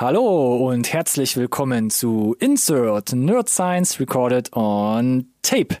Hallo 0.00 0.56
und 0.70 0.94
herzlich 0.94 1.36
willkommen 1.36 1.90
zu 1.90 2.34
Insert 2.38 3.12
Nerd 3.12 3.50
Science 3.50 4.00
Recorded 4.00 4.50
on 4.56 5.26
Tape. 5.42 5.76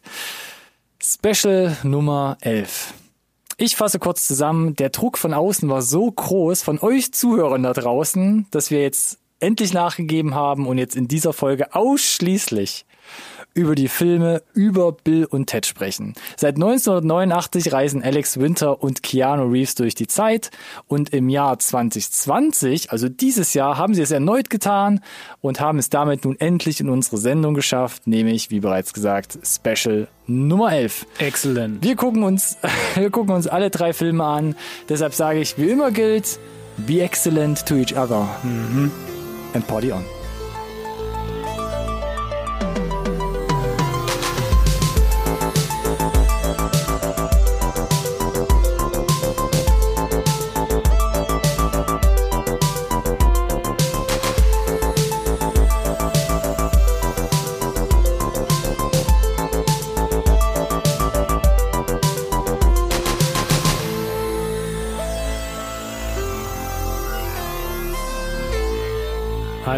Special 1.02 1.74
Nummer 1.84 2.36
11. 2.42 2.92
Ich 3.56 3.76
fasse 3.76 3.98
kurz 3.98 4.26
zusammen, 4.26 4.76
der 4.76 4.90
Druck 4.90 5.16
von 5.16 5.32
außen 5.32 5.66
war 5.70 5.80
so 5.80 6.12
groß 6.12 6.62
von 6.62 6.78
euch 6.80 7.14
Zuhörern 7.14 7.62
da 7.62 7.72
draußen, 7.72 8.46
dass 8.50 8.70
wir 8.70 8.82
jetzt 8.82 9.16
endlich 9.38 9.72
nachgegeben 9.72 10.34
haben 10.34 10.66
und 10.66 10.76
jetzt 10.76 10.96
in 10.96 11.08
dieser 11.08 11.32
Folge 11.32 11.74
ausschließlich 11.74 12.84
über 13.54 13.74
die 13.74 13.88
Filme 13.88 14.42
über 14.54 14.92
Bill 14.92 15.24
und 15.24 15.46
Ted 15.46 15.66
sprechen. 15.66 16.14
Seit 16.36 16.56
1989 16.56 17.72
reisen 17.72 18.02
Alex 18.02 18.38
Winter 18.38 18.82
und 18.82 19.02
Keanu 19.02 19.50
Reeves 19.50 19.74
durch 19.74 19.94
die 19.94 20.06
Zeit 20.06 20.50
und 20.86 21.10
im 21.10 21.28
Jahr 21.28 21.58
2020, 21.58 22.92
also 22.92 23.08
dieses 23.08 23.54
Jahr, 23.54 23.76
haben 23.76 23.94
sie 23.94 24.02
es 24.02 24.10
erneut 24.10 24.50
getan 24.50 25.00
und 25.40 25.60
haben 25.60 25.78
es 25.78 25.90
damit 25.90 26.24
nun 26.24 26.38
endlich 26.38 26.80
in 26.80 26.88
unsere 26.88 27.18
Sendung 27.18 27.54
geschafft, 27.54 28.06
nämlich, 28.06 28.50
wie 28.50 28.60
bereits 28.60 28.92
gesagt, 28.92 29.38
Special 29.44 30.08
Nummer 30.26 30.72
11. 30.72 31.06
Excellent. 31.18 31.82
Wir 31.82 31.96
gucken 31.96 32.22
uns, 32.22 32.56
wir 32.94 33.10
gucken 33.10 33.34
uns 33.34 33.46
alle 33.46 33.70
drei 33.70 33.92
Filme 33.92 34.24
an. 34.24 34.54
Deshalb 34.88 35.14
sage 35.14 35.40
ich, 35.40 35.58
wie 35.58 35.70
immer 35.70 35.90
gilt, 35.90 36.38
be 36.76 37.00
excellent 37.02 37.66
to 37.66 37.76
each 37.76 37.96
other. 37.96 38.28
Mhm. 38.42 38.90
And 39.54 39.66
party 39.66 39.92
on. 39.92 40.04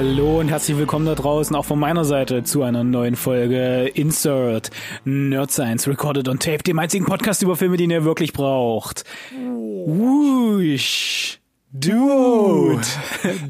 Hallo 0.04 0.40
und 0.40 0.48
herzlich 0.48 0.76
willkommen 0.76 1.06
da 1.06 1.14
draußen, 1.14 1.54
auch 1.54 1.64
von 1.64 1.78
meiner 1.78 2.04
Seite, 2.04 2.42
zu 2.42 2.64
einer 2.64 2.82
neuen 2.82 3.14
Folge 3.14 3.86
Insert 3.94 4.72
Nerd 5.04 5.52
Science 5.52 5.86
Recorded 5.86 6.28
on 6.28 6.40
Tape, 6.40 6.64
dem 6.64 6.80
einzigen 6.80 7.04
Podcast 7.04 7.40
über 7.40 7.54
Filme, 7.54 7.76
den 7.76 7.90
ihr 7.90 8.02
wirklich 8.02 8.32
braucht. 8.32 9.04
Whoosh. 9.86 11.38
Dude. 11.70 12.82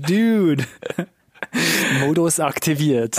Dude. 0.06 0.66
Modus 2.00 2.38
aktiviert. 2.38 3.16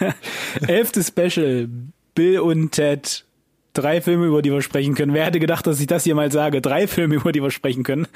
Elfte 0.66 1.04
Special. 1.04 1.68
Bill 2.14 2.40
und 2.40 2.72
Ted 2.72 3.26
drei 3.72 4.00
Filme, 4.00 4.26
über 4.26 4.42
die 4.42 4.52
wir 4.52 4.62
sprechen 4.62 4.94
können. 4.94 5.14
Wer 5.14 5.24
hätte 5.24 5.40
gedacht, 5.40 5.66
dass 5.66 5.80
ich 5.80 5.86
das 5.86 6.04
hier 6.04 6.14
mal 6.14 6.30
sage? 6.30 6.60
Drei 6.60 6.86
Filme, 6.86 7.14
über 7.14 7.32
die 7.32 7.42
wir 7.42 7.50
sprechen 7.50 7.82
können. 7.82 8.06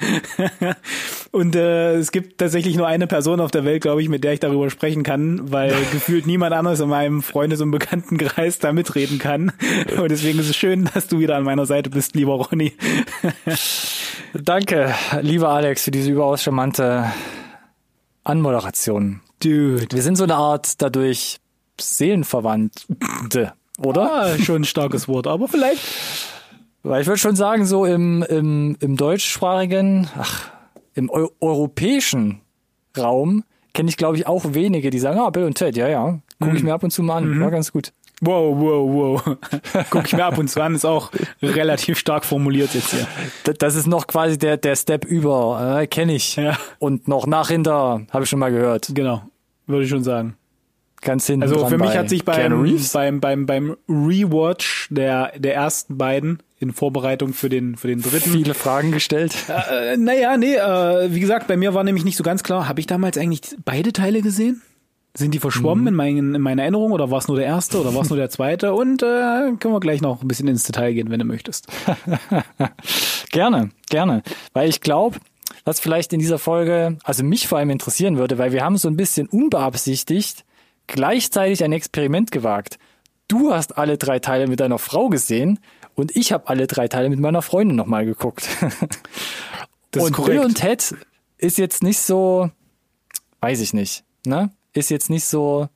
und 1.31 1.55
äh, 1.55 1.95
es 1.95 2.11
gibt 2.11 2.37
tatsächlich 2.37 2.75
nur 2.75 2.87
eine 2.87 3.07
Person 3.07 3.39
auf 3.39 3.51
der 3.51 3.65
Welt, 3.65 3.81
glaube 3.81 4.01
ich, 4.01 4.09
mit 4.09 4.23
der 4.23 4.33
ich 4.33 4.39
darüber 4.39 4.69
sprechen 4.69 5.03
kann, 5.03 5.51
weil 5.51 5.73
gefühlt 5.91 6.27
niemand 6.27 6.53
anderes 6.53 6.79
in 6.79 6.89
meinem 6.89 7.21
Freundes- 7.21 7.61
und 7.61 7.71
Bekanntenkreis 7.71 8.59
da 8.59 8.71
mitreden 8.71 9.19
kann. 9.19 9.51
Und 9.97 10.09
deswegen 10.11 10.39
ist 10.39 10.49
es 10.49 10.55
schön, 10.55 10.89
dass 10.93 11.07
du 11.07 11.19
wieder 11.19 11.35
an 11.35 11.43
meiner 11.43 11.65
Seite 11.65 11.89
bist, 11.89 12.15
lieber 12.15 12.33
Ronny. 12.33 12.73
Danke, 14.33 14.93
lieber 15.21 15.49
Alex, 15.49 15.83
für 15.83 15.91
diese 15.91 16.11
überaus 16.11 16.43
charmante 16.43 17.11
Anmoderation. 18.23 19.21
Dude. 19.41 19.87
Wir 19.91 20.01
sind 20.01 20.17
so 20.17 20.23
eine 20.23 20.35
Art 20.35 20.81
dadurch 20.81 21.37
Seelenverwandte 21.79 23.53
oder? 23.77 24.11
Ah, 24.13 24.37
schon 24.37 24.61
ein 24.61 24.65
starkes 24.65 25.07
Wort, 25.07 25.27
aber 25.27 25.47
vielleicht. 25.47 25.81
Weil 26.83 27.01
ich 27.01 27.07
würde 27.07 27.19
schon 27.19 27.35
sagen, 27.35 27.65
so 27.65 27.85
im, 27.85 28.23
im, 28.23 28.77
im 28.79 28.97
deutschsprachigen, 28.97 30.07
ach, 30.17 30.49
im 30.93 31.09
eu 31.09 31.27
europäischen 31.39 32.41
Raum 32.97 33.43
kenne 33.73 33.89
ich, 33.89 33.97
glaube 33.97 34.17
ich, 34.17 34.25
auch 34.25 34.43
wenige, 34.53 34.89
die 34.89 34.99
sagen, 34.99 35.19
ah, 35.19 35.29
Bill 35.29 35.43
und 35.43 35.55
Ted, 35.55 35.77
ja, 35.77 35.87
ja, 35.87 36.19
gucke 36.39 36.55
ich 36.55 36.61
mhm. 36.61 36.69
mir 36.69 36.73
ab 36.73 36.83
und 36.83 36.91
zu 36.91 37.03
mal 37.03 37.17
an, 37.17 37.29
mhm. 37.29 37.41
war 37.41 37.51
ganz 37.51 37.71
gut. 37.71 37.93
Wow, 38.21 38.57
wow, 38.57 39.23
wow. 39.25 39.37
Guck 39.91 40.05
ich 40.05 40.13
mir 40.13 40.25
ab 40.25 40.39
und 40.39 40.47
zu 40.47 40.59
an, 40.59 40.73
ist 40.73 40.85
auch 40.85 41.11
relativ 41.43 41.99
stark 41.99 42.25
formuliert 42.25 42.73
jetzt 42.73 42.91
hier. 42.91 43.07
Das 43.59 43.75
ist 43.75 43.85
noch 43.85 44.07
quasi 44.07 44.39
der, 44.39 44.57
der 44.57 44.75
Step 44.75 45.05
über, 45.05 45.81
äh, 45.81 45.85
kenne 45.85 46.15
ich. 46.15 46.35
Ja. 46.35 46.57
Und 46.79 47.07
noch 47.07 47.27
nach 47.27 47.49
hinter, 47.49 48.01
habe 48.09 48.23
ich 48.23 48.29
schon 48.29 48.39
mal 48.39 48.49
gehört. 48.49 48.89
Genau, 48.95 49.21
würde 49.67 49.83
ich 49.83 49.89
schon 49.89 50.03
sagen 50.03 50.35
ganz 51.01 51.27
hinten. 51.27 51.43
Also 51.43 51.65
für 51.67 51.77
mich 51.77 51.95
hat 51.95 52.09
sich 52.09 52.25
beim, 52.25 52.63
beim, 52.93 53.19
beim, 53.19 53.45
beim 53.45 53.77
Rewatch 53.87 54.87
der, 54.89 55.33
der 55.37 55.55
ersten 55.55 55.97
beiden 55.97 56.41
in 56.59 56.73
Vorbereitung 56.73 57.33
für 57.33 57.49
den, 57.49 57.75
für 57.75 57.87
den 57.87 58.01
dritten. 58.01 58.31
Viele 58.31 58.53
Fragen 58.53 58.91
gestellt. 58.91 59.35
Äh, 59.47 59.97
naja, 59.97 60.37
nee, 60.37 60.55
äh, 60.55 61.13
wie 61.13 61.19
gesagt, 61.19 61.47
bei 61.47 61.57
mir 61.57 61.73
war 61.73 61.83
nämlich 61.83 62.03
nicht 62.03 62.17
so 62.17 62.23
ganz 62.23 62.43
klar, 62.43 62.67
habe 62.67 62.79
ich 62.79 62.87
damals 62.87 63.17
eigentlich 63.17 63.41
beide 63.63 63.93
Teile 63.93 64.21
gesehen? 64.21 64.61
Sind 65.13 65.33
die 65.33 65.39
verschwommen 65.39 65.83
mhm. 65.83 65.87
in, 65.87 65.95
meinen, 65.95 66.35
in 66.35 66.41
meiner 66.41 66.61
Erinnerung 66.61 66.91
oder 66.91 67.09
war 67.09 67.17
es 67.17 67.27
nur 67.27 67.37
der 67.37 67.45
erste 67.45 67.79
oder 67.81 67.93
war 67.95 68.03
es 68.03 68.09
nur 68.09 68.17
der 68.17 68.29
zweite? 68.29 68.73
Und 68.73 69.01
äh, 69.01 69.53
können 69.59 69.73
wir 69.73 69.79
gleich 69.79 70.01
noch 70.01 70.21
ein 70.21 70.27
bisschen 70.27 70.47
ins 70.47 70.63
Detail 70.63 70.93
gehen, 70.93 71.09
wenn 71.09 71.19
du 71.19 71.25
möchtest. 71.25 71.67
gerne, 73.31 73.69
gerne. 73.89 74.21
Weil 74.53 74.69
ich 74.69 74.81
glaube, 74.81 75.17
was 75.65 75.79
vielleicht 75.79 76.13
in 76.13 76.19
dieser 76.19 76.37
Folge, 76.37 76.97
also 77.03 77.23
mich 77.23 77.47
vor 77.47 77.57
allem 77.57 77.71
interessieren 77.71 78.17
würde, 78.17 78.37
weil 78.37 78.51
wir 78.51 78.63
haben 78.63 78.77
so 78.77 78.87
ein 78.87 78.95
bisschen 78.95 79.27
unbeabsichtigt 79.27 80.45
gleichzeitig 80.87 81.63
ein 81.63 81.73
Experiment 81.73 82.31
gewagt. 82.31 82.79
Du 83.27 83.53
hast 83.53 83.77
alle 83.77 83.97
drei 83.97 84.19
Teile 84.19 84.47
mit 84.47 84.59
deiner 84.59 84.79
Frau 84.79 85.09
gesehen 85.09 85.59
und 85.95 86.15
ich 86.15 86.31
habe 86.31 86.47
alle 86.47 86.67
drei 86.67 86.87
Teile 86.87 87.09
mit 87.09 87.19
meiner 87.19 87.41
Freundin 87.41 87.75
nochmal 87.75 88.05
geguckt. 88.05 88.47
Das 89.91 90.03
und 90.03 90.25
Bill 90.25 90.39
und 90.39 90.55
Ted 90.55 90.95
ist 91.37 91.57
jetzt 91.57 91.81
nicht 91.81 91.99
so, 91.99 92.51
weiß 93.39 93.61
ich 93.61 93.73
nicht, 93.73 94.03
ne? 94.25 94.51
Ist 94.73 94.89
jetzt 94.89 95.09
nicht 95.09 95.23
so 95.23 95.69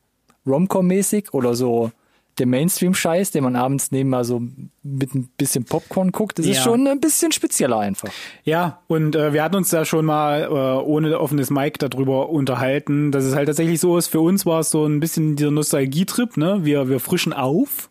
Romcom-mäßig 0.45 1.31
oder 1.31 1.55
so 1.55 1.91
der 2.37 2.45
Mainstream-Scheiß, 2.45 3.31
den 3.31 3.43
man 3.43 3.55
abends 3.55 3.91
neben 3.91 4.09
mal 4.09 4.23
so 4.23 4.41
mit 4.83 5.13
ein 5.13 5.29
bisschen 5.37 5.65
Popcorn 5.65 6.11
guckt, 6.11 6.39
das 6.39 6.45
ja. 6.45 6.53
ist 6.53 6.63
schon 6.63 6.87
ein 6.87 6.99
bisschen 6.99 7.31
spezieller 7.31 7.79
einfach. 7.79 8.09
Ja, 8.43 8.81
und 8.87 9.15
äh, 9.15 9.33
wir 9.33 9.43
hatten 9.43 9.55
uns 9.55 9.69
da 9.69 9.85
schon 9.85 10.05
mal 10.05 10.43
äh, 10.43 10.47
ohne 10.47 11.19
offenes 11.19 11.49
Mic 11.49 11.77
darüber 11.79 12.29
unterhalten, 12.29 13.11
dass 13.11 13.25
es 13.25 13.35
halt 13.35 13.47
tatsächlich 13.47 13.79
so 13.79 13.97
ist, 13.97 14.07
für 14.07 14.21
uns 14.21 14.45
war 14.45 14.61
es 14.61 14.71
so 14.71 14.85
ein 14.85 14.99
bisschen 14.99 15.35
dieser 15.35 15.51
Nostalgietrip, 15.51 16.37
ne? 16.37 16.59
Wir, 16.63 16.89
wir 16.89 16.99
frischen 16.99 17.33
auf 17.33 17.89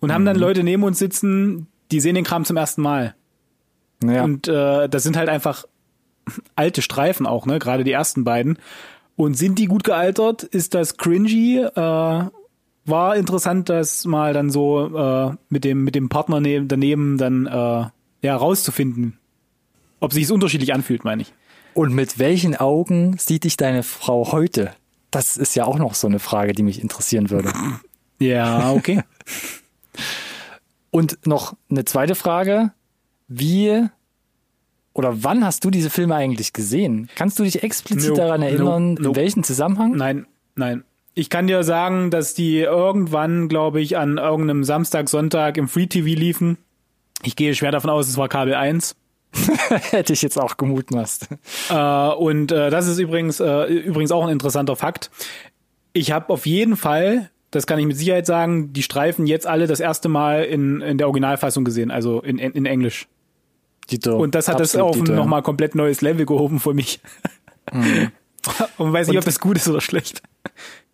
und 0.00 0.08
mhm. 0.08 0.14
haben 0.14 0.24
dann 0.24 0.36
mhm. 0.36 0.42
Leute 0.42 0.64
neben 0.64 0.82
uns 0.82 0.98
sitzen, 0.98 1.68
die 1.90 2.00
sehen 2.00 2.16
den 2.16 2.24
Kram 2.24 2.44
zum 2.44 2.56
ersten 2.56 2.82
Mal. 2.82 3.14
Ja. 4.04 4.24
Und 4.24 4.48
äh, 4.48 4.88
das 4.88 5.02
sind 5.02 5.16
halt 5.16 5.28
einfach 5.28 5.64
alte 6.56 6.82
Streifen 6.82 7.26
auch, 7.26 7.46
ne? 7.46 7.58
Gerade 7.58 7.84
die 7.84 7.92
ersten 7.92 8.24
beiden. 8.24 8.58
Und 9.16 9.34
sind 9.34 9.58
die 9.58 9.66
gut 9.66 9.84
gealtert? 9.84 10.42
Ist 10.42 10.74
das 10.74 10.96
cringy? 10.96 11.58
Äh, 11.58 12.24
war 12.84 13.16
interessant, 13.16 13.68
das 13.68 14.04
mal 14.04 14.32
dann 14.32 14.50
so 14.50 14.96
äh, 14.96 15.36
mit 15.48 15.64
dem 15.64 15.84
mit 15.84 15.94
dem 15.94 16.08
Partner 16.08 16.40
neben, 16.40 16.68
daneben 16.68 17.18
dann 17.18 17.46
äh, 17.46 17.84
ja 18.22 18.36
rauszufinden, 18.36 19.18
ob 20.00 20.12
sich 20.12 20.24
es 20.24 20.30
unterschiedlich 20.30 20.74
anfühlt, 20.74 21.04
meine 21.04 21.22
ich. 21.22 21.32
Und 21.74 21.94
mit 21.94 22.18
welchen 22.18 22.56
Augen 22.56 23.16
sieht 23.18 23.44
dich 23.44 23.56
deine 23.56 23.82
Frau 23.82 24.32
heute? 24.32 24.72
Das 25.10 25.36
ist 25.36 25.54
ja 25.54 25.64
auch 25.64 25.78
noch 25.78 25.94
so 25.94 26.06
eine 26.06 26.18
Frage, 26.18 26.52
die 26.52 26.62
mich 26.62 26.80
interessieren 26.82 27.30
würde. 27.30 27.52
Ja, 28.22 28.72
okay. 28.72 29.02
Und 30.90 31.26
noch 31.26 31.56
eine 31.70 31.86
zweite 31.86 32.14
Frage. 32.14 32.70
Wie 33.28 33.88
oder 34.92 35.22
wann 35.22 35.42
hast 35.42 35.64
du 35.64 35.70
diese 35.70 35.88
Filme 35.88 36.16
eigentlich 36.16 36.52
gesehen? 36.52 37.08
Kannst 37.14 37.38
du 37.38 37.44
dich 37.44 37.62
explizit 37.62 38.10
no, 38.10 38.16
daran 38.16 38.42
erinnern, 38.42 38.94
no, 38.94 39.02
no. 39.02 39.08
in 39.08 39.16
welchem 39.16 39.42
Zusammenhang? 39.42 39.92
Nein, 39.92 40.26
nein. 40.54 40.84
Ich 41.20 41.28
kann 41.28 41.46
dir 41.46 41.64
sagen, 41.64 42.10
dass 42.10 42.32
die 42.32 42.60
irgendwann, 42.60 43.48
glaube 43.48 43.82
ich, 43.82 43.98
an 43.98 44.16
irgendeinem 44.16 44.64
Samstag, 44.64 45.10
Sonntag 45.10 45.58
im 45.58 45.68
Free 45.68 45.86
TV 45.86 46.18
liefen. 46.18 46.56
Ich 47.22 47.36
gehe 47.36 47.54
schwer 47.54 47.70
davon 47.70 47.90
aus, 47.90 48.08
es 48.08 48.16
war 48.16 48.30
Kabel 48.30 48.54
1. 48.54 48.96
Hätte 49.90 50.14
ich 50.14 50.22
jetzt 50.22 50.40
auch 50.40 50.56
gemutmaßt. 50.56 51.28
Äh, 51.68 52.08
und 52.14 52.52
äh, 52.52 52.70
das 52.70 52.86
ist 52.86 52.98
übrigens, 52.98 53.38
äh, 53.38 53.64
übrigens 53.66 54.12
auch 54.12 54.24
ein 54.24 54.30
interessanter 54.30 54.76
Fakt. 54.76 55.10
Ich 55.92 56.10
habe 56.10 56.32
auf 56.32 56.46
jeden 56.46 56.74
Fall, 56.74 57.28
das 57.50 57.66
kann 57.66 57.78
ich 57.78 57.84
mit 57.84 57.98
Sicherheit 57.98 58.24
sagen, 58.24 58.72
die 58.72 58.82
Streifen 58.82 59.26
jetzt 59.26 59.46
alle 59.46 59.66
das 59.66 59.80
erste 59.80 60.08
Mal 60.08 60.44
in, 60.44 60.80
in 60.80 60.96
der 60.96 61.06
Originalfassung 61.06 61.66
gesehen, 61.66 61.90
also 61.90 62.22
in, 62.22 62.38
in, 62.38 62.52
in 62.52 62.64
Englisch. 62.64 63.08
Dito. 63.90 64.16
Und 64.16 64.34
das 64.34 64.48
hat 64.48 64.58
Absolut 64.58 64.94
das 64.94 65.02
auf 65.02 65.06
ein 65.06 65.16
nochmal 65.16 65.42
komplett 65.42 65.74
neues 65.74 66.00
Level 66.00 66.24
gehoben 66.24 66.60
für 66.60 66.72
mich. 66.72 67.02
Mhm. 67.70 68.10
Und 68.78 68.94
weiß 68.94 69.08
nicht, 69.08 69.18
ob 69.18 69.24
das 69.26 69.38
gut 69.38 69.58
ist 69.58 69.68
oder 69.68 69.82
schlecht. 69.82 70.22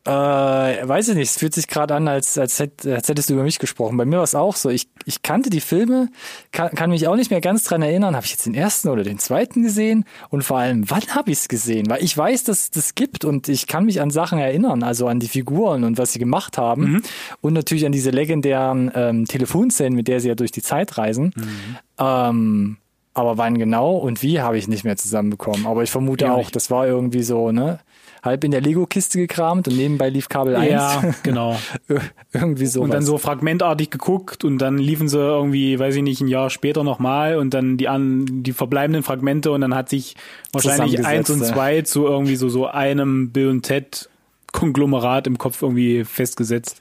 Äh, 0.07 0.11
weiß 0.11 1.09
ich 1.09 1.17
nicht, 1.17 1.31
es 1.31 1.37
fühlt 1.37 1.53
sich 1.53 1.67
gerade 1.67 1.95
an, 1.95 2.07
als, 2.07 2.39
als, 2.39 2.61
hätt, 2.61 2.87
als 2.87 3.09
hättest 3.09 3.29
du 3.29 3.35
über 3.35 3.43
mich 3.43 3.59
gesprochen. 3.59 3.97
Bei 3.97 4.05
mir 4.05 4.19
war 4.19 4.23
es 4.25 4.37
auch 4.37 4.55
so. 4.55 4.71
Ich, 4.71 4.89
ich 5.05 5.23
kannte 5.23 5.51
die 5.51 5.61
Filme, 5.61 6.11
kann, 6.53 6.71
kann 6.71 6.91
mich 6.91 7.09
auch 7.09 7.17
nicht 7.17 7.33
mehr 7.33 7.41
ganz 7.41 7.65
dran 7.65 7.83
erinnern. 7.83 8.15
Habe 8.15 8.25
ich 8.25 8.31
jetzt 8.31 8.47
den 8.47 8.55
ersten 8.55 8.89
oder 8.89 9.03
den 9.03 9.19
zweiten 9.19 9.65
gesehen? 9.65 10.05
Und 10.29 10.45
vor 10.45 10.59
allem, 10.59 10.89
wann 10.89 11.03
habe 11.09 11.33
ich 11.33 11.39
es 11.39 11.49
gesehen? 11.49 11.91
Weil 11.91 12.05
ich 12.05 12.17
weiß, 12.17 12.45
dass 12.45 12.61
es 12.61 12.71
das 12.71 12.95
gibt 12.95 13.25
und 13.25 13.49
ich 13.49 13.67
kann 13.67 13.85
mich 13.85 14.01
an 14.01 14.11
Sachen 14.11 14.39
erinnern, 14.39 14.85
also 14.85 15.09
an 15.09 15.19
die 15.19 15.29
Figuren 15.29 15.83
und 15.83 15.99
was 15.99 16.13
sie 16.13 16.21
gemacht 16.21 16.57
haben. 16.57 16.93
Mhm. 16.93 17.03
Und 17.41 17.55
natürlich 17.55 17.85
an 17.85 17.93
diese 17.93 18.11
legendären 18.11 18.93
ähm, 18.95 19.25
Telefonszenen, 19.25 19.97
mit 19.97 20.07
der 20.07 20.21
sie 20.21 20.29
ja 20.29 20.37
durch 20.37 20.53
die 20.53 20.63
Zeit 20.63 20.99
reisen. 20.99 21.33
Mhm. 21.35 21.77
Ähm, 21.99 22.77
aber 23.13 23.39
wann 23.39 23.57
genau 23.59 23.97
und 23.97 24.23
wie 24.23 24.41
habe 24.41 24.59
ich 24.59 24.69
nicht 24.69 24.85
mehr 24.85 24.97
zusammenbekommen. 24.97 25.67
Aber 25.67 25.83
ich 25.83 25.91
vermute 25.91 26.27
ja, 26.27 26.35
auch, 26.35 26.51
das 26.51 26.71
war 26.71 26.87
irgendwie 26.87 27.23
so, 27.23 27.51
ne? 27.51 27.81
Halb 28.27 28.45
in 28.45 28.51
der 28.51 28.61
Lego-Kiste 28.61 29.19
gekramt 29.19 29.69
und 29.69 29.77
nebenbei 29.77 30.11
lief 30.11 30.29
Kabel 30.29 30.55
1. 30.55 30.71
Ja, 30.71 31.03
genau. 31.23 31.59
irgendwie 32.33 32.67
so. 32.67 32.83
Und 32.83 32.93
dann 32.93 33.03
so 33.03 33.17
fragmentartig 33.17 33.91
geguckt 33.91 34.45
und 34.45 34.59
dann 34.59 34.77
liefen 34.77 35.09
sie 35.09 35.19
irgendwie, 35.19 35.79
weiß 35.79 35.97
ich 35.97 36.03
nicht, 36.03 36.21
ein 36.21 36.29
Jahr 36.29 36.51
später 36.51 36.85
nochmal 36.85 37.37
und 37.37 37.55
dann 37.55 37.79
die 37.79 37.89
an 37.89 38.43
die 38.43 38.53
verbleibenden 38.53 39.03
Fragmente 39.03 39.51
und 39.53 39.63
dann 39.63 39.75
hat 39.75 39.89
sich 39.89 40.17
wahrscheinlich 40.53 41.07
eins 41.07 41.31
und 41.31 41.43
zwei 41.43 41.81
zu 41.83 42.05
irgendwie 42.05 42.37
so, 42.37 42.51
so 42.51 42.67
einem 42.67 43.31
Bill 43.31 43.49
und 43.49 43.63
Ted 43.63 44.11
Konglomerat 44.53 45.27
im 45.27 45.39
Kopf 45.39 45.63
irgendwie 45.63 46.05
festgesetzt. 46.05 46.81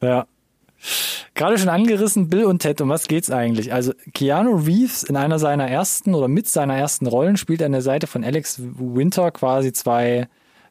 Ja. 0.00 0.26
Gerade 1.34 1.58
schon 1.58 1.68
angerissen, 1.68 2.28
Bill 2.28 2.44
und 2.44 2.60
Ted, 2.60 2.80
um 2.80 2.88
was 2.88 3.06
geht's 3.06 3.30
eigentlich? 3.30 3.72
Also 3.72 3.92
Keanu 4.14 4.56
Reeves 4.56 5.02
in 5.02 5.16
einer 5.16 5.38
seiner 5.38 5.68
ersten 5.68 6.14
oder 6.14 6.28
mit 6.28 6.48
seiner 6.48 6.76
ersten 6.76 7.06
Rollen 7.06 7.36
spielt 7.36 7.62
an 7.62 7.72
der 7.72 7.82
Seite 7.82 8.06
von 8.06 8.24
Alex 8.24 8.60
Winter 8.60 9.30
quasi 9.30 9.72
zwei 9.72 10.28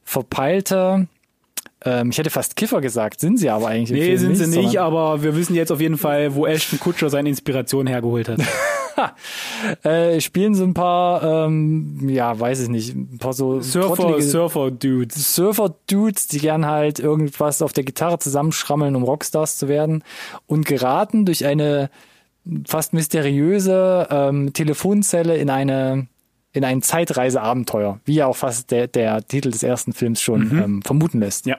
verpeilte, 0.10 1.08
ähm, 1.86 2.10
ich 2.10 2.18
hätte 2.18 2.32
fast 2.32 2.56
Kiffer 2.56 2.82
gesagt, 2.82 3.20
sind 3.20 3.38
sie 3.38 3.50
aber 3.50 3.68
eigentlich. 3.68 4.00
Nee, 4.00 4.16
sind 4.18 4.32
nicht, 4.32 4.44
sie 4.44 4.60
nicht, 4.60 4.80
aber 4.80 5.22
wir 5.22 5.36
wissen 5.36 5.56
jetzt 5.56 5.72
auf 5.72 5.80
jeden 5.80 5.98
Fall, 5.98 6.34
wo 6.34 6.48
Ashton 6.48 6.80
Kutscher 6.80 7.12
seine 7.12 7.30
Inspiration 7.30 7.86
hergeholt 7.86 8.28
hat. 8.28 8.42
äh, 9.84 10.20
spielen 10.20 10.56
so 10.56 10.64
ein 10.64 10.74
paar, 10.74 11.46
ähm, 11.46 12.10
ja, 12.10 12.38
weiß 12.38 12.62
ich 12.62 12.70
nicht, 12.70 12.96
ein 12.96 13.20
paar 13.20 13.34
so 13.34 13.62
Surfer, 13.62 14.20
Surfer-Dudes. 14.20 15.36
Surfer-Dudes, 15.36 16.28
die 16.28 16.40
gern 16.40 16.66
halt 16.66 17.00
irgendwas 17.00 17.62
auf 17.62 17.72
der 17.72 17.84
Gitarre 17.84 18.18
zusammenschrammeln, 18.18 18.96
um 18.96 19.04
Rockstars 19.04 19.58
zu 19.58 19.68
werden 19.68 20.04
und 20.48 20.66
geraten 20.66 21.26
durch 21.26 21.46
eine 21.46 21.92
fast 22.68 22.94
mysteriöse 22.94 24.08
ähm, 24.10 24.54
Telefonzelle 24.54 25.38
in 25.38 25.52
eine 25.52 26.08
in 26.52 26.64
ein 26.64 26.82
Zeitreiseabenteuer, 26.82 28.00
wie 28.06 28.16
ja 28.16 28.28
auch 28.28 28.36
fast 28.36 28.72
der, 28.72 28.88
der 28.88 29.26
Titel 29.28 29.52
des 29.52 29.64
ersten 29.64 29.94
Films 29.94 30.22
schon 30.22 30.50
mhm. 30.50 30.64
ähm, 30.64 30.82
vermuten 30.82 31.20
lässt. 31.20 31.46
Ja. 31.46 31.58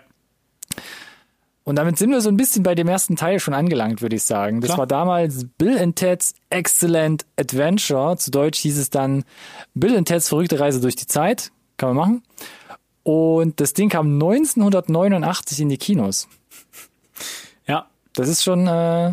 Und 1.62 1.76
damit 1.76 1.98
sind 1.98 2.10
wir 2.10 2.20
so 2.20 2.31
ein 2.31 2.37
bisschen 2.37 2.62
bei 2.62 2.75
dem 2.75 2.88
ersten 2.88 3.16
Teil 3.16 3.38
schon 3.38 3.54
angelangt, 3.54 4.02
würde 4.02 4.16
ich 4.16 4.25
sagen. 4.25 4.60
Das 4.60 4.69
Klar. 4.69 4.78
war 4.78 4.87
damals 4.87 5.46
Bill 5.58 5.78
and 5.78 5.94
Ted's 5.94 6.34
Excellent 6.48 7.26
Adventure. 7.38 8.16
Zu 8.16 8.31
Deutsch 8.31 8.58
hieß 8.60 8.78
es 8.78 8.90
dann 8.90 9.25
Bill 9.75 9.96
and 9.96 10.08
Ted's 10.08 10.28
verrückte 10.28 10.58
Reise 10.58 10.81
durch 10.81 10.96
die 10.96 11.06
Zeit. 11.06 11.52
Kann 11.76 11.94
man 11.94 11.96
machen. 11.96 12.22
Und 13.02 13.60
das 13.60 13.72
Ding 13.72 13.88
kam 13.88 14.14
1989 14.14 15.60
in 15.60 15.69
die 15.69 15.78
Kinos. 15.78 16.28
Ja. 17.66 17.86
Das 18.14 18.28
ist 18.28 18.43
schon 18.43 18.66
äh, 18.66 19.12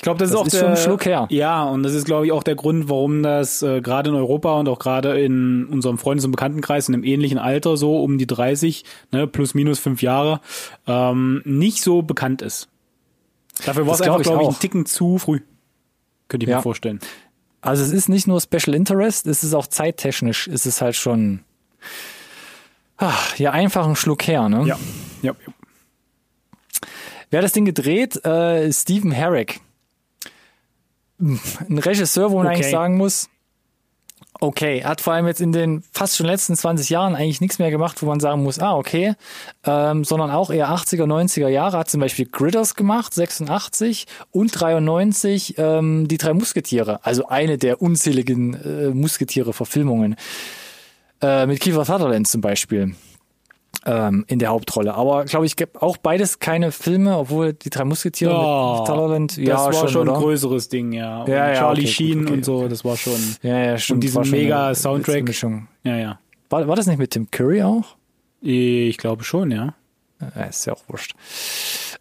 ich 0.00 0.02
glaube, 0.02 0.18
das, 0.18 0.30
das, 0.30 0.34
ist 0.34 0.40
auch 0.40 0.46
ist 0.46 0.52
der, 0.54 0.60
schon 0.60 0.68
ein 0.70 0.76
Schluck 0.78 1.04
her. 1.04 1.26
Ja, 1.28 1.62
und 1.64 1.82
das 1.82 1.92
ist, 1.92 2.06
glaube 2.06 2.24
ich, 2.24 2.32
auch 2.32 2.42
der 2.42 2.54
Grund, 2.54 2.88
warum 2.88 3.22
das 3.22 3.60
äh, 3.60 3.82
gerade 3.82 4.08
in 4.08 4.16
Europa 4.16 4.58
und 4.58 4.66
auch 4.66 4.78
gerade 4.78 5.20
in 5.20 5.66
unserem 5.66 5.98
Freundes- 5.98 6.24
und 6.24 6.30
Bekanntenkreis 6.30 6.88
in 6.88 6.94
einem 6.94 7.04
ähnlichen 7.04 7.36
Alter, 7.36 7.76
so 7.76 8.02
um 8.02 8.16
die 8.16 8.26
30, 8.26 8.86
ne, 9.12 9.26
plus 9.26 9.52
minus 9.52 9.78
fünf 9.78 10.00
Jahre, 10.00 10.40
ähm, 10.86 11.42
nicht 11.44 11.82
so 11.82 12.00
bekannt 12.00 12.40
ist. 12.40 12.68
Dafür 13.66 13.86
war 13.86 13.92
es 13.92 14.00
einfach, 14.00 14.22
glaube 14.22 14.44
ich, 14.44 14.48
ein 14.48 14.58
Ticken 14.58 14.86
zu 14.86 15.18
früh. 15.18 15.40
Könnte 16.28 16.44
ich 16.44 16.50
ja. 16.50 16.56
mir 16.56 16.62
vorstellen. 16.62 17.00
Also 17.60 17.84
es 17.84 17.92
ist 17.92 18.08
nicht 18.08 18.26
nur 18.26 18.40
Special 18.40 18.74
Interest, 18.74 19.26
es 19.26 19.44
ist 19.44 19.52
auch 19.52 19.66
zeittechnisch, 19.66 20.48
es 20.48 20.64
ist 20.64 20.80
halt 20.80 20.96
schon 20.96 21.40
ach, 22.96 23.36
ja 23.36 23.50
einfach 23.50 23.86
ein 23.86 23.96
Schluck 23.96 24.26
her, 24.26 24.48
ne? 24.48 24.64
Ja, 24.66 24.78
ja. 25.20 25.34
ja. 25.46 25.52
Wer 27.28 27.40
hat 27.40 27.44
das 27.44 27.52
Ding 27.52 27.66
gedreht? 27.66 28.24
Äh, 28.24 28.72
Stephen 28.72 29.10
Herrick 29.10 29.60
ein 31.20 31.78
Regisseur, 31.78 32.30
wo 32.30 32.38
man 32.38 32.46
okay. 32.46 32.56
eigentlich 32.56 32.70
sagen 32.70 32.96
muss, 32.96 33.28
okay, 34.40 34.82
hat 34.84 35.00
vor 35.00 35.12
allem 35.12 35.26
jetzt 35.26 35.40
in 35.40 35.52
den 35.52 35.82
fast 35.92 36.16
schon 36.16 36.26
letzten 36.26 36.56
20 36.56 36.88
Jahren 36.88 37.14
eigentlich 37.14 37.40
nichts 37.40 37.58
mehr 37.58 37.70
gemacht, 37.70 38.02
wo 38.02 38.06
man 38.06 38.20
sagen 38.20 38.42
muss, 38.42 38.58
ah, 38.58 38.76
okay, 38.76 39.14
ähm, 39.64 40.04
sondern 40.04 40.30
auch 40.30 40.50
eher 40.50 40.70
80er, 40.70 41.04
90er 41.04 41.48
Jahre, 41.48 41.78
hat 41.78 41.90
zum 41.90 42.00
Beispiel 42.00 42.26
Gritters 42.26 42.74
gemacht, 42.74 43.12
86 43.12 44.06
und 44.30 44.48
93 44.48 45.56
ähm, 45.58 46.08
die 46.08 46.18
drei 46.18 46.32
Musketiere, 46.32 47.04
also 47.04 47.28
eine 47.28 47.58
der 47.58 47.82
unzähligen 47.82 48.54
äh, 48.54 48.94
Musketiere-Verfilmungen. 48.94 50.16
Äh, 51.22 51.46
mit 51.46 51.60
Kiefer 51.60 51.84
Sutherland 51.84 52.26
zum 52.26 52.40
Beispiel 52.40 52.94
ähm, 53.86 54.24
in 54.28 54.38
der 54.38 54.50
Hauptrolle. 54.50 54.94
Aber 54.94 55.24
glaube 55.24 55.46
ich, 55.46 55.56
gibt 55.56 55.80
auch 55.80 55.96
beides 55.96 56.38
keine 56.38 56.72
Filme, 56.72 57.16
obwohl 57.16 57.52
die 57.52 57.70
drei 57.70 57.84
Musketiere 57.84 58.32
oh, 58.34 58.78
mit 58.78 58.86
Sutherland, 58.86 59.36
ja, 59.36 59.54
das 59.54 59.64
war 59.64 59.72
schon, 59.72 59.88
schon 59.88 60.08
ein 60.08 60.14
größeres 60.14 60.68
Ding, 60.68 60.92
ja. 60.92 61.26
Ja, 61.26 61.50
ja 61.50 61.54
Charlie 61.54 61.82
okay, 61.82 61.90
Sheen 61.90 62.18
gut, 62.18 62.26
okay, 62.26 62.34
und 62.34 62.44
so, 62.44 62.68
das 62.68 62.84
war 62.84 62.96
schon. 62.96 63.20
Ja, 63.42 63.58
ja, 63.58 63.78
stimmt. 63.78 63.96
Und 63.96 64.00
diesen 64.02 64.30
mega 64.30 64.74
Soundtrack. 64.74 65.30
Ja, 65.84 65.96
ja. 65.96 66.18
War, 66.50 66.66
war 66.66 66.76
das 66.76 66.86
nicht 66.86 66.98
mit 66.98 67.10
Tim 67.12 67.30
Curry 67.30 67.62
auch? 67.62 67.96
Ich 68.40 68.96
glaube 68.96 69.24
schon, 69.24 69.50
ja. 69.50 69.74
ja 70.20 70.42
ist 70.44 70.66
ja 70.66 70.72
auch 70.72 70.82
wurscht. 70.88 71.14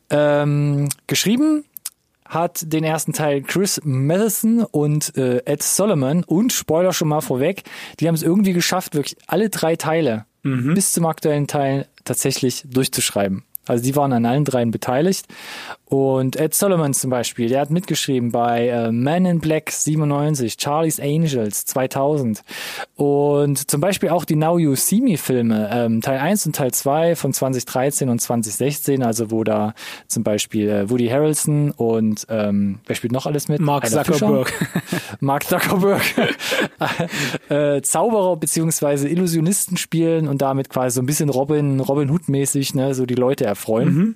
Ähm, 0.10 0.90
geschrieben 1.08 1.66
hat 2.26 2.72
den 2.72 2.84
ersten 2.84 3.12
Teil 3.12 3.42
Chris 3.42 3.82
Madison 3.84 4.64
und 4.64 5.18
äh, 5.18 5.42
Ed 5.46 5.64
Solomon 5.64 6.24
und 6.24 6.54
Spoiler 6.54 6.94
schon 6.94 7.08
mal 7.08 7.22
vorweg, 7.22 7.64
die 8.00 8.08
haben 8.08 8.16
es 8.16 8.22
irgendwie 8.22 8.54
geschafft, 8.54 8.94
wirklich 8.94 9.18
alle 9.26 9.50
drei 9.50 9.76
Teile 9.76 10.26
mhm. 10.44 10.74
bis 10.74 10.94
zum 10.94 11.06
aktuellen 11.06 11.48
Teil 11.48 11.88
tatsächlich 12.06 12.64
durchzuschreiben. 12.68 13.44
Also 13.68 13.84
die 13.84 13.96
waren 13.96 14.14
an 14.14 14.26
allen 14.26 14.46
dreien 14.46 14.72
beteiligt. 14.72 15.28
Und 15.90 16.36
Ed 16.36 16.54
Solomon 16.54 16.94
zum 16.94 17.10
Beispiel, 17.10 17.50
der 17.50 17.62
hat 17.62 17.72
mitgeschrieben 17.72 18.32
bei 18.32 18.68
äh, 18.68 18.92
Man 18.92 19.26
in 19.26 19.40
Black 19.40 19.72
97, 19.72 20.56
Charlie's 20.60 21.00
Angels 21.00 21.66
2000 21.66 22.44
und 22.96 23.72
zum 23.72 23.82
Beispiel 23.82 24.10
auch 24.10 24.24
die 24.24 24.36
Now 24.36 24.60
You 24.60 24.76
See 24.76 25.02
Me 25.02 25.18
Filme, 25.18 25.68
ähm, 25.74 26.02
Teil 26.02 26.20
1 26.20 26.46
und 26.46 26.56
Teil 26.56 26.72
2 26.72 27.16
von 27.16 27.34
2013 27.34 28.08
und 28.08 28.22
2016, 28.22 29.02
also 29.02 29.32
wo 29.32 29.44
da 29.44 29.74
zum 30.08 30.24
Beispiel 30.24 30.70
äh, 30.70 30.90
Woody 30.92 31.08
Harrelson 31.08 31.72
und 31.72 32.28
ähm, 32.30 32.78
wer 32.86 32.96
spielt 32.96 33.12
noch 33.12 33.26
alles 33.26 33.48
mit? 33.48 33.60
Mark 33.60 33.86
Einer 33.86 34.04
Zuckerberg. 34.04 34.54
Mark 35.22 35.46
Zuckerberg. 35.46 36.04
äh, 37.50 37.82
Zauberer 37.82 38.38
beziehungsweise 38.38 39.10
Illusionisten 39.10 39.76
spielen 39.76 40.28
und 40.28 40.44
damit 40.44 40.70
quasi 40.70 40.94
so 40.94 41.02
ein 41.02 41.08
bisschen 41.08 41.30
Robin, 41.30 41.80
Robin 41.80 42.12
Hood 42.12 42.30
mäßig, 42.30 42.76
ne, 42.76 42.94
so 42.94 43.08
die 43.08 43.16
Leute 43.16 43.46
erfreuen. 43.46 43.96
Mhm. 43.96 44.16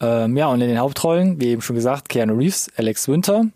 Ähm, 0.00 0.36
ja, 0.36 0.48
und 0.48 0.60
in 0.60 0.68
den 0.68 0.78
Hauptrollen, 0.78 1.40
wie 1.40 1.48
eben 1.48 1.62
schon 1.62 1.76
gesagt, 1.76 2.08
Keanu 2.08 2.34
Reeves, 2.34 2.70
Alex 2.76 3.08
Winter. 3.08 3.46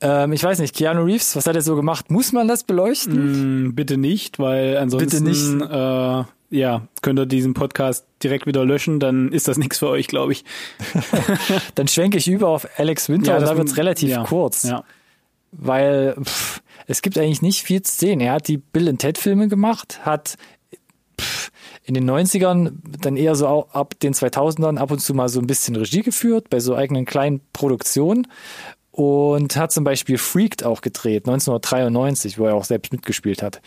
Ähm, 0.00 0.32
ich 0.32 0.42
weiß 0.42 0.58
nicht, 0.58 0.74
Keanu 0.74 1.04
Reeves, 1.04 1.36
was 1.36 1.46
hat 1.46 1.54
er 1.54 1.62
so 1.62 1.76
gemacht? 1.76 2.10
Muss 2.10 2.32
man 2.32 2.48
das 2.48 2.64
beleuchten? 2.64 3.66
Mm, 3.66 3.74
bitte 3.74 3.96
nicht, 3.96 4.38
weil 4.38 4.76
ansonsten 4.76 5.24
bitte 5.24 5.24
nicht. 5.24 5.70
Äh, 5.70 6.24
ja, 6.52 6.82
könnt 7.00 7.18
ihr 7.18 7.26
diesen 7.26 7.54
Podcast 7.54 8.04
direkt 8.22 8.46
wieder 8.46 8.64
löschen, 8.64 9.00
dann 9.00 9.32
ist 9.32 9.48
das 9.48 9.56
nichts 9.58 9.78
für 9.78 9.88
euch, 9.88 10.08
glaube 10.08 10.32
ich. 10.32 10.44
dann 11.76 11.88
schwenke 11.88 12.18
ich 12.18 12.28
über 12.28 12.48
auf 12.48 12.66
Alex 12.78 13.08
Winter 13.08 13.32
ja, 13.32 13.38
und 13.38 13.46
da 13.46 13.56
wird's 13.56 13.76
relativ 13.76 14.10
ja, 14.10 14.24
kurz. 14.24 14.64
Ja. 14.64 14.84
Weil 15.52 16.16
pff, 16.22 16.62
es 16.86 17.02
gibt 17.02 17.16
eigentlich 17.16 17.42
nicht 17.42 17.62
viel 17.62 17.82
zu 17.82 17.96
sehen. 17.96 18.20
Er 18.20 18.34
hat 18.34 18.48
die 18.48 18.58
Bill 18.58 18.88
and 18.88 19.00
Ted 19.00 19.18
Filme 19.18 19.48
gemacht, 19.48 20.00
hat 20.04 20.36
in 21.84 21.94
den 21.94 22.08
90ern 22.08 22.72
dann 23.00 23.16
eher 23.16 23.34
so 23.34 23.46
auch 23.48 23.74
ab 23.74 23.94
den 24.00 24.14
2000ern 24.14 24.78
ab 24.78 24.90
und 24.90 25.00
zu 25.00 25.14
mal 25.14 25.28
so 25.28 25.40
ein 25.40 25.46
bisschen 25.46 25.74
Regie 25.76 26.02
geführt 26.02 26.48
bei 26.50 26.60
so 26.60 26.74
eigenen 26.76 27.04
kleinen 27.04 27.40
Produktionen 27.52 28.28
und 28.92 29.56
hat 29.56 29.72
zum 29.72 29.84
Beispiel 29.84 30.18
Freaked 30.18 30.64
auch 30.64 30.80
gedreht, 30.82 31.26
1993, 31.26 32.38
wo 32.38 32.44
er 32.46 32.54
auch 32.54 32.64
selbst 32.64 32.92
mitgespielt 32.92 33.42
hat. 33.42 33.62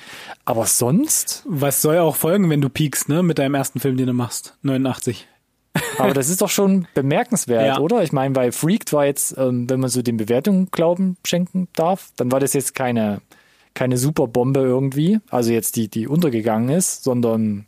Aber 0.46 0.66
sonst? 0.66 1.44
Was 1.48 1.82
soll 1.82 1.98
auch 1.98 2.16
folgen, 2.16 2.50
wenn 2.50 2.62
du 2.62 2.70
piekst, 2.70 3.10
ne, 3.10 3.24
mit 3.24 3.40
deinem 3.40 3.56
ersten 3.56 3.80
Film, 3.80 3.98
den 3.98 4.08
du 4.08 4.14
machst, 4.14 4.56
89? 4.62 5.28
Aber 5.98 6.14
das 6.14 6.30
ist 6.30 6.42
doch 6.42 6.50
schon 6.50 6.88
bemerkenswert, 6.94 7.66
Ja. 7.66 7.80
oder? 7.80 8.02
Ich 8.04 8.14
meine, 8.14 8.34
bei 8.34 8.52
Freaked 8.52 8.94
war 8.94 9.06
jetzt, 9.08 9.36
ähm, 9.38 9.70
wenn 9.70 9.80
man 9.82 9.90
so 9.90 10.02
den 10.02 10.16
Bewertungen 10.16 10.70
Glauben 10.72 11.18
schenken 11.25 11.68
darf, 11.74 12.12
dann 12.16 12.32
war 12.32 12.40
das 12.40 12.54
jetzt 12.54 12.75
keine, 12.75 13.20
keine 13.75 13.98
Superbombe 13.98 14.62
irgendwie, 14.62 15.20
also 15.29 15.51
jetzt 15.51 15.75
die, 15.75 15.88
die 15.88 16.08
untergegangen 16.08 16.70
ist, 16.70 17.03
sondern 17.03 17.67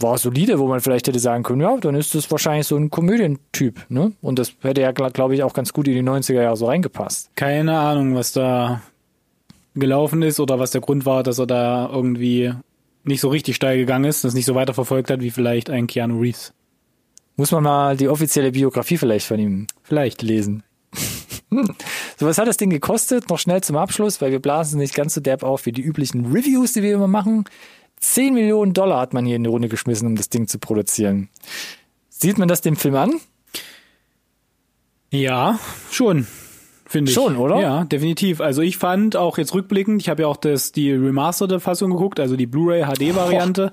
war 0.00 0.18
solide, 0.18 0.58
wo 0.58 0.66
man 0.66 0.80
vielleicht 0.80 1.06
hätte 1.06 1.20
sagen 1.20 1.44
können, 1.44 1.60
ja, 1.60 1.76
dann 1.76 1.94
ist 1.94 2.16
das 2.16 2.28
wahrscheinlich 2.30 2.66
so 2.66 2.76
ein 2.76 2.90
Komödientyp, 2.90 3.86
ne? 3.88 4.12
Und 4.20 4.40
das 4.40 4.52
hätte 4.60 4.80
ja, 4.80 4.90
glaube 4.90 5.34
ich, 5.36 5.44
auch 5.44 5.54
ganz 5.54 5.72
gut 5.72 5.86
in 5.86 5.94
die 5.94 6.02
90er 6.02 6.42
Jahre 6.42 6.56
so 6.56 6.66
reingepasst. 6.66 7.30
Keine 7.36 7.78
Ahnung, 7.78 8.16
was 8.16 8.32
da 8.32 8.82
gelaufen 9.74 10.22
ist 10.22 10.40
oder 10.40 10.58
was 10.58 10.72
der 10.72 10.80
Grund 10.80 11.06
war, 11.06 11.22
dass 11.22 11.38
er 11.38 11.46
da 11.46 11.88
irgendwie 11.92 12.52
nicht 13.04 13.20
so 13.20 13.28
richtig 13.28 13.54
steil 13.56 13.78
gegangen 13.78 14.04
ist, 14.04 14.24
das 14.24 14.34
nicht 14.34 14.44
so 14.44 14.54
weiterverfolgt 14.54 15.10
hat 15.10 15.20
wie 15.20 15.30
vielleicht 15.30 15.70
ein 15.70 15.86
Keanu 15.86 16.20
Reeves. 16.20 16.52
Muss 17.36 17.52
man 17.52 17.62
mal 17.62 17.96
die 17.96 18.08
offizielle 18.08 18.52
Biografie 18.52 18.98
vielleicht 18.98 19.26
von 19.26 19.38
ihm 19.38 19.66
Vielleicht. 19.82 20.22
lesen. 20.22 20.62
so, 22.18 22.26
was 22.26 22.38
hat 22.38 22.48
das 22.48 22.56
Ding 22.56 22.70
gekostet? 22.70 23.28
Noch 23.28 23.38
schnell 23.38 23.62
zum 23.62 23.76
Abschluss, 23.76 24.20
weil 24.20 24.30
wir 24.30 24.40
blasen 24.40 24.78
nicht 24.78 24.94
ganz 24.94 25.14
so 25.14 25.20
derb 25.20 25.42
auf 25.42 25.66
wie 25.66 25.72
die 25.72 25.82
üblichen 25.82 26.26
Reviews, 26.26 26.72
die 26.72 26.82
wir 26.82 26.94
immer 26.94 27.08
machen. 27.08 27.44
10 28.00 28.34
Millionen 28.34 28.72
Dollar 28.72 29.00
hat 29.00 29.12
man 29.12 29.24
hier 29.24 29.36
in 29.36 29.44
die 29.44 29.50
Runde 29.50 29.68
geschmissen, 29.68 30.08
um 30.08 30.16
das 30.16 30.28
Ding 30.28 30.48
zu 30.48 30.58
produzieren. 30.58 31.28
Sieht 32.08 32.38
man 32.38 32.48
das 32.48 32.60
dem 32.60 32.76
Film 32.76 32.96
an? 32.96 33.20
Ja, 35.10 35.58
schon. 35.90 36.26
Finde 36.92 37.10
ich. 37.10 37.14
Schon, 37.14 37.38
oder? 37.38 37.58
Ja, 37.58 37.84
definitiv. 37.84 38.42
Also 38.42 38.60
ich 38.60 38.76
fand 38.76 39.16
auch 39.16 39.38
jetzt 39.38 39.54
rückblickend, 39.54 40.02
ich 40.02 40.10
habe 40.10 40.22
ja 40.22 40.28
auch 40.28 40.36
das 40.36 40.72
die 40.72 40.92
remasterte 40.92 41.58
Fassung 41.58 41.90
geguckt, 41.90 42.20
also 42.20 42.36
die 42.36 42.44
Blu-ray 42.44 42.82
HD 42.82 43.16
Variante. 43.16 43.72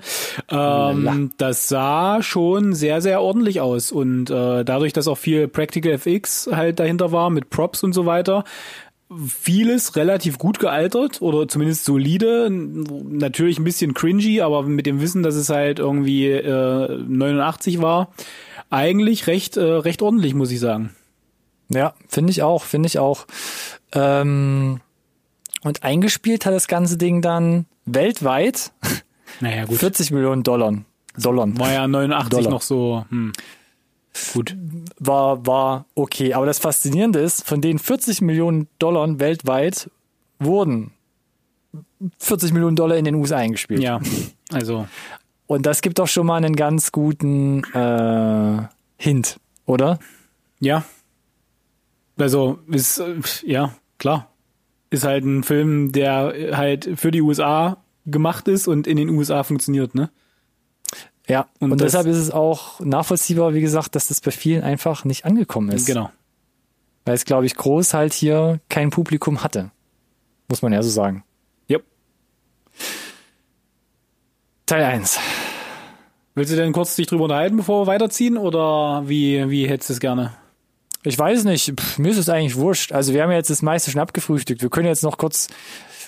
Ähm, 0.50 1.30
das 1.36 1.68
sah 1.68 2.22
schon 2.22 2.72
sehr 2.72 3.02
sehr 3.02 3.20
ordentlich 3.20 3.60
aus 3.60 3.92
und 3.92 4.30
äh, 4.30 4.64
dadurch, 4.64 4.94
dass 4.94 5.06
auch 5.06 5.18
viel 5.18 5.48
Practical 5.48 5.92
FX 5.92 6.48
halt 6.50 6.80
dahinter 6.80 7.12
war 7.12 7.28
mit 7.28 7.50
Props 7.50 7.82
und 7.82 7.92
so 7.92 8.06
weiter, 8.06 8.44
vieles 9.28 9.96
relativ 9.96 10.38
gut 10.38 10.58
gealtert 10.58 11.20
oder 11.20 11.46
zumindest 11.46 11.84
solide. 11.84 12.48
Natürlich 12.50 13.58
ein 13.58 13.64
bisschen 13.64 13.92
cringy, 13.92 14.40
aber 14.40 14.62
mit 14.62 14.86
dem 14.86 15.02
Wissen, 15.02 15.22
dass 15.22 15.34
es 15.34 15.50
halt 15.50 15.78
irgendwie 15.78 16.28
äh, 16.28 16.98
89 17.06 17.82
war, 17.82 18.14
eigentlich 18.70 19.26
recht 19.26 19.58
äh, 19.58 19.62
recht 19.62 20.00
ordentlich, 20.00 20.32
muss 20.32 20.50
ich 20.50 20.60
sagen. 20.60 20.96
Ja, 21.70 21.94
finde 22.08 22.30
ich 22.30 22.42
auch, 22.42 22.64
finde 22.64 22.88
ich 22.88 22.98
auch. 22.98 23.26
Ähm, 23.92 24.80
und 25.62 25.82
eingespielt 25.82 26.46
hat 26.46 26.52
das 26.52 26.68
ganze 26.68 26.96
Ding 26.96 27.22
dann 27.22 27.66
weltweit 27.84 28.72
Naja, 29.40 29.64
gut. 29.64 29.78
40 29.78 30.10
Millionen 30.10 30.42
Dollar. 30.42 30.74
Dollar. 31.16 31.48
War 31.58 31.72
ja 31.72 31.88
89 31.88 32.30
Dollar. 32.30 32.50
noch 32.50 32.62
so, 32.62 33.04
hm. 33.10 33.32
Gut. 34.34 34.56
War, 34.98 35.46
war 35.46 35.86
okay. 35.94 36.34
Aber 36.34 36.44
das 36.46 36.58
Faszinierende 36.58 37.20
ist, 37.20 37.46
von 37.46 37.60
den 37.60 37.78
40 37.78 38.22
Millionen 38.22 38.68
Dollar 38.78 39.20
weltweit 39.20 39.88
wurden 40.38 40.92
40 42.18 42.52
Millionen 42.52 42.76
Dollar 42.76 42.96
in 42.96 43.04
den 43.04 43.14
USA 43.14 43.36
eingespielt. 43.36 43.82
Ja, 43.82 44.00
also, 44.52 44.88
Und 45.46 45.66
das 45.66 45.80
gibt 45.80 45.98
doch 45.98 46.08
schon 46.08 46.26
mal 46.26 46.36
einen 46.36 46.56
ganz 46.56 46.92
guten 46.92 47.62
äh, 47.72 48.62
Hint, 48.96 49.38
oder? 49.66 49.98
ja. 50.58 50.84
Also, 52.20 52.58
ist, 52.68 52.98
äh, 52.98 53.20
ja, 53.44 53.74
klar. 53.98 54.30
Ist 54.90 55.04
halt 55.04 55.24
ein 55.24 55.44
Film, 55.44 55.92
der 55.92 56.56
halt 56.56 56.90
für 56.96 57.10
die 57.10 57.22
USA 57.22 57.78
gemacht 58.06 58.48
ist 58.48 58.66
und 58.66 58.86
in 58.86 58.96
den 58.96 59.08
USA 59.10 59.42
funktioniert, 59.42 59.94
ne? 59.94 60.10
Ja, 61.28 61.46
und, 61.60 61.70
Und 61.70 61.80
deshalb 61.80 62.06
ist 62.08 62.16
es 62.16 62.32
auch 62.32 62.80
nachvollziehbar, 62.80 63.54
wie 63.54 63.60
gesagt, 63.60 63.94
dass 63.94 64.08
das 64.08 64.20
bei 64.20 64.32
vielen 64.32 64.64
einfach 64.64 65.04
nicht 65.04 65.24
angekommen 65.24 65.70
ist. 65.70 65.86
Genau. 65.86 66.10
Weil 67.04 67.14
es, 67.14 67.24
glaube 67.24 67.46
ich, 67.46 67.54
groß 67.54 67.94
halt 67.94 68.12
hier 68.12 68.58
kein 68.68 68.90
Publikum 68.90 69.44
hatte. 69.44 69.70
Muss 70.48 70.62
man 70.62 70.72
ja 70.72 70.82
so 70.82 70.90
sagen. 70.90 71.22
Yep. 71.70 71.84
Teil 74.66 74.82
1. 74.82 75.20
Willst 76.34 76.52
du 76.52 76.56
denn 76.56 76.72
kurz 76.72 76.96
dich 76.96 77.06
drüber 77.06 77.24
unterhalten, 77.24 77.58
bevor 77.58 77.86
wir 77.86 77.92
weiterziehen? 77.92 78.36
Oder 78.36 79.04
wie, 79.06 79.48
wie 79.50 79.68
hättest 79.68 79.90
du 79.90 79.92
es 79.94 80.00
gerne? 80.00 80.32
Ich 81.02 81.18
weiß 81.18 81.44
nicht, 81.44 81.72
Pff, 81.80 81.98
mir 81.98 82.10
ist 82.10 82.18
es 82.18 82.28
eigentlich 82.28 82.56
wurscht. 82.56 82.92
Also 82.92 83.14
wir 83.14 83.22
haben 83.22 83.30
ja 83.30 83.36
jetzt 83.36 83.50
das 83.50 83.62
meiste 83.62 83.90
schon 83.90 84.00
abgefrühstückt. 84.00 84.62
Wir 84.62 84.70
können 84.70 84.86
jetzt 84.86 85.02
noch 85.02 85.18
kurz 85.18 85.48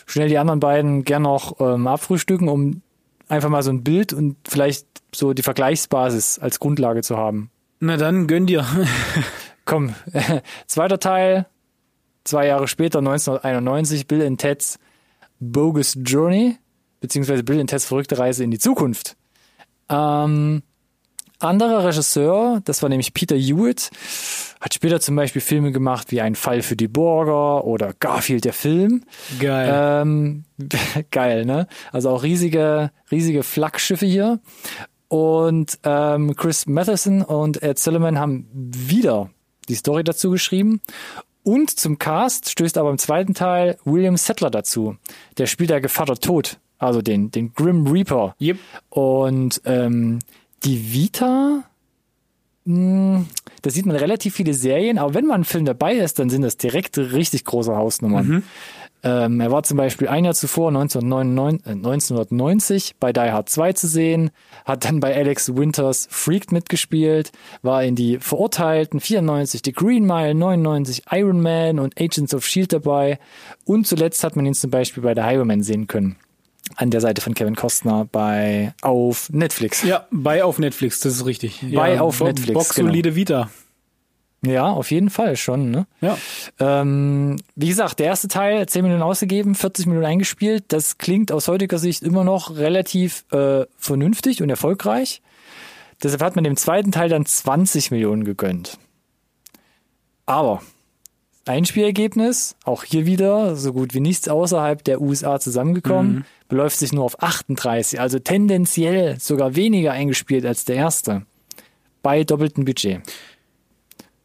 schnell 0.07 0.29
die 0.29 0.39
anderen 0.39 0.61
beiden 0.61 1.05
gern 1.05 1.23
noch 1.23 1.61
ähm, 1.61 1.87
abfrühstücken, 1.87 2.49
um 2.49 2.83
einfach 3.29 3.49
mal 3.49 3.63
so 3.63 3.71
ein 3.71 3.83
Bild 3.83 4.13
und 4.13 4.37
vielleicht 4.47 4.87
so 5.15 5.33
die 5.33 5.43
Vergleichsbasis 5.43 6.39
als 6.39 6.61
Grundlage 6.61 7.03
zu 7.03 7.17
haben. 7.17 7.51
Na 7.81 7.97
dann, 7.97 8.27
gönn 8.27 8.47
dir. 8.47 8.67
Komm, 9.65 9.95
zweiter 10.67 10.99
Teil, 10.99 11.47
zwei 12.25 12.47
Jahre 12.47 12.69
später, 12.69 12.99
1991, 12.99 14.07
Bill 14.07 14.27
and 14.27 14.41
Ted's 14.41 14.79
Bogus 15.41 15.97
Journey, 16.05 16.59
beziehungsweise 17.01 17.43
Bill 17.43 17.61
and 17.61 17.71
Ted's 17.71 17.87
verrückte 17.87 18.19
Reise 18.19 18.45
in 18.45 18.51
die 18.51 18.59
Zukunft. 18.59 19.17
Ähm, 19.89 20.63
anderer 21.45 21.85
Regisseur, 21.85 22.61
das 22.65 22.83
war 22.83 22.89
nämlich 22.89 23.15
Peter 23.15 23.37
Hewitt, 23.37 23.91
hat 24.61 24.75
später 24.75 25.01
zum 25.01 25.17
Beispiel 25.17 25.43
Filme 25.43 25.73
gemacht 25.73 26.11
wie 26.11 26.21
Ein 26.21 26.35
Fall 26.35 26.63
für 26.63 26.77
die 26.77 26.89
Burger 26.89 27.65
oder 27.65 27.93
Garfield 27.99 28.45
der 28.45 28.53
Film. 28.53 29.05
Geil. 29.41 29.71
Ähm, 30.03 30.45
geil, 31.11 31.45
ne? 31.45 31.67
Also 31.91 32.11
auch 32.11 32.23
riesige, 32.23 32.91
riesige 33.11 33.43
Flaggschiffe 33.43 34.07
hier. 34.07 34.41
Und 35.09 35.79
ähm, 35.85 36.35
Chris 36.37 36.67
Matheson 36.67 37.23
und 37.23 37.63
Ed 37.63 37.79
Sullivan 37.79 38.19
haben 38.19 38.49
wieder 38.53 39.31
die 39.69 39.75
Story 39.75 40.05
dazu 40.05 40.31
geschrieben. 40.31 40.81
Und 41.43 41.71
zum 41.71 41.99
Cast 41.99 42.51
stößt 42.51 42.79
aber 42.79 42.91
im 42.91 42.99
zweiten 42.99 43.35
Teil 43.35 43.77
William 43.85 44.17
Settler 44.17 44.51
dazu. 44.51 44.97
Der 45.39 45.47
spielt 45.47 45.71
der 45.71 45.81
Gevatter 45.81 46.15
Tod, 46.15 46.59
also 46.79 47.03
den, 47.03 47.31
den 47.31 47.53
Grim 47.53 47.87
Reaper. 47.87 48.37
Yep. 48.41 48.59
Und 48.91 49.61
ähm, 49.65 50.21
die 50.65 50.93
Vita, 50.93 51.65
mh, 52.65 53.25
da 53.63 53.71
sieht 53.71 53.87
man 53.87 53.97
relativ 53.97 54.35
viele 54.35 54.55
Serien, 54.55 54.99
aber 54.99 55.15
wenn 55.15 55.27
mal 55.27 55.35
ein 55.35 55.45
Film 55.45 55.65
dabei 55.65 55.95
ist, 55.95 56.19
dann 56.19 56.31
sind 56.31 56.43
das 56.43 56.57
direkt 56.57 56.99
richtig 56.99 57.45
große 57.45 57.75
Hausnummern. 57.75 58.27
Ähm, 59.05 59.41
er 59.41 59.51
war 59.51 59.65
zum 59.65 59.79
Beispiel 59.79 60.07
ein 60.07 60.25
Jahr 60.25 60.35
zuvor, 60.35 60.69
1999, 60.69 61.67
äh, 61.67 61.71
1990, 61.71 62.95
bei 63.01 63.13
Die 63.13 63.33
Hard 63.33 63.49
2 63.49 63.73
zu 63.73 63.89
sehen, 63.89 64.31
hat 64.65 64.85
dann 64.85 65.01
bei 65.01 65.15
Alex 65.17 65.57
Winters 65.57 66.07
Freaked 66.09 66.53
mitgespielt, 66.53 67.33
war 67.63 67.83
in 67.83 67.97
die 67.97 68.19
Verurteilten 68.21 69.01
94, 69.01 69.63
The 69.65 69.73
Green 69.73 70.07
Mile 70.07 70.37
99, 70.37 71.03
Iron 71.11 71.41
Man 71.41 71.81
und 71.81 72.01
Agents 72.01 72.33
of 72.33 72.45
S.H.I.E.L.D. 72.45 72.77
dabei 72.77 73.19
und 73.65 73.89
zuletzt 73.89 74.23
hat 74.23 74.37
man 74.37 74.47
ihn 74.47 74.55
zum 74.55 74.71
Beispiel 74.71 75.03
bei 75.03 75.15
The 75.17 75.23
Highwayman 75.23 75.65
sehen 75.65 75.89
können. 75.89 76.17
An 76.77 76.91
der 76.91 77.01
Seite 77.01 77.21
von 77.21 77.35
Kevin 77.35 77.55
Costner 77.57 78.07
bei 78.11 78.75
auf 78.83 79.31
Netflix. 79.31 79.83
Ja, 79.83 80.07
bei 80.11 80.43
auf 80.45 80.59
Netflix, 80.59 81.01
das 81.01 81.15
ist 81.15 81.27
richtig. 81.27 81.61
Bei 81.75 81.95
ja, 81.95 82.01
auf 82.01 82.19
Bo- 82.19 82.27
Netflix, 82.27 82.53
Box 82.55 82.75
genau. 82.75 82.89
solide 82.89 83.15
Vita. 83.15 83.51
Ja, 84.45 84.71
auf 84.71 84.91
jeden 84.91 85.09
Fall 85.11 85.37
schon. 85.37 85.71
Ne? 85.71 85.87
Ja. 86.01 86.19
Ähm, 86.59 87.37
wie 87.55 87.69
gesagt, 87.69 88.01
der 88.01 88.07
erste 88.07 88.27
Teil 88.27 88.67
10 88.67 88.83
Millionen 88.83 89.03
ausgegeben, 89.05 89.55
40 89.55 89.87
Millionen 89.87 90.07
eingespielt. 90.07 90.65
Das 90.69 90.99
klingt 90.99 91.31
aus 91.31 91.47
heutiger 91.47 91.79
Sicht 91.79 92.03
immer 92.03 92.25
noch 92.25 92.57
relativ 92.57 93.25
äh, 93.31 93.67
vernünftig 93.79 94.43
und 94.43 94.51
erfolgreich. 94.51 95.23
Deshalb 96.03 96.23
hat 96.23 96.35
man 96.35 96.43
dem 96.43 96.57
zweiten 96.57 96.91
Teil 96.91 97.09
dann 97.09 97.25
20 97.25 97.93
Millionen 97.93 98.25
gegönnt. 98.25 98.79
Aber 100.27 100.61
Einspielergebnis, 101.47 102.57
auch 102.65 102.85
hier 102.85 103.07
wieder 103.07 103.57
so 103.57 103.73
gut 103.73 103.95
wie 103.95 104.01
nichts 104.01 104.29
außerhalb 104.29 104.83
der 104.85 105.01
USA 105.01 105.39
zusammengekommen, 105.41 106.25
beläuft 106.53 106.79
sich 106.79 106.93
nur 106.93 107.05
auf 107.05 107.23
38, 107.23 107.99
also 107.99 108.19
tendenziell 108.19 109.19
sogar 109.19 109.57
weniger 109.57 109.93
eingespielt 109.93 110.45
als 110.45 110.67
der 110.67 110.77
erste. 110.77 111.25
Bei 112.03 112.25
doppeltem 112.25 112.67
Budget. 112.67 113.01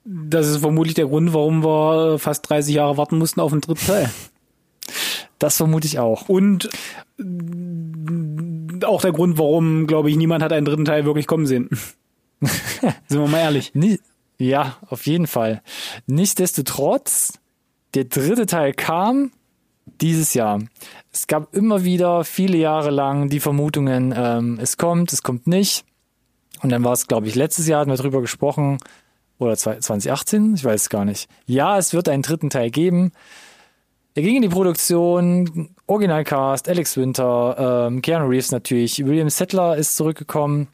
Das 0.03 0.46
ist 0.46 0.57
vermutlich 0.57 0.93
der 0.93 1.05
Grund, 1.05 1.34
warum 1.34 1.63
wir 1.63 2.19
fast 2.19 2.50
30 2.50 2.75
Jahre 2.75 2.98
warten 2.98 3.17
mussten 3.17 3.39
auf 3.39 3.51
den 3.53 3.62
dritten 3.62 3.86
Teil. 3.86 4.12
Das 5.39 5.55
vermute 5.55 5.88
ich 5.88 6.00
auch. 6.00 6.27
Und 6.27 6.69
auch 8.84 9.01
der 9.01 9.13
Grund, 9.13 9.38
warum, 9.38 9.88
glaube 9.88 10.10
ich, 10.10 10.17
niemand 10.17 10.43
hat 10.43 10.51
einen 10.51 10.65
dritten 10.65 10.84
Teil 10.84 11.05
wirklich 11.05 11.27
kommen 11.27 11.46
sehen. 11.46 11.69
Sind 13.07 13.22
wir 13.22 13.27
mal 13.29 13.39
ehrlich. 13.39 13.72
Ja, 14.38 14.75
auf 14.89 15.05
jeden 15.05 15.27
Fall. 15.27 15.62
Nichtsdestotrotz, 16.07 17.39
der 17.93 18.03
dritte 18.03 18.48
Teil 18.48 18.74
kam 18.74 19.31
dieses 20.01 20.34
Jahr. 20.34 20.60
Es 21.12 21.27
gab 21.27 21.56
immer 21.56 21.84
wieder 21.84 22.24
viele 22.24 22.58
Jahre 22.58 22.89
lang 22.89 23.29
die 23.29 23.39
Vermutungen, 23.39 24.13
ähm, 24.15 24.60
es 24.62 24.77
kommt, 24.77 25.13
es 25.13 25.24
kommt 25.24 25.48
nicht. 25.48 25.86
Und 26.62 26.72
dann 26.72 26.84
war 26.84 26.94
es, 26.94 27.08
glaube 27.08 27.27
ich, 27.27 27.36
letztes 27.36 27.67
Jahr 27.67 27.82
hatten 27.82 27.91
wir 27.91 27.98
drüber 27.98 28.22
gesprochen. 28.22 28.79
Oder 29.39 29.56
zwei- 29.56 29.77
2018, 29.79 30.56
ich 30.56 30.63
weiß 30.63 30.82
es 30.84 30.89
gar 30.89 31.06
nicht. 31.06 31.29
Ja, 31.46 31.77
es 31.77 31.94
wird 31.94 32.10
einen 32.10 32.24
dritten 32.24 32.50
Teil 32.50 32.72
geben. 32.72 33.12
Er 34.15 34.24
ging 34.24 34.36
in 34.38 34.41
die 34.41 34.50
Produktion, 34.50 35.70
Originalcast, 35.86 36.67
Alex 36.67 36.98
Winter, 36.98 37.88
ähm, 37.88 38.01
Keanu 38.01 38.25
Reeves 38.27 38.51
natürlich, 38.51 39.06
William 39.06 39.29
Settler 39.29 39.77
ist 39.77 39.96
zurückgekommen. 39.96 40.70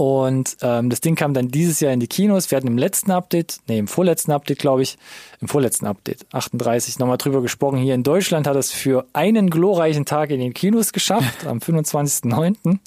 Und 0.00 0.58
ähm, 0.62 0.90
das 0.90 1.00
Ding 1.00 1.16
kam 1.16 1.34
dann 1.34 1.48
dieses 1.48 1.80
Jahr 1.80 1.92
in 1.92 1.98
die 1.98 2.06
Kinos. 2.06 2.52
Wir 2.52 2.56
hatten 2.56 2.68
im 2.68 2.78
letzten 2.78 3.10
Update, 3.10 3.58
nee, 3.66 3.80
im 3.80 3.88
vorletzten 3.88 4.30
Update, 4.30 4.60
glaube 4.60 4.80
ich, 4.82 4.96
im 5.40 5.48
vorletzten 5.48 5.86
Update, 5.86 6.24
38, 6.32 7.00
nochmal 7.00 7.16
drüber 7.16 7.42
gesprochen. 7.42 7.78
Hier 7.78 7.96
in 7.96 8.04
Deutschland 8.04 8.46
hat 8.46 8.54
es 8.54 8.70
für 8.70 9.06
einen 9.12 9.50
glorreichen 9.50 10.04
Tag 10.04 10.30
in 10.30 10.38
den 10.38 10.54
Kinos 10.54 10.92
geschafft, 10.92 11.44
am 11.48 11.58
25.09. 11.58 12.78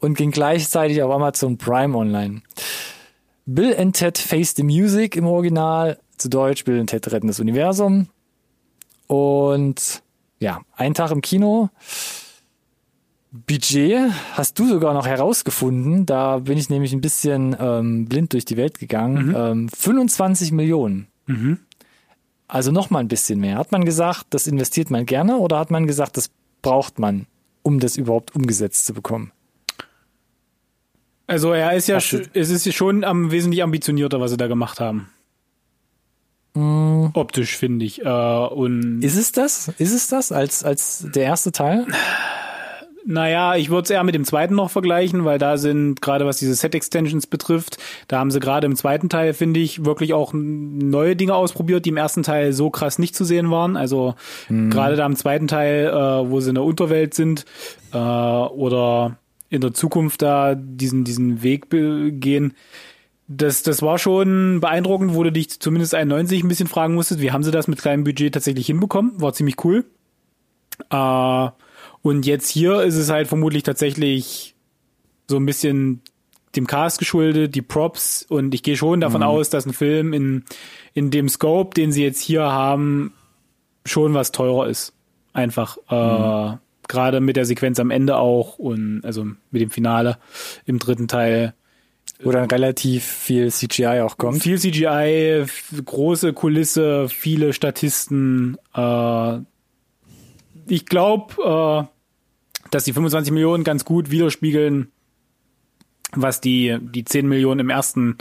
und 0.00 0.14
ging 0.18 0.32
gleichzeitig 0.32 1.00
auf 1.00 1.12
Amazon 1.12 1.58
Prime 1.58 1.96
online. 1.96 2.42
Bill 3.46 3.76
and 3.78 3.94
Ted 3.94 4.18
Face 4.18 4.56
the 4.56 4.64
Music 4.64 5.14
im 5.14 5.28
Original, 5.28 5.96
zu 6.16 6.28
Deutsch 6.28 6.64
Bill 6.64 6.80
and 6.80 6.90
Ted 6.90 7.12
retten 7.12 7.28
das 7.28 7.38
Universum. 7.38 8.08
Und 9.06 10.02
ja, 10.40 10.62
ein 10.74 10.94
Tag 10.94 11.12
im 11.12 11.20
Kino. 11.22 11.70
Budget 13.32 14.12
hast 14.34 14.58
du 14.58 14.68
sogar 14.68 14.92
noch 14.92 15.06
herausgefunden. 15.06 16.04
Da 16.04 16.38
bin 16.38 16.58
ich 16.58 16.68
nämlich 16.68 16.92
ein 16.92 17.00
bisschen 17.00 17.56
ähm, 17.58 18.04
blind 18.04 18.34
durch 18.34 18.44
die 18.44 18.58
Welt 18.58 18.78
gegangen. 18.78 19.28
Mhm. 19.28 19.34
Ähm, 19.36 19.68
25 19.70 20.52
Millionen. 20.52 21.08
Also 22.46 22.70
noch 22.70 22.90
mal 22.90 22.98
ein 22.98 23.08
bisschen 23.08 23.40
mehr. 23.40 23.56
Hat 23.56 23.72
man 23.72 23.86
gesagt, 23.86 24.26
das 24.30 24.46
investiert 24.46 24.90
man 24.90 25.06
gerne 25.06 25.38
oder 25.38 25.58
hat 25.58 25.70
man 25.70 25.86
gesagt, 25.86 26.18
das 26.18 26.30
braucht 26.60 26.98
man, 26.98 27.26
um 27.62 27.80
das 27.80 27.96
überhaupt 27.96 28.36
umgesetzt 28.36 28.84
zu 28.84 28.92
bekommen? 28.92 29.32
Also 31.26 31.52
er 31.52 31.72
ist 31.72 31.88
ja, 31.88 31.96
es 31.96 32.12
ist 32.50 32.74
schon 32.74 33.04
am 33.04 33.30
wesentlich 33.30 33.62
ambitionierter, 33.62 34.20
was 34.20 34.32
sie 34.32 34.36
da 34.36 34.48
gemacht 34.48 34.80
haben. 34.80 35.08
Optisch 36.54 37.56
finde 37.56 37.86
ich. 37.86 38.04
Äh, 38.04 38.08
und 38.08 39.00
Ist 39.02 39.16
es 39.16 39.32
das? 39.32 39.68
Ist 39.78 39.94
es 39.94 40.08
das 40.08 40.32
als, 40.32 40.62
als 40.62 41.06
der 41.14 41.24
erste 41.24 41.52
Teil? 41.52 41.86
Naja, 43.04 43.56
ich 43.56 43.70
würde 43.70 43.84
es 43.84 43.90
eher 43.90 44.04
mit 44.04 44.14
dem 44.14 44.24
zweiten 44.24 44.54
noch 44.54 44.70
vergleichen, 44.70 45.24
weil 45.24 45.38
da 45.38 45.56
sind, 45.56 46.00
gerade 46.00 46.24
was 46.24 46.38
diese 46.38 46.54
Set-Extensions 46.54 47.26
betrifft, 47.26 47.78
da 48.06 48.18
haben 48.18 48.30
sie 48.30 48.38
gerade 48.38 48.66
im 48.66 48.76
zweiten 48.76 49.08
Teil, 49.08 49.34
finde 49.34 49.60
ich, 49.60 49.84
wirklich 49.84 50.14
auch 50.14 50.32
neue 50.32 51.16
Dinge 51.16 51.34
ausprobiert, 51.34 51.84
die 51.84 51.90
im 51.90 51.96
ersten 51.96 52.22
Teil 52.22 52.52
so 52.52 52.70
krass 52.70 52.98
nicht 52.98 53.16
zu 53.16 53.24
sehen 53.24 53.50
waren. 53.50 53.76
Also 53.76 54.14
gerade 54.70 54.96
da 54.96 55.04
im 55.04 55.16
zweiten 55.16 55.48
Teil, 55.48 55.86
äh, 55.86 56.30
wo 56.30 56.40
sie 56.40 56.50
in 56.50 56.54
der 56.54 56.64
Unterwelt 56.64 57.14
sind 57.14 57.44
äh, 57.92 57.96
oder 57.96 59.16
in 59.50 59.60
der 59.60 59.74
Zukunft 59.74 60.22
da 60.22 60.54
diesen, 60.54 61.04
diesen 61.04 61.42
Weg 61.42 61.68
gehen, 61.70 62.54
das, 63.28 63.62
das 63.62 63.82
war 63.82 63.98
schon 63.98 64.60
beeindruckend, 64.60 65.14
wo 65.14 65.22
du 65.22 65.32
dich 65.32 65.60
zumindest 65.60 65.94
91 65.94 66.44
ein 66.44 66.48
bisschen 66.48 66.68
fragen 66.68 66.94
musstest, 66.94 67.20
wie 67.20 67.32
haben 67.32 67.42
sie 67.42 67.50
das 67.50 67.68
mit 67.68 67.80
kleinem 67.80 68.04
Budget 68.04 68.34
tatsächlich 68.34 68.66
hinbekommen? 68.66 69.20
War 69.20 69.32
ziemlich 69.32 69.64
cool. 69.64 69.84
Äh, 70.90 71.48
und 72.02 72.26
jetzt 72.26 72.48
hier 72.48 72.82
ist 72.82 72.96
es 72.96 73.10
halt 73.10 73.28
vermutlich 73.28 73.62
tatsächlich 73.62 74.54
so 75.28 75.36
ein 75.36 75.46
bisschen 75.46 76.02
dem 76.56 76.66
Cast 76.66 76.98
geschuldet, 76.98 77.54
die 77.54 77.62
Props 77.62 78.26
und 78.28 78.54
ich 78.54 78.62
gehe 78.62 78.76
schon 78.76 79.00
davon 79.00 79.22
aus, 79.22 79.48
dass 79.48 79.64
ein 79.64 79.72
Film 79.72 80.12
in, 80.12 80.44
in 80.92 81.10
dem 81.10 81.28
Scope, 81.28 81.74
den 81.74 81.92
sie 81.92 82.02
jetzt 82.02 82.20
hier 82.20 82.42
haben, 82.42 83.14
schon 83.86 84.14
was 84.14 84.32
teurer 84.32 84.68
ist. 84.68 84.92
Einfach. 85.32 85.78
Äh, 85.88 86.56
Gerade 86.88 87.20
mit 87.20 87.36
der 87.36 87.46
Sequenz 87.46 87.80
am 87.80 87.90
Ende 87.90 88.16
auch 88.16 88.58
und 88.58 89.02
also 89.04 89.24
mit 89.50 89.62
dem 89.62 89.70
Finale 89.70 90.18
im 90.66 90.78
dritten 90.78 91.08
Teil. 91.08 91.54
Wo 92.22 92.30
dann 92.30 92.50
relativ 92.50 93.04
viel 93.04 93.50
CGI 93.50 94.00
auch 94.02 94.16
kommt. 94.18 94.42
Viel 94.42 94.58
CGI, 94.58 95.44
große 95.84 96.32
Kulisse, 96.34 97.08
viele 97.08 97.52
Statisten. 97.52 98.58
Äh, 98.74 99.38
ich 100.66 100.86
glaube, 100.86 101.88
äh, 101.88 102.68
dass 102.70 102.84
die 102.84 102.92
25 102.92 103.32
Millionen 103.32 103.64
ganz 103.64 103.84
gut 103.84 104.10
widerspiegeln, 104.10 104.90
was 106.12 106.40
die, 106.40 106.78
die 106.80 107.04
10 107.04 107.28
Millionen 107.28 107.60
im 107.60 107.70
ersten, 107.70 108.18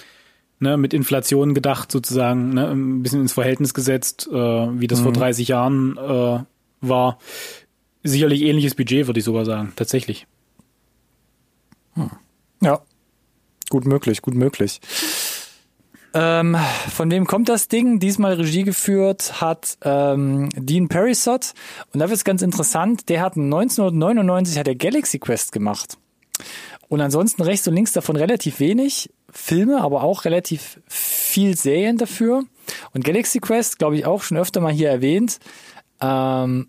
ne, 0.59 0.77
mit 0.77 0.93
Inflation 0.93 1.53
gedacht 1.53 1.91
sozusagen, 1.91 2.49
ne, 2.53 2.69
ein 2.69 3.03
bisschen 3.03 3.21
ins 3.21 3.33
Verhältnis 3.33 3.73
gesetzt, 3.73 4.27
äh, 4.31 4.35
wie 4.35 4.87
das 4.87 5.01
vor 5.01 5.13
30 5.13 5.47
Jahren 5.47 5.97
äh, 5.97 6.43
war. 6.81 7.19
Sicherlich 8.03 8.41
ähnliches 8.41 8.75
Budget, 8.75 9.07
würde 9.07 9.19
ich 9.19 9.25
sogar 9.25 9.45
sagen, 9.45 9.73
tatsächlich. 9.75 10.25
Ja. 12.61 12.81
Gut 13.69 13.85
möglich, 13.85 14.21
gut 14.21 14.35
möglich. 14.35 14.81
Ähm, 16.13 16.57
von 16.89 17.09
wem 17.09 17.25
kommt 17.25 17.47
das 17.47 17.67
Ding? 17.67 17.99
Diesmal 17.99 18.33
Regie 18.33 18.63
geführt 18.63 19.39
hat 19.41 19.77
ähm, 19.83 20.49
Dean 20.55 20.89
Parisot. 20.89 21.53
Und 21.93 21.99
da 21.99 22.09
wird 22.09 22.17
es 22.17 22.23
ganz 22.25 22.41
interessant. 22.41 23.07
Der 23.09 23.21
hat 23.21 23.37
1999 23.37 24.57
hat 24.57 24.67
er 24.67 24.75
Galaxy 24.75 25.19
Quest 25.19 25.51
gemacht. 25.51 25.97
Und 26.89 26.99
ansonsten 26.99 27.41
rechts 27.41 27.67
und 27.67 27.75
links 27.75 27.93
davon 27.93 28.17
relativ 28.17 28.59
wenig 28.59 29.09
Filme, 29.31 29.81
aber 29.81 30.03
auch 30.03 30.25
relativ 30.25 30.81
viel 30.87 31.55
Serien 31.55 31.97
dafür. 31.97 32.43
Und 32.93 33.05
Galaxy 33.05 33.39
Quest, 33.39 33.79
glaube 33.79 33.95
ich, 33.95 34.05
auch 34.05 34.23
schon 34.23 34.37
öfter 34.37 34.59
mal 34.59 34.73
hier 34.73 34.89
erwähnt, 34.89 35.39
ähm, 36.01 36.67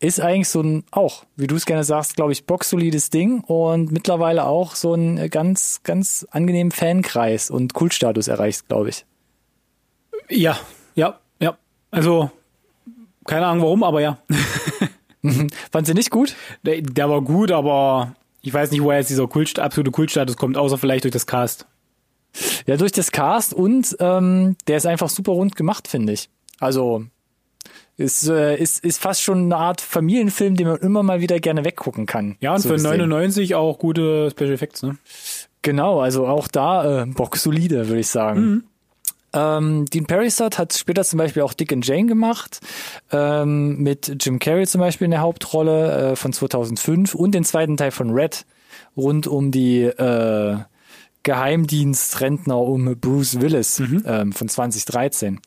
ist 0.00 0.20
eigentlich 0.20 0.48
so 0.48 0.60
ein, 0.62 0.84
auch, 0.90 1.24
wie 1.36 1.46
du 1.46 1.56
es 1.56 1.66
gerne 1.66 1.84
sagst, 1.84 2.16
glaube 2.16 2.32
ich, 2.32 2.46
boxsolides 2.46 3.10
Ding 3.10 3.40
und 3.40 3.90
mittlerweile 3.90 4.44
auch 4.44 4.74
so 4.74 4.94
ein 4.94 5.28
ganz, 5.30 5.80
ganz 5.82 6.26
angenehmen 6.30 6.70
Fankreis 6.70 7.50
und 7.50 7.74
Kultstatus 7.74 8.28
erreicht, 8.28 8.68
glaube 8.68 8.90
ich. 8.90 9.04
Ja, 10.28 10.58
ja, 10.94 11.18
ja. 11.40 11.56
Also, 11.90 12.30
keine 13.24 13.46
Ahnung 13.46 13.64
warum, 13.64 13.82
aber 13.82 14.00
ja. 14.00 14.18
Fand 15.72 15.86
sie 15.86 15.94
nicht 15.94 16.10
gut? 16.10 16.36
Der, 16.62 16.80
der 16.80 17.10
war 17.10 17.22
gut, 17.22 17.50
aber 17.50 18.14
ich 18.40 18.54
weiß 18.54 18.70
nicht, 18.70 18.82
woher 18.82 18.98
jetzt 18.98 19.10
dieser 19.10 19.26
Kult, 19.26 19.58
absolute 19.58 19.90
Kultstatus 19.90 20.36
kommt, 20.36 20.56
außer 20.56 20.78
vielleicht 20.78 21.04
durch 21.04 21.12
das 21.12 21.26
Cast. 21.26 21.66
Ja, 22.66 22.76
durch 22.76 22.92
das 22.92 23.10
Cast 23.10 23.52
und 23.52 23.96
ähm, 23.98 24.56
der 24.68 24.76
ist 24.76 24.86
einfach 24.86 25.08
super 25.08 25.32
rund 25.32 25.56
gemacht, 25.56 25.88
finde 25.88 26.12
ich. 26.12 26.28
Also 26.60 27.06
ist, 27.98 28.28
äh, 28.28 28.56
ist, 28.56 28.84
ist 28.84 29.02
fast 29.02 29.22
schon 29.22 29.44
eine 29.44 29.56
Art 29.56 29.80
Familienfilm, 29.80 30.54
den 30.54 30.68
man 30.68 30.78
immer 30.78 31.02
mal 31.02 31.20
wieder 31.20 31.40
gerne 31.40 31.64
weggucken 31.64 32.06
kann. 32.06 32.36
Ja, 32.40 32.54
und 32.54 32.60
so 32.60 32.68
für 32.68 32.76
gesehen. 32.76 32.90
99 32.90 33.56
auch 33.56 33.78
gute 33.78 34.30
Special 34.30 34.52
Effects, 34.52 34.82
ne? 34.82 34.96
Genau, 35.62 36.00
also 36.00 36.26
auch 36.26 36.46
da 36.46 37.02
äh, 37.02 37.06
boxsolide, 37.06 37.88
würde 37.88 38.00
ich 38.00 38.08
sagen. 38.08 38.62
Ähm, 39.34 39.84
Dean 39.86 40.06
Parisot 40.06 40.58
hat 40.58 40.72
später 40.72 41.04
zum 41.04 41.18
Beispiel 41.18 41.42
auch 41.42 41.52
Dick 41.52 41.72
and 41.72 41.86
Jane 41.86 42.06
gemacht, 42.06 42.60
ähm, 43.10 43.82
mit 43.82 44.24
Jim 44.24 44.38
Carrey 44.38 44.66
zum 44.66 44.80
Beispiel 44.80 45.06
in 45.06 45.10
der 45.10 45.20
Hauptrolle 45.20 46.12
äh, 46.12 46.16
von 46.16 46.32
2005 46.32 47.14
und 47.14 47.34
den 47.34 47.44
zweiten 47.44 47.76
Teil 47.76 47.90
von 47.90 48.10
Red 48.10 48.46
rund 48.96 49.26
um 49.26 49.50
die 49.50 49.82
äh, 49.82 50.56
Geheimdienstrentner 51.24 52.56
um 52.56 52.96
Bruce 52.98 53.40
Willis 53.40 53.80
ähm, 53.80 54.32
von 54.32 54.48
2013. 54.48 55.40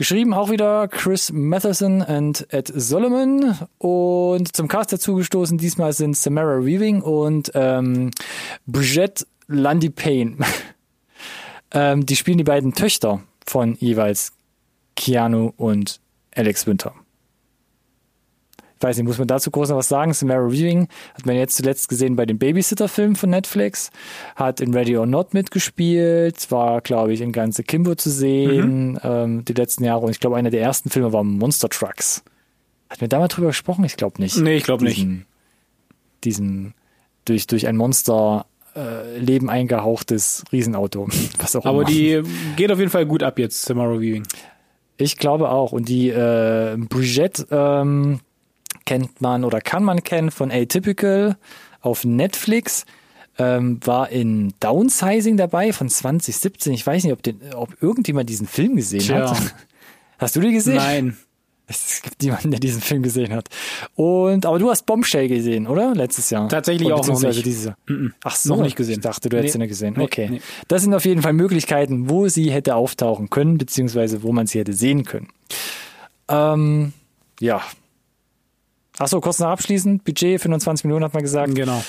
Geschrieben 0.00 0.32
auch 0.32 0.48
wieder 0.48 0.88
Chris 0.88 1.30
Matheson 1.30 2.00
und 2.00 2.46
Ed 2.54 2.72
Solomon 2.74 3.54
und 3.76 4.56
zum 4.56 4.66
Cast 4.66 4.94
dazugestoßen 4.94 5.58
diesmal 5.58 5.92
sind 5.92 6.16
Samara 6.16 6.64
Weaving 6.64 7.02
und 7.02 7.52
ähm, 7.52 8.10
Brigitte 8.66 9.26
Landy 9.46 9.90
Payne. 9.90 10.38
ähm, 11.72 12.06
die 12.06 12.16
spielen 12.16 12.38
die 12.38 12.44
beiden 12.44 12.72
Töchter 12.72 13.20
von 13.46 13.76
jeweils 13.78 14.32
Keanu 14.96 15.52
und 15.58 16.00
Alex 16.34 16.66
Winter. 16.66 16.94
Ich 18.80 18.82
weiß 18.82 18.96
nicht, 18.96 19.06
muss 19.06 19.18
man 19.18 19.28
dazu 19.28 19.50
groß 19.50 19.68
noch 19.68 19.76
was 19.76 19.88
sagen? 19.88 20.14
Samara 20.14 20.50
Weaving 20.50 20.88
hat 21.14 21.26
man 21.26 21.36
jetzt 21.36 21.54
zuletzt 21.58 21.90
gesehen 21.90 22.16
bei 22.16 22.24
den 22.24 22.38
Babysitter-Filmen 22.38 23.14
von 23.14 23.28
Netflix, 23.28 23.90
hat 24.36 24.62
in 24.62 24.72
Ready 24.72 24.96
or 24.96 25.04
Not 25.04 25.34
mitgespielt, 25.34 26.50
war, 26.50 26.80
glaube 26.80 27.12
ich, 27.12 27.20
in 27.20 27.30
ganze 27.32 27.62
Kimbo 27.62 27.94
zu 27.94 28.08
sehen 28.08 28.98
ähm, 29.04 29.44
die 29.44 29.52
letzten 29.52 29.84
Jahre 29.84 30.06
und 30.06 30.10
ich 30.12 30.18
glaube, 30.18 30.36
einer 30.36 30.48
der 30.48 30.62
ersten 30.62 30.88
Filme 30.88 31.12
war 31.12 31.22
Monster 31.24 31.68
Trucks. 31.68 32.22
Hat 32.88 33.02
mir 33.02 33.08
da 33.08 33.18
mal 33.18 33.28
drüber 33.28 33.48
gesprochen? 33.48 33.84
Ich 33.84 33.96
glaube 33.98 34.18
nicht. 34.20 34.38
Nee, 34.38 34.56
ich 34.56 34.64
glaube 34.64 34.84
nicht. 34.84 35.06
Diesen- 36.24 36.72
durch, 37.26 37.46
durch 37.46 37.66
ein 37.66 37.76
Monster 37.76 38.46
äh, 38.74 39.18
Leben 39.18 39.50
eingehauchtes 39.50 40.42
Riesenauto. 40.52 41.06
Was 41.38 41.54
auch 41.54 41.66
Aber 41.66 41.80
immer. 41.82 41.90
die 41.90 42.22
geht 42.56 42.72
auf 42.72 42.78
jeden 42.78 42.90
Fall 42.90 43.04
gut 43.04 43.22
ab 43.22 43.38
jetzt, 43.38 43.62
Samara 43.62 44.00
Weaving. 44.00 44.26
Ich 44.96 45.18
glaube 45.18 45.50
auch. 45.50 45.72
Und 45.72 45.88
die 45.88 46.08
äh, 46.08 46.76
Brigitte 46.78 47.46
ähm, 47.50 48.20
kennt 48.90 49.20
man 49.20 49.44
oder 49.44 49.60
kann 49.60 49.84
man 49.84 50.02
kennen 50.02 50.32
von 50.32 50.50
Atypical 50.50 51.36
auf 51.80 52.04
Netflix. 52.04 52.84
Ähm, 53.38 53.78
war 53.84 54.08
in 54.08 54.52
Downsizing 54.58 55.36
dabei 55.36 55.72
von 55.72 55.88
2017. 55.88 56.72
Ich 56.72 56.84
weiß 56.84 57.04
nicht, 57.04 57.12
ob, 57.12 57.22
den, 57.22 57.40
ob 57.54 57.80
irgendjemand 57.80 58.28
diesen 58.28 58.48
Film 58.48 58.74
gesehen 58.74 58.98
Tja. 59.00 59.30
hat. 59.30 59.54
Hast 60.18 60.34
du 60.34 60.40
den 60.40 60.52
gesehen? 60.52 60.74
Nein. 60.74 61.16
Es 61.68 62.02
gibt 62.02 62.20
niemanden, 62.20 62.50
der 62.50 62.58
diesen 62.58 62.80
Film 62.82 63.04
gesehen 63.04 63.32
hat. 63.32 63.48
Und 63.94 64.44
aber 64.44 64.58
du 64.58 64.68
hast 64.70 64.86
Bombshell 64.86 65.28
gesehen, 65.28 65.68
oder? 65.68 65.94
Letztes 65.94 66.28
Jahr. 66.30 66.48
Tatsächlich 66.48 66.88
Oder 66.88 66.96
auch 66.96 67.06
noch 67.06 67.22
nicht. 67.22 67.46
Dieses 67.46 67.66
Jahr. 67.66 67.76
Ach 68.24 68.34
so, 68.34 68.56
Noch 68.56 68.64
nicht 68.64 68.74
gesehen. 68.74 68.94
Ich 68.94 69.00
dachte, 69.02 69.28
du 69.28 69.36
hättest 69.36 69.54
Nee. 69.54 69.58
ihn 69.60 69.62
ja 69.62 69.68
gesehen. 69.68 69.94
Nee, 69.96 70.02
Okay. 70.02 70.28
nee. 70.32 70.40
Das 70.66 70.82
sind 70.82 70.92
auf 70.94 71.04
jeden 71.04 71.22
Fall 71.22 71.32
Möglichkeiten, 71.32 72.10
wo 72.10 72.26
sie 72.26 72.50
hätte 72.50 72.74
auftauchen 72.74 73.30
können, 73.30 73.56
beziehungsweise 73.56 74.24
wo 74.24 74.32
man 74.32 74.48
sie 74.48 74.58
hätte 74.58 74.72
sehen 74.72 75.04
können. 75.04 75.28
Ähm, 76.28 76.92
ja. 77.38 77.62
Ach 79.02 79.08
so, 79.08 79.18
kurz 79.22 79.38
noch 79.38 79.48
abschließend. 79.48 80.04
Budget 80.04 80.42
25 80.42 80.84
Millionen 80.84 81.06
hat 81.06 81.14
man 81.14 81.22
gesagt. 81.22 81.54
Genau. 81.54 81.82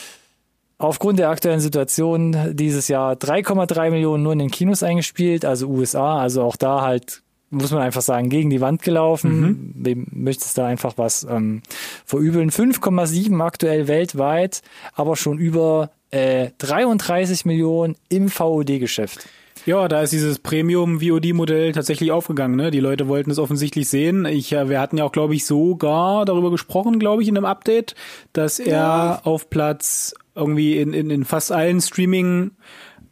Aufgrund 0.78 1.20
der 1.20 1.30
aktuellen 1.30 1.60
Situation 1.60 2.56
dieses 2.56 2.88
Jahr 2.88 3.16
3,3 3.16 3.92
Millionen 3.92 4.24
nur 4.24 4.32
in 4.32 4.40
den 4.40 4.50
Kinos 4.50 4.82
eingespielt, 4.82 5.44
also 5.44 5.68
USA, 5.68 6.20
also 6.20 6.42
auch 6.42 6.56
da 6.56 6.82
halt, 6.82 7.22
muss 7.50 7.72
man 7.72 7.82
einfach 7.82 8.02
sagen, 8.02 8.30
gegen 8.30 8.50
die 8.50 8.62
Wand 8.62 8.82
gelaufen. 8.82 9.74
Wem 9.76 10.08
möchtest 10.12 10.58
da 10.58 10.66
einfach 10.66 10.94
was 10.96 11.28
ähm, 11.30 11.64
verübeln? 12.06 12.50
5,7 12.50 13.44
aktuell 13.44 13.90
weltweit, 13.90 14.62
aber 14.94 15.18
schon 15.18 15.38
über 15.38 15.92
äh, 16.12 16.52
33 16.60 17.44
Millionen 17.44 17.98
im 18.08 18.30
VOD-Geschäft. 18.30 19.28
Ja, 19.66 19.88
da 19.88 20.02
ist 20.02 20.14
dieses 20.14 20.40
Premium-VOD-Modell 20.40 21.72
tatsächlich 21.72 22.12
aufgegangen. 22.12 22.56
Ne? 22.56 22.72
Die 22.72 22.80
Leute 22.80 23.08
wollten 23.08 23.32
es 23.32 23.40
offensichtlich 23.40 23.90
sehen. 23.90 24.26
Ich, 24.26 24.52
äh, 24.54 24.70
wir 24.70 24.80
hatten 24.80 24.98
ja 24.98 25.04
auch, 25.04 25.12
glaube 25.12 25.36
ich, 25.36 25.46
sogar 25.46 26.26
darüber 26.26 26.52
gesprochen, 26.52 27.00
glaube 27.00 27.22
ich, 27.22 27.28
in 27.28 27.38
einem 27.38 27.46
Update, 27.46 27.96
dass 28.34 28.60
er 28.60 28.68
ja. 28.68 29.22
auf 29.24 29.50
Platz 29.50 30.14
irgendwie 30.36 30.78
in, 30.78 30.94
in, 30.94 31.10
in 31.10 31.26
fast 31.26 31.52
allen 31.52 31.82
Streaming- 31.82 32.52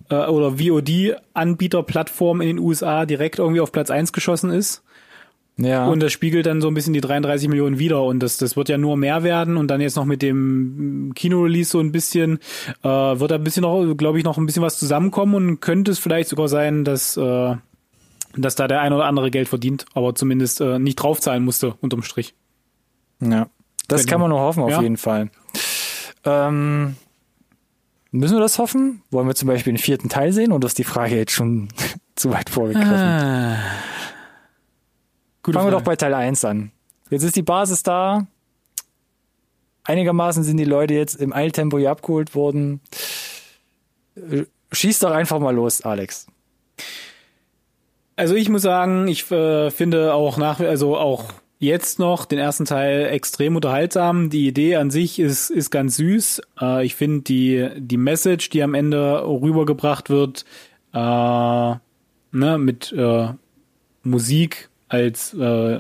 äh, 0.10 0.26
oder 0.26 0.60
VOD-Anbieterplattformen 0.60 2.42
in 2.42 2.58
den 2.58 2.66
USA 2.66 3.06
direkt 3.06 3.40
irgendwie 3.40 3.62
auf 3.62 3.72
Platz 3.72 3.92
eins 3.92 4.14
geschossen 4.14 4.52
ist. 4.52 4.84
Ja. 5.62 5.88
Und 5.88 6.02
das 6.02 6.14
spiegelt 6.14 6.46
dann 6.46 6.62
so 6.62 6.70
ein 6.70 6.74
bisschen 6.74 6.94
die 6.94 7.02
33 7.02 7.50
Millionen 7.50 7.80
wieder 7.80 8.04
und 8.04 8.22
das, 8.22 8.38
das 8.38 8.56
wird 8.56 8.70
ja 8.70 8.78
nur 8.78 8.96
mehr 8.96 9.24
werden 9.24 9.58
und 9.58 9.68
dann 9.68 9.82
jetzt 9.82 9.96
noch 9.96 10.06
mit 10.06 10.22
dem 10.22 11.12
Kino-Release 11.16 11.72
so 11.72 11.80
ein 11.80 11.92
bisschen, 11.92 12.40
äh, 12.82 12.88
wird 12.88 13.32
da 13.32 13.36
ein 13.36 13.44
bisschen 13.44 13.64
noch, 13.64 13.94
glaube 13.96 14.18
ich, 14.18 14.24
noch 14.24 14.38
ein 14.38 14.46
bisschen 14.46 14.64
was 14.64 14.80
zusammenkommen 14.80 15.36
und 15.36 15.60
könnte 15.60 15.92
es 15.92 16.00
vielleicht 16.00 16.30
sogar 16.30 16.48
sein, 16.48 16.86
dass, 16.86 17.18
äh, 17.18 17.56
dass 18.38 18.56
da 18.56 18.68
der 18.70 18.80
ein 18.80 18.94
oder 18.94 19.06
andere 19.06 19.32
Geld 19.32 19.50
verdient, 19.50 19.86
aber 19.94 20.16
zumindest 20.16 20.62
äh, 20.62 20.80
nicht 20.80 20.96
draufzahlen 20.96 21.44
musste, 21.44 21.74
unterm 21.82 22.04
Strich. 22.04 22.36
Ja, 23.20 23.50
das 23.90 24.06
kann 24.06 24.22
man 24.22 24.30
nur 24.30 24.40
hoffen, 24.40 24.64
auf 24.64 24.70
ja. 24.70 24.82
jeden 24.82 24.98
Fall. 24.98 25.30
Ähm, 26.24 26.96
müssen 28.12 28.38
wir 28.38 28.42
das 28.42 28.60
hoffen? 28.60 29.02
Wollen 29.12 29.28
wir 29.28 29.36
zum 29.36 29.50
Beispiel 29.50 29.74
den 29.74 29.78
vierten 29.78 30.08
Teil 30.08 30.32
sehen 30.32 30.54
oder 30.54 30.68
ist 30.68 30.78
die 30.78 30.86
Frage 30.86 31.18
jetzt 31.18 31.34
schon 31.34 31.68
zu 32.16 32.32
weit 32.32 32.50
vorgegriffen? 32.50 32.94
Ah. 32.94 33.58
Gute 35.50 35.58
Fangen 35.58 35.72
Frage. 35.72 35.78
wir 35.78 35.80
doch 35.80 35.86
bei 35.86 35.96
Teil 35.96 36.14
1 36.14 36.46
an. 36.46 36.72
Jetzt 37.10 37.24
ist 37.24 37.36
die 37.36 37.42
Basis 37.42 37.82
da. 37.82 38.28
Einigermaßen 39.84 40.44
sind 40.44 40.58
die 40.58 40.64
Leute 40.64 40.94
jetzt 40.94 41.16
im 41.16 41.34
Eiltempo 41.34 41.80
hier 41.80 41.90
abgeholt 41.90 42.36
worden. 42.36 42.82
Schieß 44.72 45.00
doch 45.00 45.10
einfach 45.10 45.40
mal 45.40 45.56
los, 45.56 45.82
Alex. 45.82 46.28
Also 48.16 48.36
ich 48.36 48.48
muss 48.50 48.62
sagen, 48.62 49.08
ich 49.08 49.32
äh, 49.32 49.72
finde 49.72 50.14
auch 50.14 50.38
nach, 50.38 50.60
also 50.60 50.96
auch 50.96 51.34
jetzt 51.58 51.98
noch 51.98 52.26
den 52.26 52.38
ersten 52.38 52.66
Teil 52.66 53.08
extrem 53.08 53.56
unterhaltsam. 53.56 54.30
Die 54.30 54.48
Idee 54.48 54.76
an 54.76 54.92
sich 54.92 55.18
ist, 55.18 55.50
ist 55.50 55.72
ganz 55.72 55.96
süß. 55.96 56.44
Äh, 56.62 56.86
ich 56.86 56.94
finde 56.94 57.22
die, 57.22 57.70
die 57.76 57.98
Message, 57.98 58.52
die 58.52 58.62
am 58.62 58.76
Ende 58.76 59.24
rübergebracht 59.26 60.12
wird, 60.12 60.46
äh, 60.94 60.98
ne, 61.00 61.80
mit 62.60 62.92
äh, 62.92 63.30
Musik 64.04 64.69
als 64.90 65.34
äh, 65.34 65.80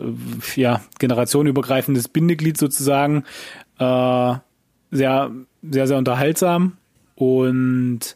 ja, 0.55 0.81
generationenübergreifendes 0.99 2.07
Bindeglied 2.07 2.57
sozusagen 2.57 3.23
äh, 3.79 4.35
sehr, 4.91 5.31
sehr, 5.61 5.87
sehr 5.87 5.97
unterhaltsam. 5.97 6.77
Und 7.15 8.15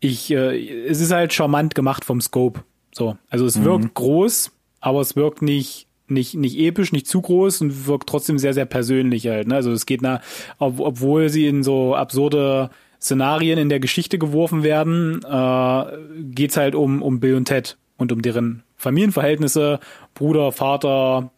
ich, 0.00 0.30
äh, 0.30 0.86
es 0.86 1.00
ist 1.00 1.12
halt 1.12 1.32
charmant 1.32 1.74
gemacht 1.74 2.04
vom 2.04 2.20
Scope. 2.20 2.64
So, 2.94 3.16
also 3.28 3.46
es 3.46 3.58
mhm. 3.58 3.64
wirkt 3.64 3.94
groß, 3.94 4.52
aber 4.80 5.00
es 5.00 5.16
wirkt 5.16 5.42
nicht 5.42 5.88
nicht 6.08 6.34
nicht 6.34 6.58
episch, 6.58 6.92
nicht 6.92 7.06
zu 7.06 7.22
groß 7.22 7.62
und 7.62 7.86
wirkt 7.86 8.08
trotzdem 8.08 8.38
sehr 8.38 8.52
sehr 8.52 8.66
persönlich 8.66 9.26
halt. 9.28 9.48
Ne? 9.48 9.54
Also 9.54 9.72
es 9.72 9.86
geht 9.86 10.02
nach, 10.02 10.20
ob, 10.58 10.78
obwohl 10.78 11.30
sie 11.30 11.46
in 11.46 11.62
so 11.62 11.94
absurde 11.94 12.70
Szenarien 13.00 13.58
in 13.58 13.70
der 13.70 13.80
Geschichte 13.80 14.18
geworfen 14.18 14.62
werden, 14.62 15.22
äh, 15.24 15.84
geht's 16.22 16.56
halt 16.56 16.74
um 16.74 17.00
um 17.02 17.18
Bill 17.18 17.36
und 17.36 17.46
Ted 17.46 17.78
und 17.96 18.12
um 18.12 18.20
deren 18.20 18.62
Familienverhältnisse, 18.82 19.80
Bruder, 20.14 20.52
Vater, 20.52 21.30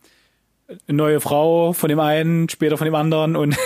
neue 0.86 1.20
Frau 1.20 1.72
von 1.72 1.88
dem 1.88 2.00
einen, 2.00 2.48
später 2.48 2.78
von 2.78 2.86
dem 2.86 2.94
anderen 2.94 3.36
und 3.36 3.54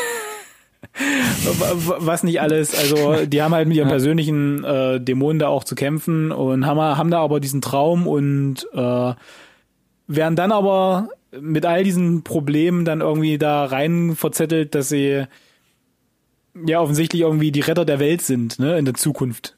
was 1.99 2.25
nicht 2.25 2.41
alles. 2.41 2.77
Also 2.77 3.25
die 3.25 3.41
haben 3.41 3.55
halt 3.55 3.69
mit 3.69 3.77
ihren 3.77 3.89
persönlichen 3.89 4.65
äh, 4.65 5.01
Dämonen 5.01 5.39
da 5.39 5.49
auch 5.49 5.65
zu 5.65 5.75
kämpfen 5.75 6.33
und 6.33 6.67
haben, 6.67 6.81
haben 6.81 7.11
da 7.11 7.21
aber 7.21 7.41
diesen 7.41 7.61
Traum 7.61 8.07
und 8.07 8.67
äh, 8.73 9.15
werden 10.09 10.37
dann 10.37 10.53
aber 10.53 11.11
mit 11.41 11.65
all 11.65 11.85
diesen 11.85 12.25
Problemen 12.25 12.85
dann 12.85 13.01
irgendwie 13.01 13.39
da 13.39 13.65
rein 13.65 14.17
verzettelt, 14.17 14.75
dass 14.75 14.89
sie 14.89 15.25
ja 16.67 16.81
offensichtlich 16.81 17.23
irgendwie 17.23 17.53
die 17.53 17.61
Retter 17.61 17.85
der 17.85 18.01
Welt 18.01 18.23
sind, 18.23 18.59
ne, 18.59 18.79
in 18.79 18.85
der 18.85 18.95
Zukunft. 18.95 19.57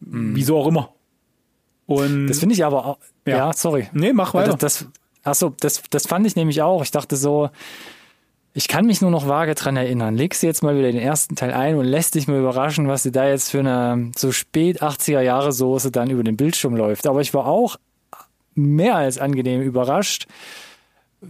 Mhm. 0.00 0.34
Wieso 0.34 0.58
auch 0.58 0.66
immer. 0.66 0.92
Und 1.90 2.28
das 2.28 2.38
finde 2.38 2.54
ich 2.54 2.64
aber 2.64 2.86
auch, 2.86 2.98
ja. 3.26 3.36
ja. 3.36 3.52
sorry. 3.52 3.88
Nee, 3.92 4.12
mach 4.12 4.32
weiter. 4.32 4.56
Das, 4.56 4.78
das, 4.78 4.86
achso, 5.24 5.52
das, 5.58 5.82
das 5.90 6.06
fand 6.06 6.24
ich 6.24 6.36
nämlich 6.36 6.62
auch. 6.62 6.84
Ich 6.84 6.92
dachte 6.92 7.16
so, 7.16 7.50
ich 8.54 8.68
kann 8.68 8.86
mich 8.86 9.00
nur 9.00 9.10
noch 9.10 9.26
vage 9.26 9.56
dran 9.56 9.76
erinnern. 9.76 10.14
Legst 10.14 10.44
du 10.44 10.46
jetzt 10.46 10.62
mal 10.62 10.76
wieder 10.76 10.92
den 10.92 11.00
ersten 11.00 11.34
Teil 11.34 11.52
ein 11.52 11.74
und 11.74 11.84
lässt 11.86 12.14
dich 12.14 12.28
mal 12.28 12.38
überraschen, 12.38 12.86
was 12.86 13.02
dir 13.02 13.10
da 13.10 13.28
jetzt 13.28 13.50
für 13.50 13.58
eine 13.58 14.12
so 14.16 14.30
spät 14.30 14.84
80er 14.84 15.20
Jahre 15.20 15.50
Soße 15.50 15.90
dann 15.90 16.10
über 16.10 16.22
den 16.22 16.36
Bildschirm 16.36 16.76
läuft. 16.76 17.08
Aber 17.08 17.22
ich 17.22 17.34
war 17.34 17.46
auch 17.46 17.76
mehr 18.54 18.94
als 18.94 19.18
angenehm 19.18 19.60
überrascht 19.60 20.28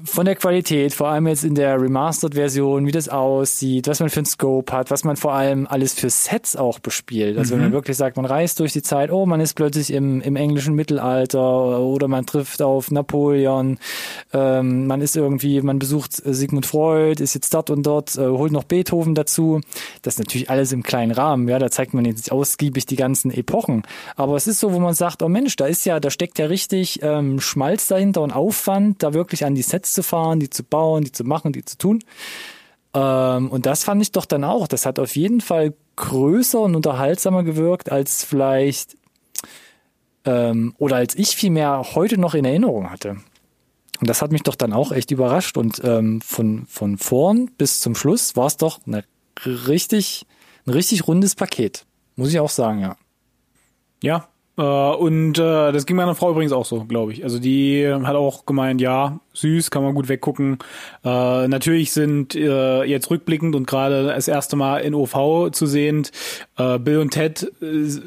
von 0.04 0.24
der 0.24 0.36
Qualität, 0.36 0.94
vor 0.94 1.08
allem 1.08 1.26
jetzt 1.26 1.42
in 1.42 1.56
der 1.56 1.80
Remastered-Version, 1.80 2.86
wie 2.86 2.92
das 2.92 3.08
aussieht, 3.08 3.88
was 3.88 3.98
man 3.98 4.08
für 4.08 4.20
einen 4.20 4.26
Scope 4.26 4.72
hat, 4.72 4.88
was 4.92 5.02
man 5.02 5.16
vor 5.16 5.32
allem 5.32 5.66
alles 5.66 5.94
für 5.94 6.10
Sets 6.10 6.54
auch 6.54 6.78
bespielt. 6.78 7.36
Also 7.36 7.54
mhm. 7.54 7.56
wenn 7.56 7.64
man 7.64 7.70
mhm. 7.70 7.74
wirklich 7.74 7.96
sagt, 7.96 8.16
man 8.16 8.24
reist 8.24 8.60
durch 8.60 8.72
die 8.72 8.82
Zeit, 8.82 9.10
oh, 9.10 9.26
man 9.26 9.40
ist 9.40 9.54
plötzlich 9.54 9.92
im, 9.92 10.20
im 10.20 10.36
englischen 10.36 10.76
Mittelalter 10.76 11.80
oder 11.80 12.06
man 12.06 12.24
trifft 12.24 12.62
auf 12.62 12.92
Napoleon, 12.92 13.78
ähm, 14.32 14.86
man 14.86 15.00
ist 15.00 15.16
irgendwie, 15.16 15.60
man 15.60 15.80
besucht 15.80 16.12
Sigmund 16.12 16.66
Freud, 16.66 17.20
ist 17.20 17.34
jetzt 17.34 17.52
dort 17.52 17.70
und 17.70 17.82
dort, 17.82 18.16
äh, 18.16 18.28
holt 18.28 18.52
noch 18.52 18.64
Beethoven 18.64 19.16
dazu. 19.16 19.60
Das 20.02 20.14
ist 20.14 20.18
natürlich 20.20 20.50
alles 20.50 20.70
im 20.70 20.84
kleinen 20.84 21.10
Rahmen, 21.10 21.48
ja, 21.48 21.58
da 21.58 21.68
zeigt 21.68 21.94
man 21.94 22.04
jetzt 22.04 22.30
ausgiebig 22.30 22.86
die 22.86 22.96
ganzen 22.96 23.32
Epochen. 23.32 23.82
Aber 24.14 24.36
es 24.36 24.46
ist 24.46 24.60
so, 24.60 24.72
wo 24.72 24.78
man 24.78 24.94
sagt, 24.94 25.20
oh 25.24 25.28
Mensch, 25.28 25.56
da 25.56 25.66
ist 25.66 25.84
ja, 25.84 25.98
da 25.98 26.10
steckt 26.10 26.38
ja 26.38 26.46
richtig 26.46 27.00
ähm, 27.02 27.40
Schmalz 27.40 27.88
dahinter 27.88 28.22
und 28.22 28.30
Aufwand, 28.30 29.02
da 29.02 29.14
wirklich 29.14 29.44
an 29.44 29.56
die 29.56 29.62
Sets 29.62 29.79
Sets 29.80 29.94
zu 29.94 30.02
fahren, 30.02 30.40
die 30.40 30.50
zu 30.50 30.62
bauen, 30.62 31.04
die 31.04 31.12
zu 31.12 31.24
machen, 31.24 31.52
die 31.52 31.64
zu 31.64 31.78
tun. 31.78 32.04
Ähm, 32.94 33.50
und 33.50 33.66
das 33.66 33.84
fand 33.84 34.02
ich 34.02 34.12
doch 34.12 34.26
dann 34.26 34.44
auch. 34.44 34.68
Das 34.68 34.86
hat 34.86 34.98
auf 34.98 35.16
jeden 35.16 35.40
Fall 35.40 35.74
größer 35.96 36.60
und 36.60 36.76
unterhaltsamer 36.76 37.42
gewirkt 37.42 37.90
als 37.90 38.24
vielleicht 38.24 38.96
ähm, 40.24 40.74
oder 40.78 40.96
als 40.96 41.14
ich 41.14 41.36
vielmehr 41.36 41.82
heute 41.94 42.18
noch 42.18 42.34
in 42.34 42.44
Erinnerung 42.44 42.90
hatte. 42.90 43.16
Und 44.00 44.08
das 44.08 44.22
hat 44.22 44.32
mich 44.32 44.42
doch 44.42 44.54
dann 44.54 44.72
auch 44.72 44.92
echt 44.92 45.10
überrascht. 45.10 45.56
Und 45.56 45.80
ähm, 45.84 46.20
von, 46.20 46.66
von 46.66 46.98
vorn 46.98 47.50
bis 47.58 47.80
zum 47.80 47.94
Schluss 47.94 48.36
war 48.36 48.46
es 48.46 48.56
doch 48.56 48.80
eine 48.86 49.04
richtig, 49.44 50.26
ein 50.66 50.72
richtig 50.72 51.06
rundes 51.06 51.34
Paket. 51.34 51.86
Muss 52.16 52.30
ich 52.30 52.40
auch 52.40 52.50
sagen, 52.50 52.80
ja. 52.80 52.96
Ja, 54.02 54.28
und 54.62 55.38
äh, 55.38 55.72
das 55.72 55.86
ging 55.86 55.96
meiner 55.96 56.14
Frau 56.14 56.30
übrigens 56.30 56.52
auch 56.52 56.64
so, 56.64 56.84
glaube 56.84 57.12
ich. 57.12 57.24
Also 57.24 57.38
die 57.38 57.86
hat 57.88 58.16
auch 58.16 58.46
gemeint, 58.46 58.80
ja, 58.80 59.20
süß, 59.32 59.70
kann 59.70 59.82
man 59.82 59.94
gut 59.94 60.08
weggucken. 60.08 60.58
Äh, 61.04 61.48
natürlich 61.48 61.92
sind 61.92 62.34
äh, 62.34 62.82
jetzt 62.84 63.10
rückblickend 63.10 63.54
und 63.54 63.66
gerade 63.66 64.04
das 64.04 64.28
erste 64.28 64.56
Mal 64.56 64.78
in 64.78 64.94
OV 64.94 65.50
zu 65.52 65.66
sehend 65.66 66.12
äh, 66.58 66.78
Bill 66.78 66.98
und 66.98 67.10
Ted. 67.10 67.50
Äh, 67.62 68.00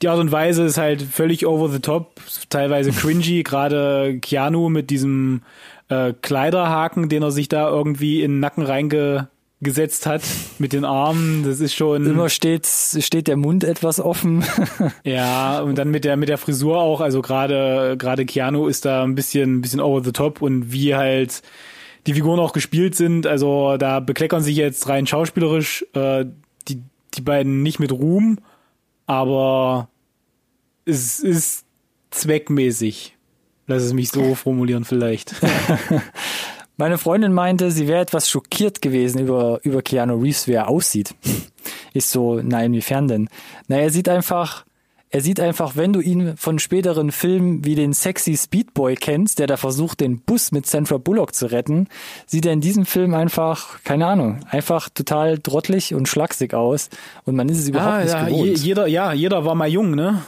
die 0.00 0.08
Art 0.08 0.18
und 0.18 0.32
Weise 0.32 0.64
ist 0.64 0.78
halt 0.78 1.00
völlig 1.00 1.46
over 1.46 1.68
the 1.68 1.78
top, 1.78 2.20
teilweise 2.48 2.90
cringy. 2.92 3.44
gerade 3.44 4.18
Keanu 4.20 4.68
mit 4.68 4.90
diesem 4.90 5.42
äh, 5.88 6.12
Kleiderhaken, 6.22 7.08
den 7.08 7.22
er 7.22 7.30
sich 7.30 7.48
da 7.48 7.68
irgendwie 7.68 8.22
in 8.22 8.32
den 8.32 8.40
Nacken 8.40 8.64
reinge 8.64 9.28
gesetzt 9.62 10.06
hat 10.06 10.22
mit 10.58 10.72
den 10.72 10.84
Armen. 10.84 11.44
Das 11.44 11.60
ist 11.60 11.74
schon. 11.74 12.04
Immer 12.04 12.28
steht, 12.28 12.66
steht 12.66 13.28
der 13.28 13.36
Mund 13.36 13.64
etwas 13.64 14.00
offen. 14.00 14.44
ja, 15.04 15.60
und 15.60 15.76
dann 15.78 15.90
mit 15.90 16.04
der, 16.04 16.16
mit 16.16 16.28
der 16.28 16.38
Frisur 16.38 16.78
auch. 16.78 17.00
Also 17.00 17.22
gerade, 17.22 17.96
gerade 17.96 18.26
Keanu 18.26 18.66
ist 18.66 18.84
da 18.84 19.04
ein 19.04 19.14
bisschen, 19.14 19.58
ein 19.58 19.60
bisschen 19.60 19.80
over 19.80 20.02
the 20.04 20.12
top 20.12 20.42
und 20.42 20.72
wie 20.72 20.94
halt 20.94 21.42
die 22.06 22.14
Figuren 22.14 22.40
auch 22.40 22.52
gespielt 22.52 22.94
sind. 22.94 23.26
Also 23.26 23.76
da 23.76 24.00
bekleckern 24.00 24.42
sich 24.42 24.56
jetzt 24.56 24.88
rein 24.88 25.06
schauspielerisch, 25.06 25.86
äh, 25.94 26.26
die, 26.68 26.82
die 27.14 27.22
beiden 27.22 27.62
nicht 27.62 27.78
mit 27.78 27.92
Ruhm, 27.92 28.38
aber 29.06 29.88
es 30.84 31.20
ist 31.20 31.64
zweckmäßig. 32.10 33.16
Lass 33.68 33.84
es 33.84 33.92
mich 33.92 34.10
so 34.10 34.34
formulieren 34.34 34.84
vielleicht. 34.84 35.34
Meine 36.82 36.98
Freundin 36.98 37.32
meinte, 37.32 37.70
sie 37.70 37.86
wäre 37.86 38.00
etwas 38.00 38.28
schockiert 38.28 38.82
gewesen 38.82 39.20
über, 39.20 39.60
über 39.62 39.82
Keanu 39.82 40.16
Reeves, 40.16 40.48
wie 40.48 40.54
er 40.54 40.68
aussieht. 40.68 41.14
Ich 41.94 42.06
so, 42.06 42.40
nein, 42.42 42.72
inwiefern 42.72 43.06
denn? 43.06 43.28
Na, 43.68 43.76
er 43.76 43.90
sieht 43.90 44.08
einfach, 44.08 44.64
er 45.10 45.20
sieht 45.20 45.38
einfach, 45.38 45.76
wenn 45.76 45.92
du 45.92 46.00
ihn 46.00 46.36
von 46.36 46.58
späteren 46.58 47.12
Filmen 47.12 47.64
wie 47.64 47.76
den 47.76 47.92
Sexy 47.92 48.36
Speedboy 48.36 48.96
kennst, 48.96 49.38
der 49.38 49.46
da 49.46 49.56
versucht, 49.56 50.00
den 50.00 50.18
Bus 50.18 50.50
mit 50.50 50.66
Sandra 50.66 50.96
Bullock 50.96 51.36
zu 51.36 51.52
retten, 51.52 51.86
sieht 52.26 52.46
er 52.46 52.52
in 52.52 52.60
diesem 52.60 52.84
Film 52.84 53.14
einfach, 53.14 53.80
keine 53.84 54.08
Ahnung, 54.08 54.40
einfach 54.50 54.88
total 54.88 55.38
drottelig 55.38 55.94
und 55.94 56.08
schlaksig 56.08 56.52
aus. 56.52 56.88
Und 57.24 57.36
man 57.36 57.48
ist 57.48 57.58
es 57.60 57.68
überhaupt 57.68 57.92
ah, 57.92 58.02
nicht 58.02 58.12
ja, 58.12 58.24
gewohnt. 58.24 58.58
jeder, 58.58 58.86
ja, 58.88 59.12
jeder 59.12 59.44
war 59.44 59.54
mal 59.54 59.68
jung, 59.68 59.92
ne? 59.94 60.22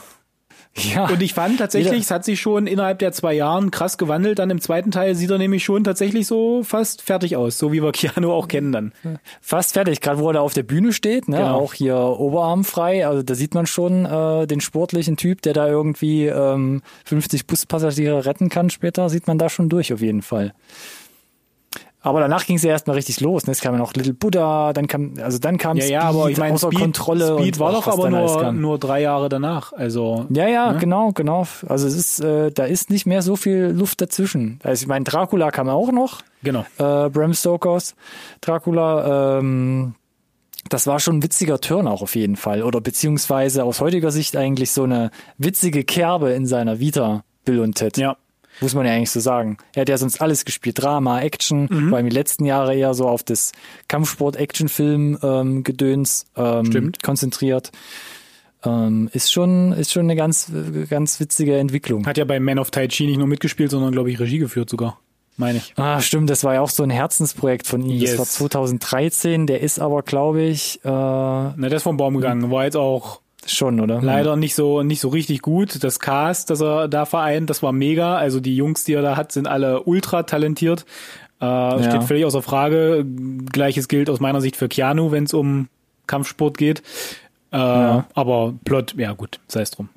Ja. 0.76 1.06
Und 1.06 1.22
ich 1.22 1.34
fand 1.34 1.58
tatsächlich, 1.58 2.02
es 2.02 2.10
hat 2.10 2.24
sich 2.24 2.40
schon 2.40 2.66
innerhalb 2.66 2.98
der 2.98 3.12
zwei 3.12 3.34
Jahren 3.34 3.70
krass 3.70 3.96
gewandelt. 3.96 4.40
Dann 4.40 4.50
im 4.50 4.60
zweiten 4.60 4.90
Teil 4.90 5.14
sieht 5.14 5.30
er 5.30 5.38
nämlich 5.38 5.62
schon 5.62 5.84
tatsächlich 5.84 6.26
so 6.26 6.64
fast 6.64 7.02
fertig 7.02 7.36
aus, 7.36 7.58
so 7.58 7.72
wie 7.72 7.82
wir 7.82 7.92
Keanu 7.92 8.32
auch 8.32 8.48
kennen 8.48 8.72
dann. 8.72 8.92
Fast 9.40 9.74
fertig, 9.74 10.00
gerade 10.00 10.18
wo 10.18 10.28
er 10.28 10.34
da 10.34 10.40
auf 10.40 10.54
der 10.54 10.64
Bühne 10.64 10.92
steht, 10.92 11.28
ne? 11.28 11.36
Genau. 11.36 11.58
auch 11.58 11.74
hier 11.74 11.96
oberarmfrei. 11.96 13.06
Also 13.06 13.22
da 13.22 13.34
sieht 13.34 13.54
man 13.54 13.66
schon 13.66 14.04
äh, 14.04 14.46
den 14.46 14.60
sportlichen 14.60 15.16
Typ, 15.16 15.42
der 15.42 15.52
da 15.52 15.68
irgendwie 15.68 16.26
ähm, 16.26 16.82
50 17.04 17.46
Buspassagiere 17.46 18.24
retten 18.24 18.48
kann 18.48 18.70
später, 18.70 19.08
sieht 19.08 19.26
man 19.28 19.38
da 19.38 19.48
schon 19.48 19.68
durch 19.68 19.92
auf 19.92 20.00
jeden 20.00 20.22
Fall. 20.22 20.54
Aber 22.04 22.20
danach 22.20 22.44
ging 22.44 22.56
es 22.56 22.62
ja 22.62 22.70
erstmal 22.70 22.96
richtig 22.96 23.20
los. 23.20 23.46
Ne? 23.46 23.52
Es 23.52 23.62
kam 23.62 23.72
ja 23.72 23.78
noch 23.78 23.94
Little 23.94 24.12
Buddha, 24.12 24.74
dann 24.74 24.86
kam, 24.88 25.14
also 25.22 25.38
dann 25.38 25.56
kam 25.56 25.78
Ja, 25.78 25.86
ja, 25.86 26.00
aber 26.02 26.28
ich 26.28 26.36
meine, 26.36 26.52
außer 26.52 26.68
Speed, 26.68 26.78
Kontrolle 26.78 27.38
Speed 27.38 27.58
war 27.58 27.72
doch 27.72 27.86
aber 27.86 28.10
nur, 28.10 28.52
nur 28.52 28.78
drei 28.78 29.00
Jahre 29.00 29.30
danach. 29.30 29.72
Also 29.72 30.26
Ja, 30.28 30.46
ja, 30.46 30.72
genau, 30.74 31.12
genau. 31.12 31.46
Also 31.66 31.86
es 31.86 31.96
ist, 31.96 32.20
äh, 32.20 32.52
da 32.52 32.64
ist 32.64 32.90
nicht 32.90 33.06
mehr 33.06 33.22
so 33.22 33.36
viel 33.36 33.72
Luft 33.74 34.02
dazwischen. 34.02 34.60
Also 34.62 34.82
ich 34.82 34.86
meine, 34.86 35.06
Dracula 35.06 35.50
kam 35.50 35.70
auch 35.70 35.90
noch, 35.92 36.20
genau. 36.42 36.66
äh, 36.76 37.08
Bram 37.08 37.32
Stokers 37.32 37.94
Dracula. 38.42 39.38
Ähm, 39.38 39.94
das 40.68 40.86
war 40.86 41.00
schon 41.00 41.18
ein 41.18 41.22
witziger 41.22 41.58
Turn 41.58 41.88
auch 41.88 42.02
auf 42.02 42.16
jeden 42.16 42.36
Fall. 42.36 42.62
Oder 42.62 42.82
beziehungsweise 42.82 43.64
aus 43.64 43.80
heutiger 43.80 44.10
Sicht 44.10 44.36
eigentlich 44.36 44.72
so 44.72 44.82
eine 44.82 45.10
witzige 45.38 45.84
Kerbe 45.84 46.32
in 46.32 46.44
seiner 46.44 46.80
Vita, 46.80 47.24
Bill 47.46 47.60
und 47.60 47.76
Ted. 47.76 47.96
Ja. 47.96 48.16
Muss 48.60 48.74
man 48.74 48.86
ja 48.86 48.92
eigentlich 48.92 49.10
so 49.10 49.20
sagen. 49.20 49.56
Er 49.74 49.82
hat 49.82 49.88
ja 49.88 49.98
sonst 49.98 50.20
alles 50.20 50.44
gespielt. 50.44 50.80
Drama, 50.80 51.20
Action, 51.20 51.68
Mhm. 51.70 51.88
vor 51.88 51.98
allem 51.98 52.08
die 52.08 52.14
letzten 52.14 52.44
Jahre 52.44 52.74
eher 52.74 52.94
so 52.94 53.08
auf 53.08 53.22
das 53.22 53.52
Kampfsport-Action-Film-Gedöns 53.88 56.26
ähm, 56.36 56.66
Stimmt. 56.66 57.02
konzentriert. 57.02 57.72
Ähm, 58.64 59.10
ist 59.12 59.32
schon, 59.32 59.72
ist 59.72 59.92
schon 59.92 60.02
eine 60.04 60.16
ganz, 60.16 60.50
ganz 60.88 61.20
witzige 61.20 61.58
Entwicklung. 61.58 62.06
Hat 62.06 62.16
ja 62.16 62.24
bei 62.24 62.40
Man 62.40 62.58
of 62.58 62.70
Tai 62.70 62.88
Chi 62.88 63.06
nicht 63.06 63.18
nur 63.18 63.26
mitgespielt, 63.26 63.70
sondern 63.70 63.92
glaube 63.92 64.10
ich 64.10 64.18
Regie 64.20 64.38
geführt 64.38 64.70
sogar. 64.70 64.98
Meine 65.36 65.58
ich. 65.58 65.74
Ah, 65.76 66.00
stimmt, 66.00 66.30
das 66.30 66.44
war 66.44 66.54
ja 66.54 66.60
auch 66.60 66.70
so 66.70 66.84
ein 66.84 66.90
Herzensprojekt 66.90 67.66
von 67.66 67.82
ihm. 67.82 67.98
Yes. 67.98 68.10
Das 68.12 68.18
war 68.20 68.26
2013, 68.26 69.48
der 69.48 69.60
ist 69.60 69.80
aber, 69.80 70.02
glaube 70.02 70.42
ich, 70.42 70.76
äh, 70.84 70.88
Na, 70.88 71.54
der 71.56 71.72
ist 71.72 71.82
vom 71.82 71.96
Baum 71.96 72.14
gegangen. 72.14 72.50
War 72.52 72.64
jetzt 72.64 72.76
auch 72.76 73.20
schon, 73.50 73.80
oder? 73.80 74.00
leider 74.02 74.36
nicht 74.36 74.54
so 74.54 74.82
nicht 74.82 75.00
so 75.00 75.08
richtig 75.08 75.42
gut. 75.42 75.82
Das 75.82 75.98
Cast, 76.00 76.50
das 76.50 76.60
er 76.60 76.88
da 76.88 77.04
vereint, 77.04 77.50
das 77.50 77.62
war 77.62 77.72
mega. 77.72 78.16
Also 78.16 78.40
die 78.40 78.56
Jungs, 78.56 78.84
die 78.84 78.94
er 78.94 79.02
da 79.02 79.16
hat, 79.16 79.32
sind 79.32 79.46
alle 79.46 79.82
ultra 79.82 80.22
talentiert. 80.22 80.84
Äh, 81.40 81.82
Steht 81.82 82.04
völlig 82.04 82.24
außer 82.24 82.42
Frage. 82.42 83.04
Gleiches 83.52 83.88
gilt 83.88 84.08
aus 84.08 84.20
meiner 84.20 84.40
Sicht 84.40 84.56
für 84.56 84.68
Keanu, 84.68 85.10
wenn 85.10 85.24
es 85.24 85.34
um 85.34 85.68
Kampfsport 86.06 86.58
geht. 86.58 86.82
Äh, 87.50 87.56
Aber 87.56 88.54
Plot, 88.64 88.94
ja 88.96 89.12
gut, 89.12 89.40
sei 89.46 89.62
es 89.62 89.70
drum. 89.70 89.88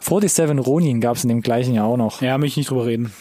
47 0.00 0.66
Ronin 0.66 1.00
gab 1.00 1.16
es 1.16 1.24
in 1.24 1.28
dem 1.28 1.42
gleichen 1.42 1.74
Jahr 1.74 1.86
auch 1.86 1.96
noch. 1.96 2.22
Ja, 2.22 2.38
möchte 2.38 2.52
ich 2.52 2.56
nicht 2.58 2.70
drüber 2.70 2.86
reden. 2.86 3.12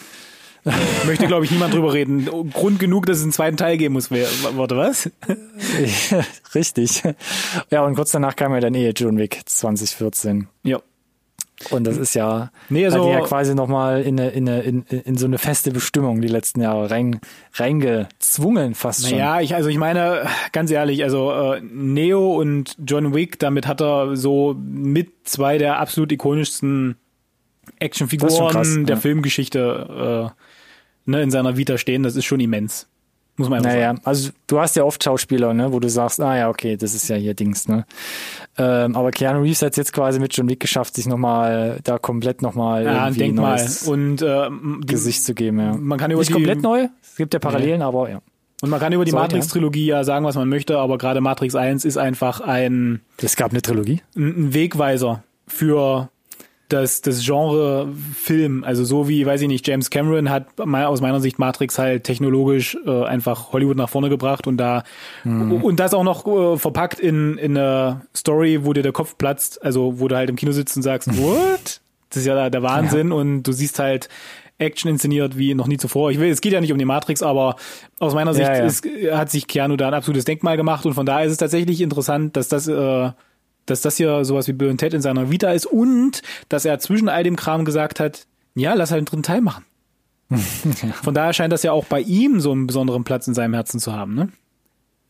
Möchte, 1.05 1.27
glaube 1.27 1.45
ich, 1.45 1.51
niemand 1.51 1.73
drüber 1.73 1.93
reden. 1.93 2.25
Grund 2.51 2.79
genug, 2.79 3.05
dass 3.05 3.17
es 3.17 3.23
einen 3.23 3.31
zweiten 3.31 3.57
Teil 3.57 3.77
geben 3.77 3.93
muss. 3.93 4.11
Warte, 4.11 4.77
was? 4.77 5.09
Richtig. 6.55 7.03
Ja, 7.69 7.83
und 7.83 7.95
kurz 7.95 8.11
danach 8.11 8.35
kam 8.35 8.53
ja 8.53 8.59
dann 8.59 8.73
eh 8.75 8.89
John 8.89 9.17
Wick 9.17 9.41
2014. 9.45 10.47
Ja. 10.63 10.79
Und 11.71 11.85
das 11.85 11.97
ist 11.97 12.13
ja, 12.13 12.51
Nee, 12.69 12.85
also- 12.85 13.05
hat 13.05 13.19
ja 13.19 13.25
quasi 13.25 13.53
nochmal 13.53 14.01
in, 14.01 14.19
eine, 14.19 14.29
in, 14.29 14.47
eine, 14.47 14.61
in, 14.61 14.83
in 14.83 15.17
so 15.17 15.25
eine 15.25 15.37
feste 15.37 15.71
Bestimmung 15.71 16.21
die 16.21 16.29
letzten 16.29 16.61
Jahre 16.61 16.89
rein, 16.89 17.19
reingezwungen 17.53 18.75
fast 18.75 19.09
schon. 19.09 19.17
Naja, 19.17 19.41
ich, 19.41 19.55
also 19.55 19.67
ich 19.67 19.77
meine, 19.77 20.25
ganz 20.53 20.71
ehrlich, 20.71 21.03
also 21.03 21.31
äh, 21.31 21.61
Neo 21.61 22.33
und 22.39 22.77
John 22.85 23.13
Wick, 23.13 23.39
damit 23.39 23.67
hat 23.67 23.81
er 23.81 24.15
so 24.15 24.55
mit 24.57 25.27
zwei 25.27 25.57
der 25.57 25.79
absolut 25.79 26.11
ikonischsten 26.13 26.95
Actionfiguren 27.79 28.51
krass, 28.51 28.75
der 28.75 28.95
ja. 28.95 29.01
Filmgeschichte 29.01 30.31
äh, 30.33 30.48
ne, 31.09 31.21
in 31.21 31.31
seiner 31.31 31.57
Vita 31.57 31.77
stehen. 31.77 32.03
Das 32.03 32.15
ist 32.15 32.25
schon 32.25 32.39
immens. 32.39 32.87
Muss 33.37 33.47
man 33.47 33.59
einfach 33.59 33.71
Naja, 33.71 33.87
sagen. 33.91 34.01
also 34.03 34.31
du 34.47 34.59
hast 34.59 34.75
ja 34.75 34.83
oft 34.83 35.01
Schauspieler, 35.01 35.53
ne, 35.53 35.71
wo 35.71 35.79
du 35.79 35.89
sagst, 35.89 36.19
ah 36.19 36.35
ja, 36.35 36.49
okay, 36.49 36.75
das 36.75 36.93
ist 36.93 37.07
ja 37.07 37.15
hier 37.15 37.33
Dings, 37.33 37.69
ne. 37.69 37.85
Ähm, 38.57 38.97
aber 38.97 39.11
Keanu 39.11 39.41
Reeves 39.43 39.61
hat 39.61 39.71
es 39.71 39.77
jetzt 39.77 39.93
quasi 39.93 40.19
mit 40.19 40.35
John 40.35 40.49
Wick 40.49 40.59
geschafft, 40.59 40.95
sich 40.95 41.07
nochmal 41.07 41.79
da 41.85 41.97
komplett 41.99 42.41
nochmal 42.41 42.83
Ja, 42.83 43.05
irgendwie 43.05 43.19
denk 43.19 43.35
mal. 43.35 43.55
neues 43.55 43.83
Und 43.87 44.21
äh, 44.21 44.49
die, 44.83 44.87
Gesicht 44.87 45.23
zu 45.23 45.33
geben, 45.33 45.57
ja. 45.59 45.73
man 45.77 45.97
kann 45.97 46.11
über 46.11 46.19
Nicht 46.19 46.29
die, 46.29 46.33
komplett 46.33 46.61
neu, 46.61 46.87
es 47.01 47.15
gibt 47.15 47.33
ja 47.33 47.39
Parallelen, 47.39 47.81
aber 47.81 48.09
ja. 48.09 48.19
Und 48.61 48.71
man 48.71 48.79
kann 48.81 48.91
über 48.91 49.05
die 49.05 49.11
Sorry, 49.11 49.23
Matrix-Trilogie 49.23 49.85
ja 49.85 50.03
sagen, 50.03 50.25
was 50.25 50.35
man 50.35 50.49
möchte, 50.49 50.77
aber 50.77 50.97
gerade 50.97 51.21
Matrix 51.21 51.55
1 51.55 51.85
ist 51.85 51.95
einfach 51.95 52.41
ein, 52.41 52.99
Es 53.21 53.37
gab 53.37 53.51
eine 53.51 53.61
Trilogie. 53.61 54.01
ein 54.17 54.53
Wegweiser 54.53 55.23
für 55.47 56.09
das, 56.69 57.01
das 57.01 57.25
Genre 57.25 57.89
Film. 58.15 58.63
Also 58.63 58.83
so 58.85 59.07
wie, 59.09 59.25
weiß 59.25 59.41
ich 59.41 59.47
nicht, 59.47 59.67
James 59.67 59.89
Cameron 59.89 60.29
hat 60.29 60.45
mal 60.65 60.85
aus 60.85 61.01
meiner 61.01 61.19
Sicht 61.19 61.39
Matrix 61.39 61.77
halt 61.79 62.03
technologisch 62.05 62.77
äh, 62.85 63.03
einfach 63.03 63.51
Hollywood 63.51 63.75
nach 63.77 63.89
vorne 63.89 64.09
gebracht 64.09 64.47
und 64.47 64.57
da 64.57 64.83
und 65.63 65.77
das 65.79 65.93
auch 65.93 66.03
noch 66.03 66.25
äh, 66.27 66.57
verpackt 66.57 66.99
in, 66.99 67.37
in 67.37 67.57
eine 67.57 68.01
Story, 68.15 68.65
wo 68.65 68.73
dir 68.73 68.83
der 68.83 68.91
Kopf 68.93 69.17
platzt, 69.17 69.61
also 69.63 69.99
wo 69.99 70.07
du 70.07 70.15
halt 70.15 70.29
im 70.29 70.35
Kino 70.35 70.51
sitzt 70.51 70.77
und 70.77 70.83
sagst, 70.83 71.09
what? 71.21 71.81
Das 72.09 72.17
ist 72.21 72.25
ja 72.25 72.35
der- 72.35 72.49
der 72.49 72.63
Wahnsinn 72.63 73.11
und 73.11 73.43
du 73.43 73.51
siehst 73.51 73.79
halt 73.79 74.07
Action 74.57 74.89
inszeniert 74.91 75.37
wie 75.37 75.53
noch 75.55 75.67
nie 75.67 75.77
zuvor. 75.77 76.11
Ich 76.11 76.19
will, 76.19 76.29
es 76.29 76.41
geht 76.41 76.51
ja 76.53 76.59
nicht 76.59 76.71
um 76.73 76.77
die 76.77 76.83
Matrix, 76.85 77.23
aber 77.23 77.55
aus 77.99 78.13
meiner 78.13 78.33
Sicht 78.33 78.47
Ja, 78.49 78.57
ja. 78.57 78.65
Ist, 78.65 78.85
hat 79.13 79.29
sich 79.31 79.47
Keanu 79.47 79.77
da 79.77 79.87
ein 79.87 79.93
absolutes 79.93 80.25
Denkmal 80.25 80.57
gemacht 80.57 80.85
und 80.85 80.93
von 80.95 81.05
daher 81.05 81.25
ist 81.25 81.31
es 81.31 81.37
tatsächlich 81.37 81.79
interessant, 81.81 82.35
dass 82.35 82.49
das 82.49 82.67
äh, 82.67 83.11
dass 83.69 83.81
das 83.81 83.97
hier 83.97 84.23
sowas 84.25 84.47
wie 84.47 84.53
Bill 84.53 84.69
und 84.69 84.77
Ted 84.77 84.93
in 84.93 85.01
seiner 85.01 85.31
Vita 85.31 85.51
ist 85.51 85.65
und 85.65 86.21
dass 86.49 86.65
er 86.65 86.79
zwischen 86.79 87.09
all 87.09 87.23
dem 87.23 87.35
Kram 87.35 87.65
gesagt 87.65 87.99
hat, 87.99 88.25
ja, 88.55 88.73
lass 88.73 88.91
halt 88.91 88.99
einen 88.99 89.05
dritten 89.05 89.23
Teil 89.23 89.41
machen. 89.41 89.65
Von 91.03 91.13
daher 91.13 91.33
scheint 91.33 91.53
das 91.53 91.63
ja 91.63 91.71
auch 91.71 91.85
bei 91.85 92.01
ihm 92.01 92.39
so 92.39 92.51
einen 92.51 92.67
besonderen 92.67 93.03
Platz 93.03 93.27
in 93.27 93.33
seinem 93.33 93.53
Herzen 93.53 93.79
zu 93.79 93.93
haben, 93.93 94.15
ne? 94.15 94.29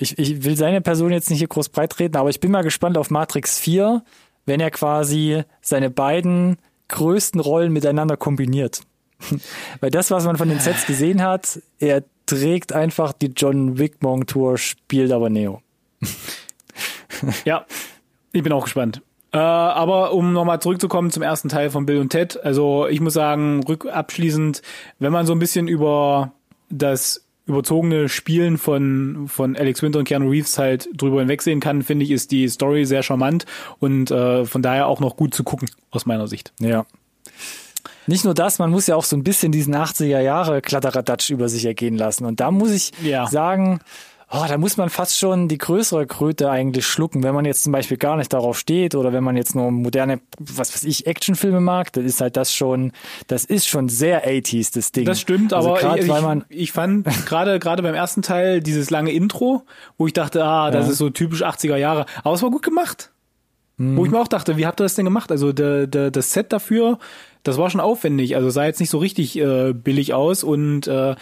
Ich, 0.02 0.17
ich 0.17 0.45
will 0.45 0.56
seine 0.56 0.80
Person 0.80 1.12
jetzt 1.12 1.30
nicht 1.30 1.39
hier 1.39 1.50
groß 1.50 1.69
breitreten, 1.69 2.15
aber 2.15 2.30
ich 2.30 2.39
bin 2.39 2.52
mal 2.52 2.63
gespannt 2.63 2.98
auf 2.98 3.10
Matrix 3.10 3.60
4, 3.60 4.02
wenn 4.45 4.62
er 4.62 4.72
quasi 4.72 5.43
seine 5.62 5.89
beiden 5.89 6.58
größten 6.88 7.41
Rollen 7.41 7.74
miteinander 7.74 8.15
kombiniert. 8.15 8.82
Weil 9.82 9.91
das, 9.91 10.10
was 10.10 10.24
man 10.24 10.38
von 10.38 10.48
den 10.48 10.60
Sets 10.60 10.86
gesehen 10.86 11.22
hat, 11.22 11.60
er 11.80 12.06
trägt 12.26 12.72
einfach 12.72 13.12
die 13.12 13.34
John 13.36 13.78
Wick 13.78 14.02
Montour, 14.02 14.58
spielt 14.58 15.12
aber 15.12 15.30
Neo. 15.30 15.62
Ja, 17.43 17.65
ich 18.32 18.44
bin 18.44 18.52
auch 18.54 18.63
gespannt. 18.63 19.02
Äh, 19.32 19.38
aber 19.38 20.13
um 20.13 20.34
nochmal 20.34 20.60
zurückzukommen 20.62 21.12
zum 21.12 21.22
ersten 21.24 21.50
Teil 21.50 21.70
von 21.70 21.86
Bill 21.86 22.00
und 22.00 22.10
Ted, 22.10 22.44
also 22.44 22.88
ich 22.88 23.00
muss 23.00 23.13
sagen, 23.13 23.63
rück 23.68 23.86
abschließend, 23.86 24.62
wenn 24.98 25.12
man 25.12 25.26
so 25.28 25.34
ein 25.34 25.39
bisschen 25.39 25.68
über 25.68 26.32
das 26.70 27.24
überzogene 27.46 28.10
Spielen 28.10 28.58
von, 28.60 29.28
von 29.28 29.56
Alex 29.56 29.82
Winter 29.82 30.00
und 30.00 30.06
Keanu 30.06 30.30
Reeves 30.30 30.58
halt 30.60 30.88
drüber 30.96 31.20
hinwegsehen 31.20 31.60
kann, 31.60 31.82
finde 31.84 32.06
ich, 32.06 32.12
ist 32.12 32.32
die 32.32 32.48
Story 32.48 32.86
sehr 32.86 33.02
charmant 33.04 33.46
und 33.80 34.12
äh, 34.12 34.46
von 34.46 34.62
daher 34.62 34.88
auch 34.88 35.00
noch 35.00 35.15
gut 35.15 35.34
zu 35.34 35.44
gucken, 35.44 35.70
aus 35.92 36.06
meiner 36.06 36.28
Sicht. 36.28 36.54
Ja. 36.60 36.86
Nicht 38.08 38.26
nur 38.26 38.34
das, 38.34 38.58
man 38.60 38.72
muss 38.72 38.88
ja 38.88 38.96
auch 38.96 39.04
so 39.04 39.15
ein 39.15 39.24
bisschen 39.24 39.52
diesen 39.52 39.76
80er 39.76 40.20
Jahre 40.20 40.62
Kladderadatsch 40.62 41.30
über 41.30 41.50
sich 41.50 41.65
ergehen 41.65 41.96
lassen. 41.96 42.26
Und 42.26 42.39
da 42.39 42.50
muss 42.50 42.72
ich 42.72 42.92
Ja. 43.04 43.28
sagen, 43.28 43.80
oh, 44.32 44.46
da 44.48 44.58
muss 44.58 44.78
man 44.78 44.89
fast 44.89 45.18
schon 45.18 45.48
die 45.48 45.58
größere 45.58 46.06
Kröte 46.08 46.50
eigentlich 46.50 46.86
schlucken, 46.86 47.24
wenn 47.24 47.34
man 47.34 47.46
jetzt 47.46 47.63
zum 47.63 47.72
Beispiel 47.72 47.98
gar 47.98 48.15
nicht 48.18 48.32
darauf 48.32 48.58
steht 48.58 48.96
oder 48.96 49.12
wenn 49.13 49.24
man 49.24 49.36
jetzt 49.38 49.56
nur 49.56 49.72
moderne, 49.72 50.20
was 50.39 50.74
weiß 50.74 50.84
ich, 50.84 51.08
Actionfilme 51.08 51.60
mag, 51.62 51.92
dann 51.94 52.06
ist 52.06 52.22
halt 52.22 52.38
das 52.38 52.54
schon, 52.54 52.92
das 53.28 53.46
ist 53.46 53.68
schon 53.68 53.89
sehr 53.89 54.28
80s, 54.28 54.74
das 54.74 54.92
Ding. 54.92 55.06
Das 55.06 55.20
stimmt, 55.20 55.54
also 55.54 55.70
aber 55.72 55.80
grad, 55.80 56.00
ich, 56.00 56.08
weil 56.08 56.22
man, 56.22 56.46
ich 56.50 56.72
fand 56.72 57.06
gerade 57.26 57.60
gerade 57.60 57.82
beim 57.84 57.96
ersten 57.96 58.22
Teil 58.22 58.62
dieses 58.62 58.89
lange 58.89 59.12
Intro, 59.12 59.63
wo 59.98 60.08
ich 60.08 60.13
dachte, 60.13 60.44
ah, 60.44 60.70
das 60.72 60.86
Ja. 60.86 60.92
ist 60.92 60.98
so 61.00 61.10
typisch 61.10 61.44
80er 61.44 61.78
Jahre, 61.78 62.06
aber 62.24 62.34
es 62.36 62.42
war 62.44 62.52
gut 62.52 62.63
gemacht. 62.63 63.12
Wo 63.82 64.04
ich 64.04 64.12
mir 64.12 64.20
auch 64.20 64.28
dachte, 64.28 64.58
wie 64.58 64.65
habt 64.65 64.82
ihr 64.82 64.84
das 64.84 64.96
denn 64.96 65.06
gemacht? 65.06 65.32
Also 65.32 65.54
der, 65.54 65.88
der, 65.88 66.12
das 66.12 66.34
Set 66.34 66.52
dafür, 66.52 67.00
das 67.44 67.58
war 67.58 67.70
schon 67.70 67.80
aufwendig, 67.80 68.36
also 68.36 68.50
sah 68.50 68.65
jetzt 68.65 68.82
nicht 68.82 68.89
so 68.89 68.98
richtig 68.98 69.39
äh, 69.39 69.72
billig 69.72 70.13
aus 70.13 70.44
und 70.44 70.86
äh, 70.88 71.15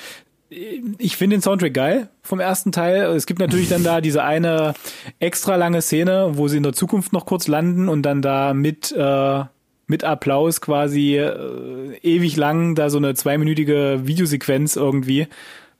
ich 0.49 1.17
finde 1.17 1.35
den 1.35 1.41
Soundtrack 1.41 1.73
geil 1.73 2.09
vom 2.21 2.39
ersten 2.39 2.71
Teil. 2.71 3.03
Es 3.15 3.25
gibt 3.25 3.39
natürlich 3.39 3.69
dann 3.69 3.83
da 3.83 4.01
diese 4.01 4.23
eine 4.23 4.73
extra 5.19 5.55
lange 5.55 5.81
Szene, 5.81 6.31
wo 6.33 6.47
sie 6.47 6.57
in 6.57 6.63
der 6.63 6.73
Zukunft 6.73 7.13
noch 7.13 7.25
kurz 7.25 7.47
landen 7.47 7.89
und 7.89 8.03
dann 8.03 8.21
da 8.21 8.53
mit 8.53 8.91
äh, 8.91 9.43
mit 9.87 10.03
Applaus 10.03 10.59
quasi 10.61 11.15
äh, 11.15 11.97
ewig 12.01 12.35
lang 12.35 12.75
da 12.75 12.89
so 12.89 12.97
eine 12.97 13.15
zweiminütige 13.15 14.01
Videosequenz 14.03 14.75
irgendwie, 14.75 15.27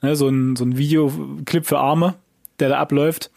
ne, 0.02 0.16
so 0.16 0.28
ein 0.28 0.56
so 0.56 0.66
ein 0.66 0.78
Videoclip 0.78 1.66
für 1.66 1.80
Arme, 1.80 2.16
der 2.60 2.70
da 2.70 2.80
abläuft. 2.80 3.32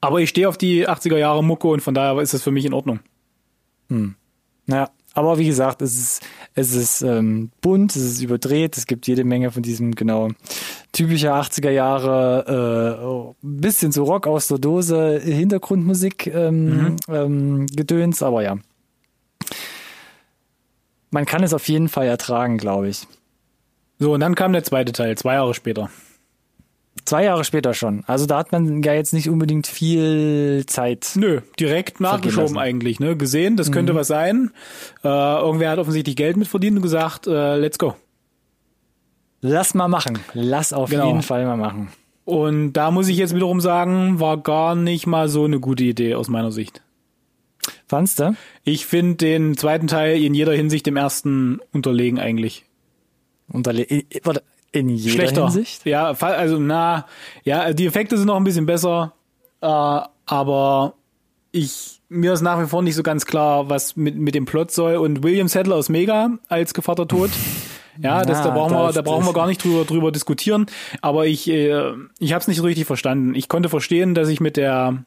Aber 0.00 0.20
ich 0.20 0.28
stehe 0.28 0.48
auf 0.48 0.58
die 0.58 0.88
80er 0.88 1.16
Jahre 1.16 1.42
Mucke 1.42 1.68
und 1.68 1.80
von 1.80 1.94
daher 1.94 2.20
ist 2.20 2.34
das 2.34 2.42
für 2.42 2.52
mich 2.52 2.64
in 2.64 2.74
Ordnung. 2.74 3.00
naja, 4.66 4.90
aber 5.16 5.38
wie 5.38 5.46
gesagt, 5.46 5.80
es 5.80 5.96
ist, 5.96 6.22
es 6.54 6.74
ist 6.74 7.00
ähm, 7.00 7.50
bunt, 7.62 7.96
es 7.96 8.02
ist 8.02 8.22
überdreht, 8.22 8.76
es 8.76 8.86
gibt 8.86 9.06
jede 9.06 9.24
Menge 9.24 9.50
von 9.50 9.62
diesem, 9.62 9.94
genau, 9.94 10.28
typischer 10.92 11.34
80er 11.34 11.70
Jahre, 11.70 12.98
äh, 13.00 13.02
oh, 13.02 13.34
bisschen 13.40 13.92
so 13.92 14.04
Rock 14.04 14.26
aus 14.26 14.48
der 14.48 14.58
Dose, 14.58 15.18
Hintergrundmusik, 15.18 16.26
ähm, 16.26 16.96
ähm, 17.08 17.66
Gedöns, 17.66 18.22
aber 18.22 18.42
ja. 18.42 18.58
man 21.10 21.24
kann 21.24 21.42
es 21.42 21.54
auf 21.54 21.66
jeden 21.66 21.88
Fall 21.88 22.06
ertragen, 22.06 22.58
glaube 22.58 22.88
ich. 22.88 23.06
So, 23.98 24.12
und 24.12 24.20
dann 24.20 24.34
kam 24.34 24.52
der 24.52 24.64
zweite 24.64 24.92
Teil, 24.92 25.16
zwei 25.16 25.34
Jahre 25.34 25.54
später. 25.54 25.88
Zwei 27.06 27.24
Jahre 27.24 27.44
später 27.44 27.72
schon. 27.72 28.02
Also 28.06 28.26
da 28.26 28.38
hat 28.38 28.52
man 28.52 28.82
ja 28.82 28.92
jetzt 28.92 29.14
nicht 29.14 29.30
unbedingt 29.30 29.66
viel 29.68 30.64
Zeit. 30.66 31.12
Nö, 31.14 31.40
direkt 31.58 32.00
nachgeschoben 32.00 32.58
eigentlich, 32.58 32.98
ne? 33.00 33.16
Gesehen, 33.16 33.56
das 33.56 33.70
könnte 33.72 33.94
was 33.94 34.08
sein. 34.08 34.50
Äh, 35.04 35.08
irgendwer 35.08 35.70
hat 35.70 35.78
offensichtlich 35.78 36.16
Geld 36.16 36.36
mitverdient 36.36 36.76
und 36.76 36.82
gesagt, 36.82 37.26
äh, 37.28 37.56
let's 37.56 37.78
go. 37.78 37.94
Lass 39.40 39.74
mal 39.74 39.88
machen. 39.88 40.18
Lass 40.34 40.72
auf 40.72 40.90
Genau. 40.90 41.06
jeden 41.06 41.22
Fall 41.22 41.44
mal 41.46 41.56
machen. 41.56 41.88
Und 42.24 42.72
da 42.72 42.90
muss 42.90 43.06
ich 43.06 43.16
jetzt 43.18 43.34
wiederum 43.36 43.60
sagen, 43.60 44.18
war 44.18 44.36
gar 44.38 44.74
nicht 44.74 45.06
mal 45.06 45.28
so 45.28 45.44
eine 45.44 45.60
gute 45.60 45.84
Idee 45.84 46.16
aus 46.16 46.28
meiner 46.28 46.50
Sicht. 46.50 46.82
Fandst 47.86 48.18
du? 48.18 48.34
Ich 48.64 48.84
finde 48.86 49.14
den 49.14 49.56
zweiten 49.56 49.86
Teil 49.86 50.20
in 50.20 50.34
jeder 50.34 50.52
Hinsicht 50.52 50.86
dem 50.86 50.96
ersten 50.96 51.60
unterlegen 51.72 52.18
eigentlich. 52.18 52.64
Unterle 53.48 53.86
warte, 54.24 54.42
in 54.72 54.88
jeder 54.88 55.14
Schlechter. 55.14 55.44
Hinsicht? 55.44 55.86
Ja, 55.86 56.10
also 56.10 56.58
na, 56.58 57.06
ja, 57.44 57.72
die 57.72 57.86
Effekte 57.86 58.16
sind 58.16 58.26
noch 58.26 58.36
ein 58.36 58.44
bisschen 58.44 58.66
besser, 58.66 59.12
äh, 59.60 59.66
aber 60.26 60.94
ich 61.52 62.00
mir 62.08 62.32
ist 62.32 62.42
nach 62.42 62.60
wie 62.62 62.66
vor 62.66 62.82
nicht 62.82 62.94
so 62.94 63.02
ganz 63.02 63.26
klar, 63.26 63.68
was 63.68 63.96
mit 63.96 64.16
mit 64.16 64.34
dem 64.34 64.44
Plot 64.44 64.70
soll. 64.70 64.96
Und 64.96 65.22
William 65.22 65.48
Sadler 65.48 65.76
aus 65.76 65.88
Mega 65.88 66.30
als 66.48 66.74
Gevatter 66.74 67.08
Tod. 67.08 67.30
Ja, 67.98 68.26
das, 68.26 68.42
da 68.42 68.48
Ja, 68.48 68.54
brauchen 68.54 68.74
wir, 68.74 68.92
da 68.92 69.00
brauchen 69.00 69.24
wir 69.24 69.32
gar 69.32 69.46
nicht 69.46 69.64
drüber, 69.64 69.86
drüber 69.86 70.12
diskutieren. 70.12 70.66
Aber 71.00 71.26
ich, 71.26 71.48
äh, 71.48 71.92
ich 72.18 72.32
habe 72.32 72.42
es 72.42 72.46
nicht 72.46 72.58
so 72.58 72.64
richtig 72.64 72.84
verstanden. 72.86 73.34
Ich 73.34 73.48
konnte 73.48 73.70
verstehen, 73.70 74.14
dass 74.14 74.28
ich 74.28 74.38
mit 74.38 74.58
der 74.58 75.04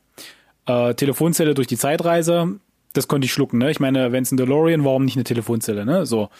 äh, 0.66 0.94
Telefonzelle 0.96 1.54
durch 1.54 1.68
die 1.68 1.78
Zeit 1.78 2.04
reise. 2.04 2.56
Das 2.94 3.08
konnte 3.08 3.26
ich 3.26 3.32
schlucken. 3.32 3.60
Ne? 3.60 3.70
Ich 3.70 3.80
meine, 3.80 4.12
wenn 4.12 4.24
es 4.24 4.32
ein 4.32 4.38
DeLorean, 4.38 4.84
warum 4.86 5.06
nicht 5.06 5.18
eine 5.18 5.24
Telefonzelle? 5.24 5.86
Ne? 5.86 6.06
So. 6.06 6.30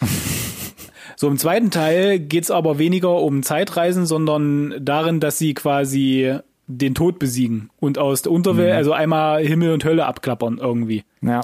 So, 1.20 1.28
im 1.28 1.36
zweiten 1.36 1.70
Teil 1.70 2.18
geht's 2.18 2.50
aber 2.50 2.78
weniger 2.78 3.16
um 3.16 3.42
Zeitreisen, 3.42 4.06
sondern 4.06 4.72
darin, 4.80 5.20
dass 5.20 5.36
sie 5.36 5.52
quasi 5.52 6.34
den 6.66 6.94
Tod 6.94 7.18
besiegen 7.18 7.68
und 7.78 7.98
aus 7.98 8.22
der 8.22 8.32
Unterwelt, 8.32 8.72
also 8.72 8.94
einmal 8.94 9.44
Himmel 9.44 9.74
und 9.74 9.84
Hölle 9.84 10.06
abklappern 10.06 10.56
irgendwie. 10.56 11.04
Ja. 11.20 11.42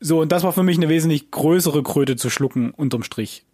So, 0.00 0.20
und 0.20 0.32
das 0.32 0.42
war 0.42 0.52
für 0.52 0.62
mich 0.62 0.76
eine 0.76 0.90
wesentlich 0.90 1.30
größere 1.30 1.82
Kröte 1.82 2.16
zu 2.16 2.28
schlucken, 2.28 2.72
unterm 2.72 3.02
Strich. 3.02 3.46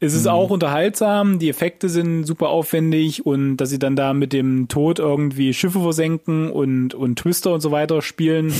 Es 0.00 0.14
ist 0.14 0.26
auch 0.28 0.48
unterhaltsam, 0.48 1.38
die 1.38 1.50
Effekte 1.50 1.90
sind 1.90 2.24
super 2.24 2.48
aufwendig 2.48 3.26
und 3.26 3.58
dass 3.58 3.68
sie 3.68 3.78
dann 3.78 3.96
da 3.96 4.14
mit 4.14 4.32
dem 4.32 4.68
Tod 4.68 4.98
irgendwie 4.98 5.52
Schiffe 5.52 5.80
versenken 5.80 6.50
und, 6.50 6.94
und 6.94 7.18
Twister 7.18 7.52
und 7.52 7.60
so 7.60 7.70
weiter 7.70 8.00
spielen, 8.00 8.50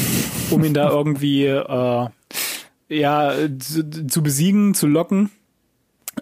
um 0.50 0.62
ihn 0.62 0.74
da 0.74 0.90
irgendwie 0.92 1.46
äh, 1.46 2.08
ja, 2.90 3.34
zu, 3.58 4.06
zu 4.06 4.22
besiegen, 4.22 4.74
zu 4.74 4.86
locken, 4.86 5.30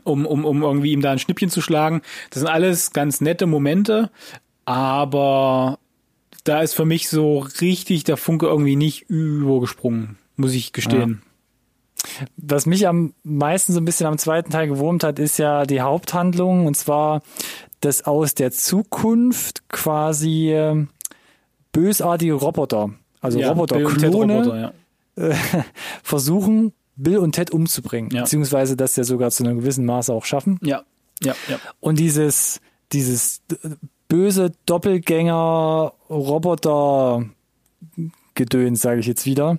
um, 0.04 0.26
um, 0.26 0.44
um 0.44 0.62
irgendwie 0.62 0.92
ihm 0.92 1.02
da 1.02 1.12
ein 1.12 1.18
Schnippchen 1.18 1.50
zu 1.50 1.60
schlagen. 1.60 2.02
Das 2.30 2.40
sind 2.40 2.48
alles 2.48 2.92
ganz 2.92 3.20
nette 3.20 3.46
Momente, 3.46 4.10
aber 4.64 5.78
da 6.44 6.60
ist 6.60 6.74
für 6.74 6.84
mich 6.84 7.08
so 7.08 7.38
richtig 7.60 8.04
der 8.04 8.16
Funke 8.16 8.46
irgendwie 8.46 8.76
nicht 8.76 9.08
übergesprungen, 9.08 10.18
muss 10.36 10.54
ich 10.54 10.72
gestehen. 10.72 11.22
Was 12.36 12.66
mich 12.66 12.88
am 12.88 13.12
meisten 13.22 13.72
so 13.72 13.80
ein 13.80 13.84
bisschen 13.84 14.06
am 14.06 14.18
zweiten 14.18 14.50
Teil 14.50 14.68
gewurmt 14.68 15.04
hat, 15.04 15.18
ist 15.18 15.38
ja 15.38 15.64
die 15.66 15.82
Haupthandlung 15.82 16.66
und 16.66 16.76
zwar, 16.76 17.22
dass 17.80 18.04
aus 18.04 18.34
der 18.34 18.52
Zukunft 18.52 19.68
quasi 19.68 20.50
äh, 20.50 20.86
bösartige 21.72 22.34
Roboter, 22.34 22.90
also 23.20 23.38
Ted 23.38 23.48
Roboter-Klone, 23.48 24.38
Roboter, 24.38 24.72
ja. 25.16 25.34
versuchen, 26.02 26.72
Bill 27.02 27.18
und 27.18 27.32
Ted 27.32 27.50
umzubringen, 27.50 28.10
Ja. 28.12 28.22
beziehungsweise 28.22 28.76
das 28.76 28.96
ja 28.96 29.04
sogar 29.04 29.30
zu 29.30 29.44
einem 29.44 29.58
gewissen 29.60 29.84
Maße 29.86 30.12
auch 30.12 30.24
schaffen. 30.24 30.58
Ja, 30.62 30.82
ja, 31.22 31.34
ja. 31.48 31.58
Und 31.80 31.98
dieses, 31.98 32.60
dieses 32.92 33.40
böse 34.08 34.52
Doppelgänger 34.66 35.92
Roboter 36.08 37.24
Gedöns, 38.34 38.80
sage 38.80 39.00
ich 39.00 39.06
jetzt 39.06 39.26
wieder. 39.26 39.58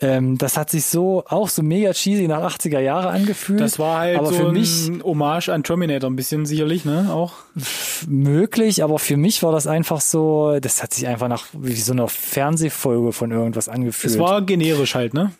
Ähm, 0.00 0.38
das 0.38 0.56
hat 0.56 0.70
sich 0.70 0.84
so 0.84 1.24
auch 1.26 1.48
so 1.48 1.62
mega 1.62 1.92
cheesy 1.92 2.28
nach 2.28 2.42
80er 2.54 2.78
Jahre 2.78 3.08
angefühlt. 3.08 3.60
Das 3.60 3.78
war 3.78 4.00
halt 4.00 4.18
aber 4.18 4.28
so 4.28 4.34
für 4.34 4.46
ein 4.48 4.52
mich 4.52 4.90
Hommage 5.02 5.48
an 5.48 5.64
Terminator 5.64 6.08
ein 6.10 6.14
bisschen 6.14 6.46
sicherlich, 6.46 6.84
ne? 6.84 7.08
Auch. 7.10 7.32
möglich, 8.06 8.84
aber 8.84 8.98
für 8.98 9.16
mich 9.16 9.42
war 9.42 9.50
das 9.50 9.66
einfach 9.66 10.00
so, 10.00 10.58
das 10.60 10.82
hat 10.82 10.92
sich 10.94 11.06
einfach 11.06 11.28
nach 11.28 11.46
wie 11.52 11.74
so 11.74 11.92
eine 11.92 12.06
Fernsehfolge 12.06 13.12
von 13.12 13.30
irgendwas 13.32 13.68
angefühlt. 13.68 14.12
Es 14.12 14.18
war 14.20 14.42
generisch 14.42 14.94
halt, 14.94 15.14
ne? 15.14 15.32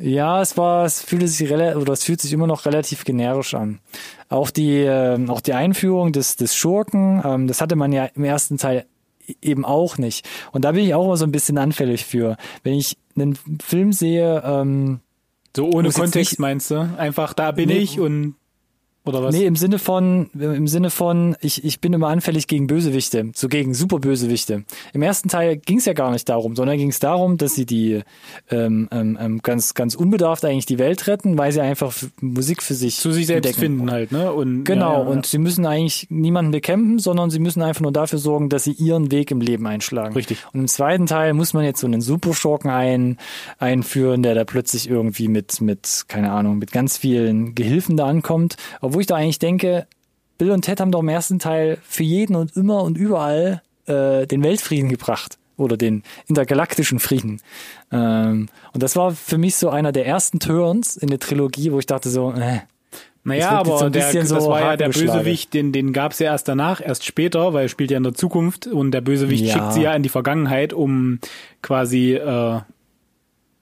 Ja, 0.00 0.40
es 0.40 0.56
war, 0.56 0.84
es 0.86 1.02
fühlte 1.02 1.28
sich 1.28 1.50
relativ, 1.50 1.80
oder 1.82 1.92
es 1.92 2.04
fühlt 2.04 2.20
sich 2.20 2.32
immer 2.32 2.46
noch 2.46 2.64
relativ 2.66 3.04
generisch 3.04 3.54
an. 3.54 3.80
Auch 4.28 4.50
die, 4.50 4.78
ähm, 4.78 5.28
auch 5.30 5.40
die 5.40 5.52
Einführung 5.52 6.12
des, 6.12 6.36
des 6.36 6.54
Schurken, 6.56 7.20
ähm, 7.24 7.46
das 7.46 7.60
hatte 7.60 7.76
man 7.76 7.92
ja 7.92 8.06
im 8.06 8.24
ersten 8.24 8.56
Teil 8.58 8.86
e- 9.26 9.34
eben 9.42 9.64
auch 9.64 9.98
nicht. 9.98 10.26
Und 10.52 10.64
da 10.64 10.72
bin 10.72 10.84
ich 10.84 10.94
auch 10.94 11.04
immer 11.04 11.16
so 11.16 11.24
ein 11.26 11.32
bisschen 11.32 11.58
anfällig 11.58 12.06
für. 12.06 12.36
Wenn 12.62 12.74
ich 12.74 12.96
einen 13.16 13.38
Film 13.62 13.92
sehe, 13.92 14.42
ähm, 14.44 15.00
So 15.54 15.66
ohne 15.70 15.90
Kontext 15.90 16.32
nicht- 16.32 16.38
meinst 16.38 16.70
du? 16.70 16.88
Einfach 16.96 17.34
da 17.34 17.50
bin 17.52 17.68
Nee. 17.68 17.78
ich 17.78 18.00
und 18.00 18.36
oder 19.04 19.22
was? 19.22 19.34
nee, 19.34 19.46
im 19.46 19.56
Sinne 19.56 19.78
von, 19.78 20.30
im 20.38 20.68
Sinne 20.68 20.90
von, 20.90 21.36
ich, 21.40 21.64
ich 21.64 21.80
bin 21.80 21.92
immer 21.92 22.08
anfällig 22.08 22.46
gegen 22.46 22.66
Bösewichte, 22.66 23.30
so 23.34 23.48
gegen 23.48 23.74
Superbösewichte. 23.74 24.64
Im 24.92 25.02
ersten 25.02 25.28
Teil 25.28 25.56
ging 25.56 25.78
es 25.78 25.86
ja 25.86 25.92
gar 25.94 26.10
nicht 26.10 26.28
darum, 26.28 26.54
sondern 26.54 26.76
ging 26.76 26.90
es 26.90 26.98
darum, 26.98 27.36
dass 27.36 27.54
sie 27.54 27.66
die 27.66 28.02
ähm, 28.50 28.88
ähm, 28.90 29.18
ähm, 29.20 29.40
ganz, 29.42 29.74
ganz 29.74 29.94
unbedarft 29.94 30.44
eigentlich 30.44 30.66
die 30.66 30.78
Welt 30.78 31.06
retten, 31.06 31.38
weil 31.38 31.52
sie 31.52 31.60
einfach 31.60 31.94
Musik 32.20 32.62
für 32.62 32.74
sich 32.74 32.96
Zu 32.96 33.12
sich 33.12 33.26
selbst 33.26 33.46
entdecken. 33.46 33.78
finden 33.78 33.90
halt, 33.90 34.12
ne? 34.12 34.32
Und 34.32 34.64
Genau, 34.64 34.92
ja, 34.92 35.04
ja, 35.04 35.06
und 35.06 35.26
sie 35.26 35.38
müssen 35.38 35.66
eigentlich 35.66 36.06
niemanden 36.10 36.50
bekämpfen, 36.50 36.98
sondern 36.98 37.30
sie 37.30 37.38
müssen 37.38 37.62
einfach 37.62 37.80
nur 37.80 37.92
dafür 37.92 38.18
sorgen, 38.18 38.48
dass 38.48 38.64
sie 38.64 38.72
ihren 38.72 39.10
Weg 39.10 39.30
im 39.30 39.40
Leben 39.40 39.66
einschlagen. 39.66 40.14
Richtig. 40.14 40.38
Und 40.52 40.60
im 40.60 40.68
zweiten 40.68 41.06
Teil 41.06 41.32
muss 41.34 41.54
man 41.54 41.64
jetzt 41.64 41.80
so 41.80 41.86
einen 41.86 42.00
Superschurken 42.00 42.70
ein, 42.70 43.16
einführen, 43.58 44.22
der 44.22 44.34
da 44.34 44.44
plötzlich 44.44 44.88
irgendwie 44.88 45.28
mit, 45.28 45.60
mit, 45.60 46.04
keine 46.08 46.32
Ahnung, 46.32 46.58
mit 46.58 46.72
ganz 46.72 46.98
vielen 46.98 47.54
Gehilfen 47.54 47.96
da 47.96 48.06
ankommt. 48.06 48.56
Obwohl 48.90 49.02
ich 49.02 49.06
da 49.06 49.14
eigentlich 49.14 49.38
denke, 49.38 49.86
Bill 50.36 50.50
und 50.50 50.62
Ted 50.62 50.80
haben 50.80 50.90
doch 50.90 51.00
im 51.00 51.08
ersten 51.08 51.38
Teil 51.38 51.78
für 51.82 52.02
jeden 52.02 52.34
und 52.34 52.56
immer 52.56 52.82
und 52.82 52.98
überall 52.98 53.62
äh, 53.86 54.26
den 54.26 54.42
Weltfrieden 54.42 54.88
gebracht. 54.88 55.38
Oder 55.56 55.76
den 55.76 56.02
intergalaktischen 56.26 56.98
Frieden. 56.98 57.40
Ähm, 57.92 58.48
und 58.72 58.82
das 58.82 58.96
war 58.96 59.10
für 59.12 59.36
mich 59.36 59.56
so 59.56 59.68
einer 59.68 59.92
der 59.92 60.06
ersten 60.06 60.40
Turns 60.40 60.96
in 60.96 61.08
der 61.08 61.18
Trilogie, 61.20 61.70
wo 61.70 61.78
ich 61.78 61.84
dachte 61.84 62.08
so, 62.08 62.32
äh, 62.32 62.60
Naja, 63.24 63.50
so 63.50 63.74
aber 63.74 63.82
ein 63.84 63.92
der, 63.92 64.10
das 64.12 64.28
so 64.30 64.48
war 64.48 64.60
ja 64.62 64.76
der. 64.78 64.88
Bösewicht, 64.88 65.52
den, 65.52 65.72
den 65.72 65.92
gab's 65.92 66.18
ja 66.18 66.32
erst 66.32 66.48
danach, 66.48 66.80
erst 66.80 67.04
später, 67.04 67.52
weil 67.52 67.66
er 67.66 67.68
spielt 67.68 67.90
ja 67.90 67.98
in 67.98 68.02
der 68.04 68.14
Zukunft 68.14 68.66
und 68.66 68.90
der 68.92 69.02
Bösewicht 69.02 69.44
Ja. 69.44 69.52
schickt 69.52 69.74
sie 69.74 69.82
ja 69.82 69.94
in 69.94 70.02
die 70.02 70.08
Vergangenheit, 70.08 70.72
um 70.72 71.18
quasi 71.60 72.14
äh, 72.14 72.60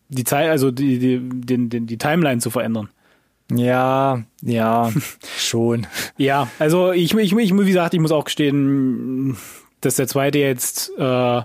die 0.08 0.24
Zeit, 0.24 0.48
also 0.50 0.70
die, 0.70 1.00
die, 1.00 1.18
den, 1.20 1.68
den, 1.68 1.86
die 1.88 1.98
Timeline 1.98 2.40
zu 2.40 2.50
verändern. 2.50 2.90
Ja, 3.52 4.22
ja, 4.42 4.92
schon. 5.38 5.86
Ja, 6.16 6.48
also 6.58 6.92
ich, 6.92 7.14
ich, 7.14 7.32
ich, 7.32 7.56
wie 7.56 7.64
gesagt, 7.66 7.94
ich 7.94 8.00
muss 8.00 8.12
auch 8.12 8.24
gestehen, 8.24 9.36
dass 9.80 9.96
der 9.96 10.08
zweite 10.08 10.38
jetzt 10.38 10.90
äh, 10.98 11.42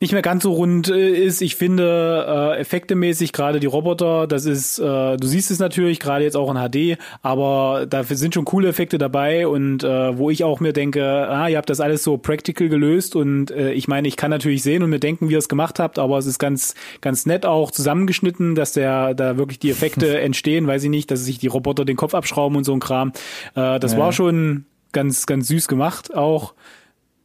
nicht 0.00 0.12
mehr 0.12 0.22
ganz 0.22 0.44
so 0.44 0.52
rund 0.52 0.88
äh, 0.88 1.10
ist. 1.10 1.42
Ich 1.42 1.56
finde 1.56 2.54
äh, 2.56 2.60
effektemäßig 2.60 3.32
gerade 3.32 3.58
die 3.58 3.66
Roboter, 3.66 4.28
das 4.28 4.44
ist, 4.44 4.78
äh, 4.78 5.16
du 5.16 5.26
siehst 5.26 5.50
es 5.50 5.58
natürlich 5.58 5.98
gerade 5.98 6.22
jetzt 6.22 6.36
auch 6.36 6.54
in 6.54 6.56
HD, 6.56 6.98
aber 7.20 7.84
dafür 7.88 8.16
sind 8.16 8.32
schon 8.32 8.44
coole 8.44 8.68
Effekte 8.68 8.98
dabei 8.98 9.48
und 9.48 9.82
äh, 9.82 10.16
wo 10.16 10.30
ich 10.30 10.44
auch 10.44 10.60
mir 10.60 10.72
denke, 10.72 11.04
ah, 11.28 11.48
ihr 11.48 11.56
habt 11.56 11.68
das 11.68 11.80
alles 11.80 12.04
so 12.04 12.16
practical 12.16 12.68
gelöst 12.68 13.16
und 13.16 13.50
äh, 13.50 13.72
ich 13.72 13.88
meine, 13.88 14.06
ich 14.06 14.16
kann 14.16 14.30
natürlich 14.30 14.62
sehen 14.62 14.84
und 14.84 14.90
mir 14.90 15.00
denken, 15.00 15.28
wie 15.28 15.32
ihr 15.32 15.38
es 15.38 15.48
gemacht 15.48 15.80
habt, 15.80 15.98
aber 15.98 16.16
es 16.18 16.26
ist 16.26 16.38
ganz, 16.38 16.74
ganz 17.00 17.26
nett 17.26 17.44
auch 17.44 17.72
zusammengeschnitten, 17.72 18.54
dass 18.54 18.74
der 18.74 19.14
da 19.14 19.36
wirklich 19.36 19.58
die 19.58 19.70
Effekte 19.70 20.20
entstehen, 20.20 20.68
weiß 20.68 20.84
ich 20.84 20.90
nicht, 20.90 21.10
dass 21.10 21.24
sich 21.24 21.38
die 21.38 21.48
Roboter 21.48 21.84
den 21.84 21.96
Kopf 21.96 22.14
abschrauben 22.14 22.56
und 22.56 22.62
so 22.62 22.72
ein 22.72 22.78
Kram. 22.80 23.12
Äh, 23.56 23.80
das 23.80 23.94
Ja. 23.94 23.98
war 23.98 24.12
schon 24.12 24.64
ganz, 24.92 25.26
ganz 25.26 25.48
süß 25.48 25.66
gemacht 25.66 26.14
auch. 26.14 26.54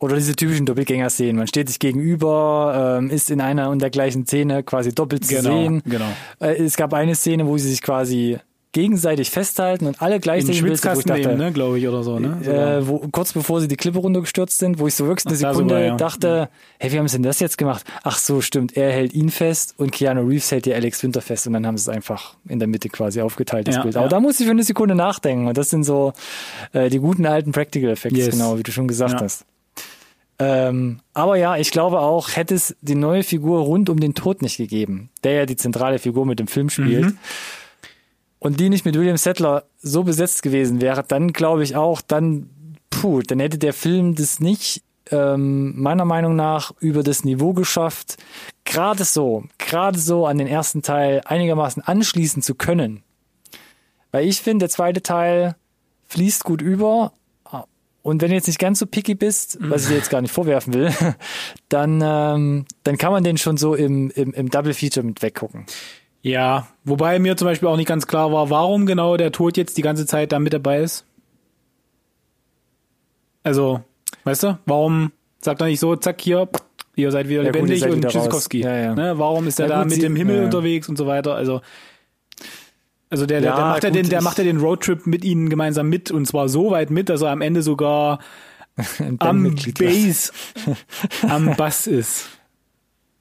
Oder 0.04 0.18
diese 0.18 0.36
typischen 0.36 0.66
Doppelgänger-Szenen. 0.66 1.38
Man 1.38 1.48
steht 1.48 1.70
sich 1.70 1.80
gegenüber, 1.80 2.98
ähm, 3.00 3.10
ist 3.10 3.32
in 3.32 3.40
einer 3.42 3.70
und 3.70 3.82
der 3.82 3.90
gleichen 3.90 4.26
Szene 4.26 4.62
quasi 4.64 4.94
doppelt 4.94 5.26
zu 5.26 5.36
Genau, 5.36 5.50
sehen. 5.50 5.82
genau. 5.86 6.06
Äh, 6.42 6.56
es 6.62 6.76
gab 6.76 6.94
eine 6.94 7.16
Szene, 7.16 7.48
wo 7.48 7.58
sie 7.58 7.70
sich 7.70 7.82
quasi 7.82 8.38
gegenseitig 8.74 9.30
festhalten 9.30 9.86
und 9.86 10.02
alle 10.02 10.20
gleichzeitig 10.20 10.58
im 10.60 10.66
Bild 10.66 10.80
Schwitzkasten 10.80 11.08
dachte, 11.08 11.28
nehmen, 11.28 11.38
ne, 11.38 11.52
glaube 11.54 11.78
ich, 11.78 11.88
oder 11.88 12.02
so, 12.04 12.18
ne? 12.20 12.38
Äh, 12.44 12.88
wo, 12.88 12.98
kurz 13.12 13.32
bevor 13.32 13.62
sie 13.62 13.68
die 13.68 13.76
Klippe 13.78 14.00
runtergestürzt 14.00 14.58
sind, 14.58 14.80
wo 14.80 14.88
ich 14.88 14.96
so 14.96 15.06
wirklich 15.06 15.28
eine 15.28 15.36
Ach, 15.36 15.54
Sekunde 15.54 15.76
sogar, 15.76 15.82
ja. 15.82 15.96
dachte, 15.96 16.50
hey, 16.80 16.92
wie 16.92 16.98
haben 16.98 17.08
sie 17.08 17.18
denn 17.18 17.24
das 17.24 17.40
jetzt 17.40 17.60
gemacht? 17.60 17.84
Ach 18.02 18.18
so, 18.18 18.42
stimmt, 18.42 18.76
er 18.76 18.92
hält 18.92 19.14
ihn 19.14 19.30
fest 19.30 19.76
und 19.78 19.92
Keanu 19.92 20.22
Reeves 20.28 20.52
hält 20.52 20.66
ja 20.66 20.76
Alex 20.76 21.04
Winter 21.04 21.22
fest 21.22 21.46
und 21.46 21.54
dann 21.54 21.68
haben 21.68 21.78
sie 21.78 21.84
es 21.84 21.90
einfach 21.96 22.36
in 22.50 22.58
der 22.58 22.68
Mitte 22.68 22.90
quasi 22.90 23.22
aufgeteilt, 23.22 23.68
das 23.68 23.76
Ja, 23.76 23.84
Bild. 23.84 23.94
ja. 23.94 24.02
Aber 24.02 24.10
da 24.10 24.20
muss 24.20 24.40
ich 24.40 24.48
für 24.48 24.52
eine 24.52 24.64
Sekunde 24.64 24.96
nachdenken 24.96 25.48
und 25.48 25.56
das 25.58 25.70
sind 25.70 25.84
so 25.84 26.14
äh, 26.74 26.90
die 26.90 27.00
guten 27.00 27.28
alten 27.28 27.52
Practical 27.52 27.92
Effects, 27.92 28.18
Yes. 28.18 28.32
genau, 28.32 28.58
wie 28.58 28.64
du 28.64 28.72
schon 28.72 28.88
gesagt 28.88 29.14
Ja. 29.14 29.22
hast. 29.22 29.46
Ähm, 30.46 31.00
aber 31.14 31.38
ja, 31.38 31.56
ich 31.56 31.72
glaube 31.72 32.00
auch, 32.00 32.36
hätte 32.36 32.54
es 32.56 32.76
die 32.82 32.96
neue 32.96 33.24
Figur 33.24 33.62
rund 33.62 33.90
um 33.90 34.00
den 34.00 34.14
Tod 34.14 34.42
nicht 34.42 34.58
gegeben, 34.58 35.10
der 35.24 35.34
ja 35.34 35.46
die 35.46 35.56
zentrale 35.56 36.00
Figur 36.00 36.26
mit 36.26 36.40
dem 36.40 36.48
Film 36.48 36.70
spielt. 36.70 37.06
Mhm. 37.06 37.18
und 38.40 38.60
die 38.60 38.70
nicht 38.70 38.84
mit 38.84 38.96
William 38.96 39.16
Settler 39.16 39.64
so 39.82 40.04
besetzt 40.04 40.44
gewesen 40.44 40.82
wäre, 40.82 41.04
dann 41.08 41.32
glaube 41.32 41.64
ich 41.64 41.78
auch, 41.78 42.02
dann, 42.02 42.50
puh, 42.90 43.22
dann 43.22 43.40
hätte 43.40 43.58
der 43.58 43.72
Film 43.72 44.16
das 44.16 44.42
nicht 44.42 44.84
ähm, 45.12 45.80
meiner 45.82 46.04
Meinung 46.04 46.36
nach 46.36 46.74
über 46.80 47.04
das 47.04 47.24
Niveau 47.24 47.54
geschafft, 47.54 48.18
gerade 48.66 49.06
so, 49.06 49.46
gerade 49.60 49.98
so 49.98 50.26
an 50.28 50.38
den 50.40 50.48
ersten 50.48 50.82
Teil 50.82 51.22
einigermaßen 51.26 51.84
anschließen 51.84 52.42
zu 52.42 52.56
können. 52.56 53.04
Weil 54.12 54.28
ich 54.28 54.42
finde, 54.42 54.64
der 54.64 54.70
zweite 54.70 55.02
Teil 55.02 55.56
fließt 56.08 56.44
gut 56.44 56.62
über. 56.62 57.14
Und 58.04 58.22
wenn 58.22 58.30
du 58.30 58.36
jetzt 58.36 58.48
nicht 58.48 58.60
ganz 58.60 58.80
so 58.80 58.86
picky 58.86 59.16
bist, 59.16 59.58
was 59.62 59.84
ich 59.84 59.88
dir 59.88 59.96
jetzt 59.96 60.10
gar 60.10 60.22
nicht 60.22 60.32
vorwerfen 60.32 60.74
will, 60.74 60.92
dann, 61.70 62.02
ähm, 62.04 62.66
dann 62.84 62.98
kann 62.98 63.14
man 63.14 63.24
den 63.24 63.38
schon 63.38 63.56
so 63.56 63.76
im, 63.76 64.12
im, 64.12 64.34
im 64.34 64.50
Double 64.50 64.74
Feature 64.74 65.06
mit 65.06 65.22
weggucken. 65.22 65.66
Ja, 66.22 66.68
wobei 66.84 67.18
mir 67.20 67.38
zum 67.38 67.48
Beispiel 67.48 67.70
auch 67.70 67.78
nicht 67.78 67.88
ganz 67.88 68.06
klar 68.06 68.32
war, 68.32 68.50
warum 68.50 68.86
genau 68.86 69.16
der 69.16 69.32
Tod 69.32 69.56
jetzt 69.56 69.78
die 69.78 69.82
ganze 69.82 70.06
Zeit 70.06 70.34
da 70.34 70.40
mit 70.40 70.54
dabei 70.54 70.82
ist. 70.82 71.06
Also, 73.44 73.82
weißt 74.26 74.44
du, 74.44 74.60
warum 74.66 75.14
sagt 75.42 75.62
er 75.62 75.68
nicht 75.68 75.80
so, 75.80 75.96
zack, 75.96 76.22
hier, 76.22 76.50
ihr 76.96 77.12
seid 77.12 77.30
wieder 77.30 77.44
Ja, 77.44 77.52
gut, 77.52 77.56
lebendig 77.56 77.82
seid 77.82 77.92
und 77.92 78.08
Tschüssikowski. 78.08 78.62
Ja, 78.62 78.78
ja. 78.78 78.96
Ne, 78.96 79.18
warum 79.18 79.48
ist 79.48 79.60
er 79.60 79.68
da 79.68 79.84
gut, 79.84 79.92
mit 79.92 80.02
dem 80.02 80.16
Himmel 80.16 80.44
unterwegs 80.44 80.90
und 80.90 80.98
so 80.98 81.08
weiter? 81.08 81.36
Also, 81.36 81.62
also 83.14 83.28
der, 83.28 83.42
der, 83.42 83.52
Ja, 83.52 83.56
der 83.56 83.66
macht 83.66 83.84
ja 83.84 83.90
den, 83.92 84.10
der 84.10 84.22
macht 84.24 84.38
ja 84.40 84.44
den 84.44 84.58
Roadtrip 84.58 85.06
mit 85.06 85.24
ihnen 85.24 85.48
gemeinsam 85.48 85.88
mit 85.88 86.10
und 86.10 86.26
zwar 86.26 86.50
so 86.50 86.72
weit 86.72 86.90
mit, 86.90 87.10
dass 87.10 87.22
er 87.22 87.30
am 87.30 87.42
Ende 87.42 87.62
sogar 87.62 88.18
am. 89.20 89.56
Bass, 89.78 90.34
am 91.30 91.56
Bass 91.56 91.86
ist. 91.86 92.30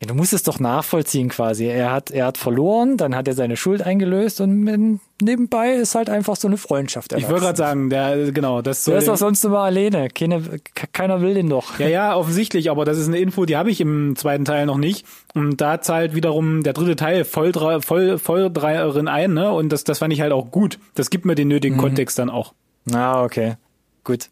Ja, 0.03 0.09
du 0.09 0.15
musst 0.17 0.33
es 0.33 0.43
doch 0.43 0.59
nachvollziehen 0.59 1.29
quasi. 1.29 1.67
Er 1.67 1.93
hat, 1.93 2.11
er 2.11 2.27
hat 2.27 2.37
verloren, 2.37 2.97
dann 2.97 3.15
hat 3.15 3.29
er 3.29 3.35
seine 3.35 3.57
Schuld 3.57 3.83
eingelöst 3.83 4.41
und 4.41 4.99
nebenbei 5.23 5.75
ist 5.75 5.95
halt 5.95 6.11
einfach 6.11 6.35
so 6.35 6.49
eine 6.49 6.57
Freundschaft. 6.57 7.13
Ich 7.13 7.29
wollte 7.29 7.43
gerade 7.43 7.57
sagen, 7.57 7.89
der, 7.89 8.33
genau, 8.33 8.63
das 8.63 8.85
soll 8.85 8.95
Der 8.95 8.99
ist 9.03 9.07
doch 9.07 9.17
sonst 9.17 9.45
immer 9.45 9.61
alleine. 9.61 10.09
Keine, 10.09 10.41
ke- 10.43 10.89
keiner 10.93 11.21
will 11.21 11.35
den 11.35 11.49
doch. 11.49 11.79
Ja, 11.79 11.87
ja, 11.87 12.17
offensichtlich, 12.17 12.69
aber 12.69 12.85
das 12.85 12.99
ist 12.99 13.07
eine 13.07 13.19
Info, 13.21 13.45
die 13.45 13.57
habe 13.57 13.71
ich 13.71 13.81
im 13.81 14.17
zweiten 14.17 14.45
Teil 14.45 14.67
noch 14.67 14.77
nicht. 14.77 15.07
Und 15.35 15.61
da 15.61 15.81
zahlt 15.81 16.17
wiederum 16.17 16.65
der 16.65 16.73
dritte 16.73 16.97
Teil 16.97 17.25
voll, 17.25 17.53
voll, 17.81 18.19
voll 18.19 18.51
dreierin 18.53 19.07
ein, 19.07 19.35
ne? 19.35 19.53
Und 19.53 19.69
das, 19.69 19.85
das 19.85 20.01
fand 20.01 20.13
ich 20.13 20.21
halt 20.21 20.33
auch 20.33 20.51
gut. 20.51 20.81
Das 20.97 21.11
gibt 21.11 21.27
mir 21.27 21.37
den 21.37 21.47
nötigen 21.47 21.77
Kontext 21.77 22.19
dann 22.19 22.29
auch. 22.29 22.55
Ah, 22.93 23.23
okay. 23.23 23.55
Gut. 24.03 24.31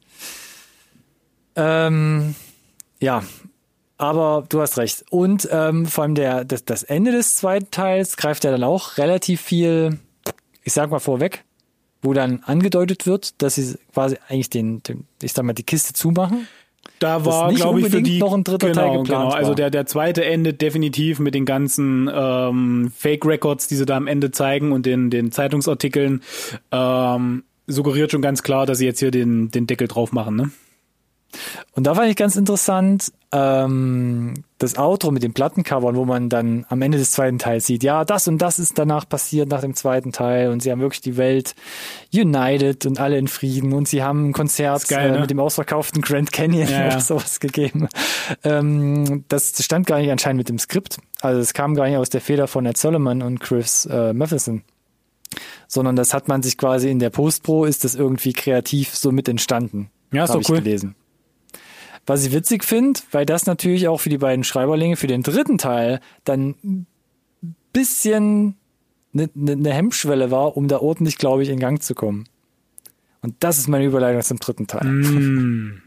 Ähm, 1.54 2.34
ja, 3.00 3.22
aber 4.00 4.46
du 4.48 4.62
hast 4.62 4.78
recht. 4.78 5.04
Und 5.10 5.46
ähm, 5.52 5.84
vor 5.84 6.04
allem 6.04 6.14
der, 6.14 6.44
das, 6.44 6.64
das 6.64 6.82
Ende 6.82 7.12
des 7.12 7.36
zweiten 7.36 7.70
Teils 7.70 8.16
greift 8.16 8.44
ja 8.44 8.50
dann 8.50 8.64
auch 8.64 8.96
relativ 8.96 9.42
viel, 9.42 9.98
ich 10.64 10.72
sag 10.72 10.90
mal 10.90 11.00
vorweg, 11.00 11.44
wo 12.00 12.14
dann 12.14 12.40
angedeutet 12.44 13.06
wird, 13.06 13.42
dass 13.42 13.56
sie 13.56 13.76
quasi 13.92 14.16
eigentlich 14.28 14.48
den, 14.48 14.82
den 14.82 15.04
ich 15.20 15.34
sag 15.34 15.44
mal, 15.44 15.52
die 15.52 15.64
Kiste 15.64 15.92
zumachen. 15.92 16.48
Da 16.98 17.26
war, 17.26 17.52
glaube 17.52 17.80
ich, 17.80 17.88
für 17.88 18.00
die 18.00 18.20
noch 18.20 18.32
ein 18.32 18.42
dritter 18.42 18.68
genau, 18.68 18.80
Teil 18.80 18.98
geplant 18.98 19.24
genau. 19.24 19.36
Also 19.36 19.52
der 19.52 19.70
der 19.70 19.84
zweite 19.84 20.24
endet 20.24 20.62
definitiv 20.62 21.18
mit 21.18 21.34
den 21.34 21.44
ganzen 21.44 22.10
ähm, 22.12 22.92
Fake 22.96 23.26
Records, 23.26 23.68
die 23.68 23.76
sie 23.76 23.84
da 23.84 23.96
am 23.96 24.06
Ende 24.06 24.30
zeigen 24.30 24.72
und 24.72 24.86
den 24.86 25.10
den 25.10 25.30
Zeitungsartikeln 25.30 26.22
ähm, 26.72 27.44
suggeriert 27.66 28.12
schon 28.12 28.22
ganz 28.22 28.42
klar, 28.42 28.64
dass 28.64 28.78
sie 28.78 28.86
jetzt 28.86 29.00
hier 29.00 29.10
den 29.10 29.50
den 29.50 29.66
Deckel 29.66 29.88
drauf 29.88 30.12
machen, 30.12 30.36
ne? 30.36 30.50
Und 31.72 31.86
da 31.86 31.94
fand 31.94 32.08
ich 32.10 32.16
ganz 32.16 32.36
interessant, 32.36 33.12
ähm, 33.32 34.34
das 34.58 34.76
Outro 34.76 35.12
mit 35.12 35.22
den 35.22 35.32
Plattencovern, 35.32 35.94
wo 35.94 36.04
man 36.04 36.28
dann 36.28 36.66
am 36.68 36.82
Ende 36.82 36.98
des 36.98 37.12
zweiten 37.12 37.38
Teils 37.38 37.66
sieht, 37.66 37.84
ja, 37.84 38.04
das 38.04 38.26
und 38.26 38.38
das 38.38 38.58
ist 38.58 38.78
danach 38.78 39.08
passiert 39.08 39.48
nach 39.48 39.60
dem 39.60 39.74
zweiten 39.74 40.10
Teil 40.10 40.50
und 40.50 40.62
sie 40.62 40.72
haben 40.72 40.80
wirklich 40.80 41.00
die 41.00 41.16
Welt 41.16 41.54
united 42.12 42.86
und 42.86 42.98
alle 42.98 43.18
in 43.18 43.28
Frieden 43.28 43.72
und 43.72 43.86
sie 43.86 44.02
haben 44.02 44.30
ein 44.30 44.32
Konzert 44.32 44.88
geil, 44.88 45.10
äh, 45.10 45.12
ne? 45.12 45.20
mit 45.20 45.30
dem 45.30 45.38
ausverkauften 45.38 46.02
Grand 46.02 46.32
Canyon 46.32 46.68
Ja, 46.68 46.86
oder 46.88 47.00
sowas 47.00 47.38
gegeben. 47.38 47.88
Ähm, 48.42 49.24
das 49.28 49.52
stand 49.62 49.86
gar 49.86 49.98
nicht 49.98 50.10
anscheinend 50.10 50.38
mit 50.38 50.48
dem 50.48 50.58
Skript. 50.58 50.98
Also 51.20 51.40
es 51.40 51.54
kam 51.54 51.74
gar 51.74 51.86
nicht 51.86 51.96
aus 51.96 52.10
der 52.10 52.20
Feder 52.20 52.48
von 52.48 52.66
Ed 52.66 52.76
Solomon 52.76 53.22
und 53.22 53.40
Chris 53.40 53.86
äh, 53.86 54.12
Matheson 54.12 54.62
sondern 55.68 55.94
das 55.94 56.12
hat 56.12 56.26
man 56.26 56.42
sich 56.42 56.58
quasi 56.58 56.90
in 56.90 56.98
der 56.98 57.10
Postpro 57.10 57.64
ist 57.64 57.84
das 57.84 57.94
irgendwie 57.94 58.32
kreativ 58.32 58.96
so 58.96 59.12
mit 59.12 59.28
entstanden. 59.28 59.88
Ja, 60.12 60.24
ist 60.24 60.34
doch 60.34 60.48
cool. 60.48 60.56
gelesen. 60.56 60.96
Was 62.06 62.24
ich 62.24 62.32
witzig 62.32 62.64
finde, 62.64 63.00
weil 63.12 63.26
das 63.26 63.46
natürlich 63.46 63.88
auch 63.88 64.00
für 64.00 64.08
die 64.08 64.18
beiden 64.18 64.44
Schreiberlinge 64.44 64.96
für 64.96 65.06
den 65.06 65.22
dritten 65.22 65.58
Teil 65.58 66.00
dann 66.24 66.56
ein 66.62 66.86
bisschen 67.72 68.56
eine 69.12 69.28
ne, 69.34 69.56
ne 69.56 69.72
Hemmschwelle 69.72 70.30
war, 70.30 70.56
um 70.56 70.68
da 70.68 70.78
ordentlich, 70.78 71.18
glaube 71.18 71.42
ich, 71.42 71.48
in 71.48 71.58
Gang 71.58 71.82
zu 71.82 71.94
kommen. 71.94 72.28
Und 73.22 73.34
das 73.40 73.58
ist 73.58 73.68
meine 73.68 73.84
Überleitung 73.84 74.22
zum 74.22 74.38
dritten 74.38 74.66
Teil. 74.66 74.84
Mm. 74.84 75.82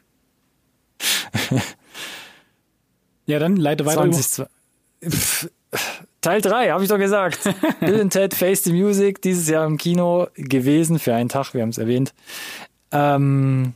ja, 3.25 3.39
dann 3.39 3.55
leite 3.55 3.85
weiter. 3.85 4.01
20, 4.01 4.45
Pff, 5.03 5.49
Teil 6.21 6.41
3, 6.41 6.69
habe 6.69 6.83
ich 6.83 6.89
doch 6.89 6.97
gesagt. 6.97 7.39
Bill 7.79 8.01
and 8.01 8.13
Ted 8.13 8.33
Face 8.33 8.63
the 8.63 8.71
Music, 8.71 9.21
dieses 9.21 9.49
Jahr 9.49 9.65
im 9.65 9.77
Kino 9.77 10.27
gewesen 10.35 10.99
für 10.99 11.13
einen 11.13 11.29
Tag, 11.29 11.53
wir 11.53 11.61
haben 11.61 11.69
es 11.69 11.77
erwähnt. 11.77 12.13
Ähm, 12.91 13.73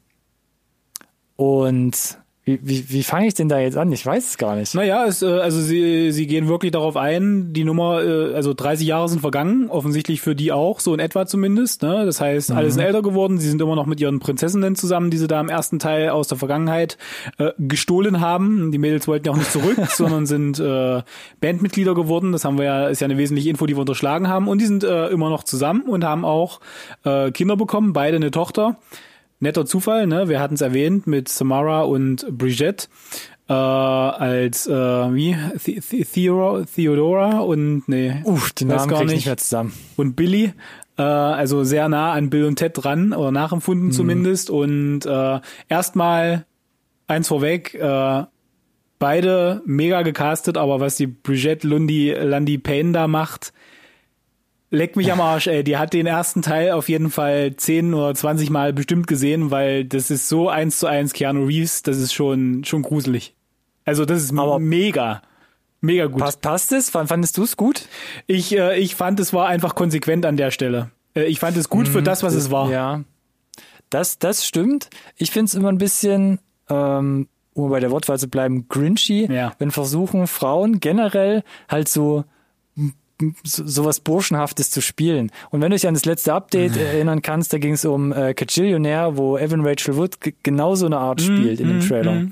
und 1.36 2.18
wie, 2.48 2.60
wie, 2.64 2.90
wie 2.90 3.04
fange 3.04 3.28
ich 3.28 3.34
denn 3.34 3.50
da 3.50 3.60
jetzt 3.60 3.76
an? 3.76 3.92
Ich 3.92 4.06
weiß 4.06 4.26
es 4.26 4.38
gar 4.38 4.56
nicht. 4.56 4.74
Naja, 4.74 5.06
es, 5.06 5.22
äh, 5.22 5.26
also 5.26 5.60
sie, 5.60 6.14
sie 6.14 6.28
gehen 6.28 6.48
wirklich 6.48 6.72
darauf 6.72 6.96
ein, 6.96 7.52
die 7.52 7.66
Nummer, 7.66 8.02
äh, 8.02 8.36
also 8.36 8.54
30 8.54 8.88
Jahre 8.88 9.10
sind 9.10 9.20
vergangen, 9.20 9.70
offensichtlich 9.70 10.22
für 10.22 10.34
die 10.34 10.54
auch, 10.54 10.80
so 10.80 10.94
in 10.94 11.02
etwa 11.02 11.26
zumindest. 11.26 11.82
Ne? 11.82 12.06
Das 12.06 12.22
heißt, 12.22 12.52
alle 12.52 12.72
sind 12.72 12.82
älter 12.82 13.02
geworden, 13.02 13.38
sie 13.38 13.50
sind 13.50 13.62
immer 13.62 13.76
noch 13.76 13.86
mit 13.86 14.00
ihren 14.00 14.20
Prinzessinnen 14.20 14.78
zusammen, 14.78 15.12
die 15.12 15.18
sie 15.18 15.28
da 15.28 15.42
im 15.42 15.50
ersten 15.50 15.78
Teil 15.78 16.10
aus 16.10 16.30
der 16.30 16.38
Vergangenheit 16.38 16.98
äh, 17.38 17.52
gestohlen 17.58 18.22
haben. 18.22 18.72
Die 18.72 18.78
Mädels 18.78 19.10
wollten 19.10 19.26
ja 19.26 19.34
auch 19.34 19.38
nicht 19.38 19.52
zurück, 19.52 19.78
sondern 19.90 20.26
sind 20.26 20.58
äh, 20.58 21.02
Bandmitglieder 21.42 21.96
geworden. 21.96 22.32
Das 22.32 22.46
haben 22.46 22.58
wir 22.58 22.64
ja, 22.64 22.88
ist 22.88 23.02
ja 23.02 23.06
eine 23.06 23.18
wesentliche 23.18 23.50
Info, 23.50 23.66
die 23.66 23.76
wir 23.76 23.82
unterschlagen 23.82 24.30
haben. 24.30 24.48
Und 24.48 24.62
die 24.62 24.68
sind 24.68 24.86
äh, 24.86 25.08
immer 25.08 25.30
noch 25.30 25.44
zusammen 25.44 25.82
und 25.82 26.06
haben 26.06 26.24
auch 26.24 26.62
äh, 27.04 27.30
Kinder 27.32 27.58
bekommen, 27.58 27.92
beide 27.92 28.16
eine 28.16 28.32
Tochter. 28.32 28.78
Netter 29.40 29.66
Zufall, 29.66 30.08
ne? 30.08 30.30
Wir 30.30 30.40
hatten 30.40 30.56
es 30.56 30.62
erwähnt 30.62 31.08
mit 31.08 31.30
Samara 31.30 31.82
und 31.82 32.26
Brigitte 32.36 32.88
äh, 33.50 33.54
als 33.54 34.68
äh, 34.68 34.74
wie 34.74 35.36
The 35.58 35.80
The 35.80 36.04
Theodora, 36.04 36.66
Theodora 36.66 37.40
und 37.40 37.88
nee, 37.88 38.22
Uff, 38.24 38.52
die 38.52 38.66
Namen 38.66 38.90
gar 38.90 39.04
nicht. 39.04 39.16
nicht 39.16 39.26
mehr 39.26 39.38
zusammen. 39.38 39.74
und 39.96 40.16
Billy, 40.16 40.54
äh, 40.98 41.02
also 41.02 41.64
sehr 41.64 41.88
nah 41.88 42.14
an 42.14 42.30
Bill 42.30 42.46
und 42.46 42.58
Ted 42.58 42.74
dran 42.76 43.14
oder 43.14 43.32
nachempfunden 43.32 43.92
zumindest 43.92 44.50
und 44.50 45.06
äh, 45.06 45.40
erstmal 45.70 46.46
eins 47.08 47.28
vorweg, 47.28 47.74
äh, 47.76 48.24
beide 49.00 49.62
mega 49.66 50.02
gecastet, 50.02 50.58
aber 50.58 50.80
was 50.80 50.98
die 50.98 51.08
Brigitte 51.08 51.68
Lundi 51.68 52.12
Landi 52.12 52.58
Payne 52.58 52.92
da 52.92 53.08
macht, 53.08 53.54
Leck 54.70 54.96
mich 54.98 55.12
am 55.12 55.22
Arsch, 55.22 55.48
ey. 55.48 55.64
Die 55.64 55.78
hat 55.78 55.94
den 55.94 56.06
ersten 56.08 56.42
Teil 56.42 56.72
auf 56.72 56.90
jeden 56.90 57.10
Fall 57.10 57.56
10 57.56 57.94
oder 57.94 58.14
20 58.14 58.50
Mal 58.50 58.74
bestimmt 58.74 59.08
gesehen, 59.08 59.50
weil 59.50 59.86
das 59.86 60.12
ist 60.12 60.28
so 60.28 60.50
eins 60.50 60.80
zu 60.80 60.88
eins 60.88 61.14
Keanu 61.14 61.46
Reeves, 61.46 61.84
das 61.84 61.98
ist 61.98 62.14
schon, 62.14 62.66
schon 62.66 62.82
gruselig. 62.82 63.34
Also 63.86 64.04
das 64.04 64.22
ist 64.24 64.38
Aber- 64.38 64.60
mega, 64.60 65.22
mega 65.80 66.08
gut. 66.08 66.20
Passt, 66.20 66.42
passt 66.42 66.72
es? 66.74 66.90
Fandest 66.90 67.38
du 67.38 67.44
es 67.44 67.56
gut? 67.56 67.88
Ich, 68.26 68.54
äh, 68.58 68.78
ich 68.78 68.96
fand, 68.96 69.22
es 69.22 69.32
war 69.32 69.48
einfach 69.48 69.74
konsequent 69.74 70.26
an 70.26 70.36
der 70.36 70.52
Stelle. 70.52 70.92
Äh, 71.16 71.24
ich 71.28 71.40
fand 71.40 71.56
es 71.56 71.70
gut 71.70 71.88
für 71.88 72.04
das, 72.04 72.22
was 72.24 72.34
es 72.34 72.52
war. 72.52 72.66
Mhm. 72.66 72.72
Ja, 72.74 73.04
das, 73.90 74.20
das 74.20 74.46
stimmt. 74.46 74.90
Ich 75.16 75.32
finde 75.32 75.46
es 75.46 75.54
immer 75.56 75.70
ein 75.70 75.78
bisschen, 75.78 76.40
ähm, 76.70 77.30
um 77.54 77.70
bei 77.70 77.80
der 77.80 77.90
Wortwahl 77.92 78.20
zu 78.20 78.28
bleiben, 78.28 78.68
grinchy, 78.68 79.32
Ja. 79.32 79.54
wenn 79.60 79.72
versuchen 79.72 80.28
Frauen 80.28 80.82
generell 80.82 81.44
halt 81.70 81.88
so- 81.88 82.26
sowas 83.44 84.00
Burschenhaftes 84.00 84.70
zu 84.70 84.82
spielen. 84.82 85.32
Und 85.50 85.62
wenn 85.62 85.72
du 85.72 85.76
dich 85.76 85.88
an 85.88 85.94
das 85.94 86.06
letzte 86.06 86.34
Update 86.34 86.78
erinnern 86.78 87.22
kannst, 87.22 87.52
da 87.52 87.58
ging 87.58 87.74
es 87.74 87.84
um 87.86 88.12
äh, 88.12 88.34
Cajillionaire, 88.34 89.18
wo 89.18 89.38
Evan 89.38 89.66
Rachel 89.66 89.96
Wood 89.96 90.22
g- 90.22 90.34
genau 90.44 90.76
so 90.76 90.86
eine 90.86 90.98
Art 90.98 91.22
spielt 91.22 91.60
in 91.60 91.68
dem 91.68 91.80
Trailer. 91.82 92.28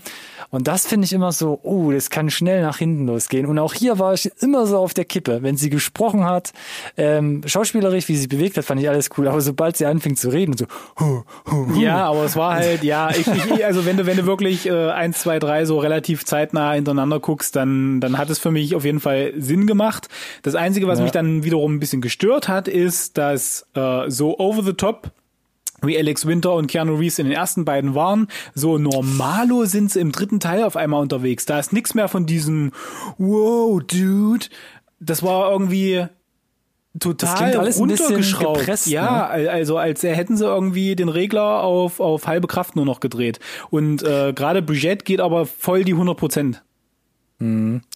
Und 0.52 0.68
das 0.68 0.86
finde 0.86 1.06
ich 1.06 1.12
immer 1.12 1.32
so, 1.32 1.60
oh, 1.64 1.92
das 1.92 2.10
kann 2.10 2.30
schnell 2.30 2.62
nach 2.62 2.78
hinten 2.78 3.08
losgehen. 3.08 3.48
Und 3.48 3.58
auch 3.60 3.74
hier 3.74 4.00
war 4.00 4.14
ich 4.14 4.32
immer 4.42 4.68
so 4.68 4.78
auf 4.78 4.94
der 4.94 5.04
Kippe. 5.04 5.40
Wenn 5.42 5.58
sie 5.58 5.70
gesprochen 5.70 6.24
hat, 6.24 6.54
ähm, 6.96 7.42
schauspielerisch, 7.46 8.08
wie 8.08 8.16
sie 8.16 8.28
bewegt 8.28 8.56
hat, 8.56 8.64
fand 8.64 8.80
ich 8.80 8.88
alles 8.88 9.10
cool. 9.18 9.28
Aber 9.28 9.42
sobald 9.42 9.76
sie 9.76 9.86
anfing 9.86 10.16
zu 10.16 10.30
reden, 10.30 10.56
so, 10.56 10.66
hu, 11.00 11.24
hu, 11.50 11.74
hu, 11.74 11.82
Ja, 11.82 12.06
aber 12.06 12.24
es 12.24 12.36
war 12.38 12.54
halt, 12.54 12.84
ja, 12.84 13.10
ich, 13.10 13.26
ich, 13.28 13.66
also 13.66 13.86
wenn 13.86 13.98
du, 13.98 14.06
wenn 14.06 14.18
du 14.18 14.28
wirklich 14.28 14.68
äh, 14.68 14.92
eins, 14.92 15.20
zwei, 15.20 15.40
drei 15.40 15.66
so 15.66 15.80
relativ 15.80 16.26
zeitnah 16.26 16.74
hintereinander 16.74 17.20
guckst, 17.20 17.56
dann, 17.56 18.00
dann 18.00 18.18
hat 18.18 18.30
es 18.30 18.40
für 18.40 18.52
mich 18.52 18.76
auf 18.76 18.86
jeden 18.86 19.00
Fall 19.00 19.34
Sinn 19.38 19.66
gemacht. 19.66 20.08
Das 20.44 20.56
Einzige, 20.56 20.75
was 20.84 21.00
Ja. 21.00 21.04
mich 21.04 21.12
dann 21.12 21.44
wiederum 21.44 21.76
ein 21.76 21.80
bisschen 21.80 22.02
gestört 22.02 22.48
hat, 22.48 22.68
ist, 22.68 23.18
dass 23.18 23.66
äh, 23.76 24.10
so 24.10 24.38
over 24.40 24.64
the 24.64 24.74
top 24.74 25.12
wie 25.82 25.98
Alex 25.98 26.26
Winter 26.26 26.54
und 26.54 26.68
Keanu 26.68 26.96
Reeves 26.96 27.20
in 27.20 27.26
den 27.28 27.36
ersten 27.36 27.64
beiden 27.66 27.94
waren, 27.96 28.28
so 28.56 28.78
normalo 28.78 29.66
sind 29.66 29.92
sie 29.92 30.00
im 30.00 30.12
dritten 30.12 30.40
Teil 30.40 30.64
auf 30.64 30.76
einmal 30.78 31.02
unterwegs. 31.02 31.46
Da 31.46 31.60
ist 31.60 31.74
nichts 31.74 31.94
mehr 31.94 32.08
von 32.08 32.26
diesem 32.26 32.72
Wow, 33.18 33.82
Dude. 33.84 34.46
Das 35.00 35.22
war 35.22 35.52
irgendwie 35.52 36.06
total 37.00 37.56
alles 37.58 37.78
runtergeschraubt. 37.78 38.60
gepresst, 38.60 38.88
ja, 38.88 39.28
also 39.28 39.78
als 39.78 40.02
hätten 40.02 40.38
sie 40.38 40.46
irgendwie 40.46 40.96
den 40.96 41.10
Regler 41.10 41.62
auf, 41.62 42.00
auf 42.00 42.26
halbe 42.26 42.48
Kraft 42.48 42.76
nur 42.78 42.86
noch 42.86 43.02
gedreht. 43.02 43.40
Und 43.70 44.02
äh, 44.02 44.32
gerade 44.34 44.62
Brigitte 44.62 45.04
geht 45.04 45.20
aber 45.20 45.46
voll 45.46 45.84
die 45.84 45.92
100 45.94 46.18
Prozent. 46.18 46.64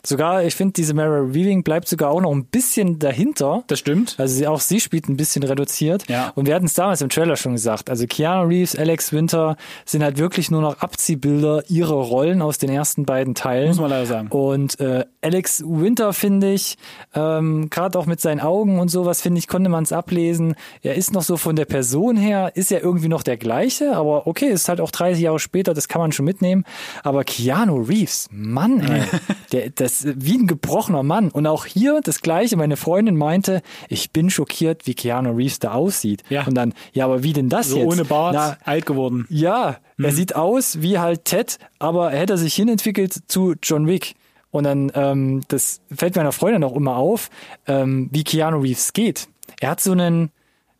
Sogar, 0.06 0.46
ich 0.46 0.56
finde, 0.56 0.74
diese 0.74 0.94
Mara 0.94 1.34
Weaving 1.34 1.64
bleibt 1.64 1.90
sogar 1.90 2.10
auch 2.10 2.22
noch 2.22 2.32
ein 2.32 2.46
bisschen 2.46 3.00
dahinter. 3.00 3.64
Das 3.68 3.80
stimmt. 3.80 4.16
Also 4.18 4.34
sie, 4.34 4.48
auch 4.48 4.62
sie 4.62 4.80
spielt 4.80 5.10
ein 5.10 5.18
bisschen 5.18 5.44
reduziert. 5.44 6.08
Ja. 6.08 6.32
Und 6.36 6.48
wir 6.48 6.56
hatten 6.56 6.68
es 6.68 6.74
damals 6.74 7.02
im 7.02 7.10
Trailer 7.10 7.36
schon 7.36 7.52
gesagt. 7.52 7.90
Also 7.90 8.06
Keanu 8.08 8.48
Reeves, 8.48 8.78
Alex 8.78 9.12
Winter 9.12 9.58
sind 9.84 10.02
halt 10.02 10.18
wirklich 10.18 10.52
nur 10.52 10.62
noch 10.62 10.80
Abziehbilder 10.80 11.64
ihrer 11.68 11.96
Rollen 11.96 12.42
aus 12.42 12.58
den 12.58 12.70
ersten 12.70 13.06
beiden 13.06 13.36
Teilen. 13.36 13.68
Muss 13.68 13.80
man 13.82 13.90
leider 13.90 14.06
sagen. 14.06 14.30
Und 14.30 14.80
äh, 14.80 15.04
Alex 15.22 15.64
Winter, 15.66 16.14
finde 16.14 16.54
ich, 16.54 16.78
ähm, 17.14 17.70
gerade 17.70 18.00
auch 18.00 18.06
mit 18.06 18.22
seinen 18.22 18.40
Augen 18.40 18.80
und 18.80 18.88
sowas, 18.88 19.22
finde 19.22 19.40
ich, 19.40 19.50
konnte 19.50 19.70
man 19.70 19.84
es 19.84 19.92
ablesen. 19.92 20.56
Er 20.82 20.96
ist 20.96 21.12
noch 21.12 21.24
so 21.24 21.36
von 21.36 21.58
der 21.58 21.66
Person 21.66 22.16
her, 22.16 22.54
ist 22.56 22.72
er 22.72 22.82
irgendwie 22.82 23.10
noch 23.10 23.24
der 23.24 23.36
gleiche, 23.36 23.98
aber 23.98 24.28
okay, 24.28 24.48
ist 24.48 24.70
halt 24.70 24.80
auch 24.80 24.92
30 24.92 25.22
Jahre 25.22 25.40
später, 25.40 25.74
das 25.74 25.90
kann 25.90 26.00
man 26.00 26.14
schon 26.14 26.24
mitnehmen. 26.24 26.64
Aber 27.04 27.26
Keanu 27.26 27.82
Reeves, 27.82 28.30
Mann, 28.32 28.80
ey, 28.80 29.04
der, 29.52 29.70
das 29.90 30.14
wie 30.18 30.38
ein 30.38 30.48
gebrochener 30.48 31.04
Mann. 31.04 31.30
Und 31.30 31.48
auch 31.48 31.66
hier 31.66 32.02
das 32.04 32.22
Gleiche. 32.22 32.58
Meine 32.58 32.78
Freundin 32.78 33.16
meinte, 33.16 33.62
ich 33.88 34.12
bin 34.12 34.30
schockiert, 34.30 34.88
wie 34.88 34.94
Keanu 34.94 35.32
Reeves 35.32 35.60
da 35.60 35.72
aussieht. 35.74 36.24
Ja. 36.30 36.46
Und 36.46 36.56
dann, 36.56 36.74
ja, 36.94 37.06
aber 37.06 37.24
wie 37.24 37.34
denn 37.34 37.50
das 37.50 37.70
So 37.70 37.78
jetzt? 37.78 37.88
ohne 37.88 38.06
Bart, 38.06 38.34
Na, 38.36 38.58
alt 38.64 38.86
geworden. 38.86 39.26
ja, 39.30 39.78
er 40.02 40.12
sieht 40.14 40.36
aus 40.36 40.82
wie 40.82 40.98
halt 40.98 41.26
Ted, 41.26 41.60
aber 41.78 42.12
hätte 42.12 42.34
er 42.34 42.38
sich 42.38 42.54
hinentwickelt 42.56 43.14
zu 43.28 43.56
John 43.62 43.86
Wick. 43.88 44.16
Und 44.52 44.64
dann, 44.64 44.92
ähm, 44.96 45.42
das 45.50 45.82
fällt 45.96 46.16
meiner 46.16 46.32
Freundin 46.32 46.64
auch 46.64 46.76
immer 46.76 46.96
auf, 46.96 47.30
ähm, 47.68 48.10
wie 48.12 48.24
Keanu 48.24 48.60
Reeves 48.62 48.94
geht. 48.94 49.28
Er 49.60 49.72
hat 49.72 49.82
so 49.82 49.92
einen, 49.92 50.32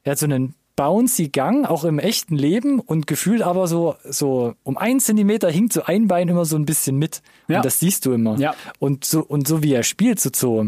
er 0.04 0.14
hat 0.14 0.20
so 0.20 0.26
einen 0.26 0.56
bouncy 0.80 1.28
Gang, 1.28 1.66
auch 1.66 1.84
im 1.84 2.00
echten 2.00 2.38
Leben 2.38 2.80
und 2.80 3.06
gefühlt 3.06 3.42
aber 3.42 3.68
so, 3.68 3.96
so 4.06 4.54
um 4.64 4.78
einen 4.78 5.02
Zentimeter 5.02 5.52
hinkt 5.52 5.74
so 5.74 5.84
ein 5.84 6.08
Bein 6.08 6.30
immer 6.30 6.46
so 6.46 6.56
ein 6.56 6.64
bisschen 6.64 6.96
mit. 6.96 7.22
Ja. 7.50 7.58
Und 7.58 7.66
das 7.66 7.82
siehst 7.82 8.06
du 8.06 8.14
immer. 8.14 8.40
Ja. 8.40 8.56
Und 8.80 9.04
so, 9.04 9.20
und 9.20 9.46
so 9.46 9.62
wie 9.62 9.74
er 9.74 9.84
spielt, 9.84 10.22
so, 10.22 10.30
so, 10.34 10.68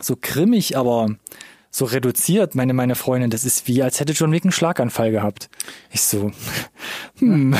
so 0.00 0.16
grimmig, 0.20 0.76
aber 0.76 1.16
so 1.72 1.84
reduziert, 1.84 2.56
meine, 2.56 2.74
meine 2.74 2.96
Freundin, 2.96 3.30
das 3.30 3.44
ist 3.44 3.68
wie, 3.68 3.82
als 3.82 4.00
hätte 4.00 4.12
John 4.12 4.32
Wick 4.32 4.44
einen 4.44 4.50
Schlaganfall 4.50 5.12
gehabt. 5.12 5.48
Ich 5.92 6.02
so, 6.02 6.32
hm, 7.18 7.54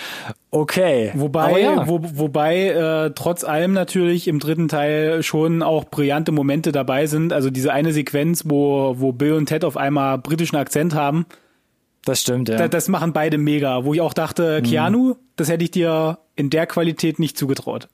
okay. 0.52 1.10
Wobei, 1.14 1.60
ja. 1.60 1.88
wo, 1.88 2.00
wobei 2.02 2.68
äh, 2.68 3.10
trotz 3.12 3.42
allem 3.42 3.72
natürlich 3.72 4.28
im 4.28 4.38
dritten 4.38 4.68
Teil 4.68 5.24
schon 5.24 5.64
auch 5.64 5.84
brillante 5.84 6.30
Momente 6.30 6.70
dabei 6.70 7.06
sind. 7.06 7.32
Also 7.32 7.50
diese 7.50 7.72
eine 7.72 7.92
Sequenz, 7.92 8.44
wo, 8.46 8.94
wo 8.98 9.12
Bill 9.12 9.32
und 9.32 9.46
Ted 9.46 9.64
auf 9.64 9.76
einmal 9.76 10.18
britischen 10.18 10.56
Akzent 10.56 10.94
haben, 10.94 11.26
das 12.04 12.20
stimmt, 12.20 12.48
ja. 12.48 12.56
da, 12.56 12.68
das 12.68 12.86
machen 12.86 13.12
beide 13.12 13.36
mega. 13.36 13.84
Wo 13.84 13.92
ich 13.92 14.00
auch 14.00 14.14
dachte, 14.14 14.62
Keanu, 14.62 15.16
das 15.34 15.48
hätte 15.48 15.64
ich 15.64 15.72
dir 15.72 16.20
in 16.36 16.50
der 16.50 16.68
Qualität 16.68 17.18
nicht 17.18 17.36
zugetraut. 17.36 17.88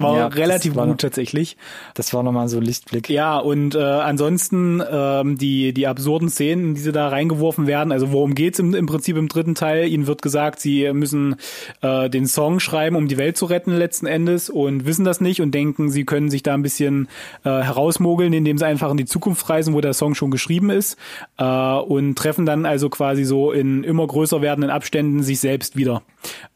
War 0.00 0.16
Ja, 0.16 0.26
relativ 0.28 0.76
war- 0.76 0.86
gut 0.86 1.00
tatsächlich. 1.00 1.56
Das 1.94 2.14
war 2.14 2.22
nochmal 2.22 2.48
so 2.48 2.58
ein 2.58 2.62
Lichtblick. 2.62 3.08
Ja, 3.10 3.36
und 3.38 3.74
äh, 3.74 3.78
ansonsten 3.80 4.80
ähm, 4.88 5.36
die, 5.38 5.72
die 5.74 5.88
absurden 5.88 6.28
Szenen, 6.28 6.74
die 6.76 6.80
sie 6.80 6.92
da 6.92 7.08
reingeworfen 7.08 7.66
werden, 7.66 7.90
also 7.90 8.12
worum 8.12 8.36
geht's 8.36 8.60
im, 8.60 8.74
im 8.76 8.86
Prinzip 8.86 9.16
im 9.16 9.26
dritten 9.28 9.56
Teil? 9.56 9.88
Ihnen 9.88 10.06
wird 10.06 10.22
gesagt, 10.22 10.60
sie 10.60 10.92
müssen 10.92 11.34
äh, 11.82 12.08
den 12.08 12.26
Song 12.26 12.60
schreiben, 12.60 12.94
um 12.94 13.08
die 13.08 13.18
Welt 13.18 13.36
zu 13.36 13.46
retten 13.46 13.72
letzten 13.76 14.06
Endes 14.06 14.50
und 14.50 14.86
wissen 14.86 15.04
das 15.04 15.20
nicht 15.20 15.40
und 15.42 15.52
denken, 15.52 15.90
sie 15.90 16.04
können 16.04 16.30
sich 16.30 16.44
da 16.44 16.54
ein 16.54 16.62
bisschen 16.62 17.08
äh, 17.44 17.48
herausmogeln, 17.50 18.32
indem 18.32 18.56
sie 18.56 18.66
einfach 18.66 18.92
in 18.92 18.98
die 18.98 19.04
Zukunft 19.06 19.48
reisen, 19.50 19.74
wo 19.74 19.80
der 19.80 19.94
Song 19.94 20.14
schon 20.14 20.30
geschrieben 20.30 20.70
ist 20.70 20.96
äh, 21.38 21.44
und 21.44 22.16
treffen 22.16 22.46
dann 22.46 22.66
also 22.66 22.88
quasi 22.88 23.24
so 23.24 23.50
in 23.50 23.82
immer 23.82 24.06
größer 24.06 24.42
werdenden 24.42 24.70
Abständen 24.70 25.24
sich 25.24 25.40
selbst 25.40 25.74
wieder. 25.76 26.02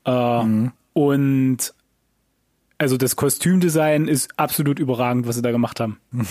Äh, 0.04 0.44
Und 0.94 1.58
also 2.82 2.96
das 2.96 3.16
Kostümdesign 3.16 4.08
ist 4.08 4.28
absolut 4.36 4.78
überragend, 4.78 5.26
was 5.26 5.36
sie 5.36 5.42
da 5.42 5.50
gemacht 5.50 5.80
haben. 5.80 5.98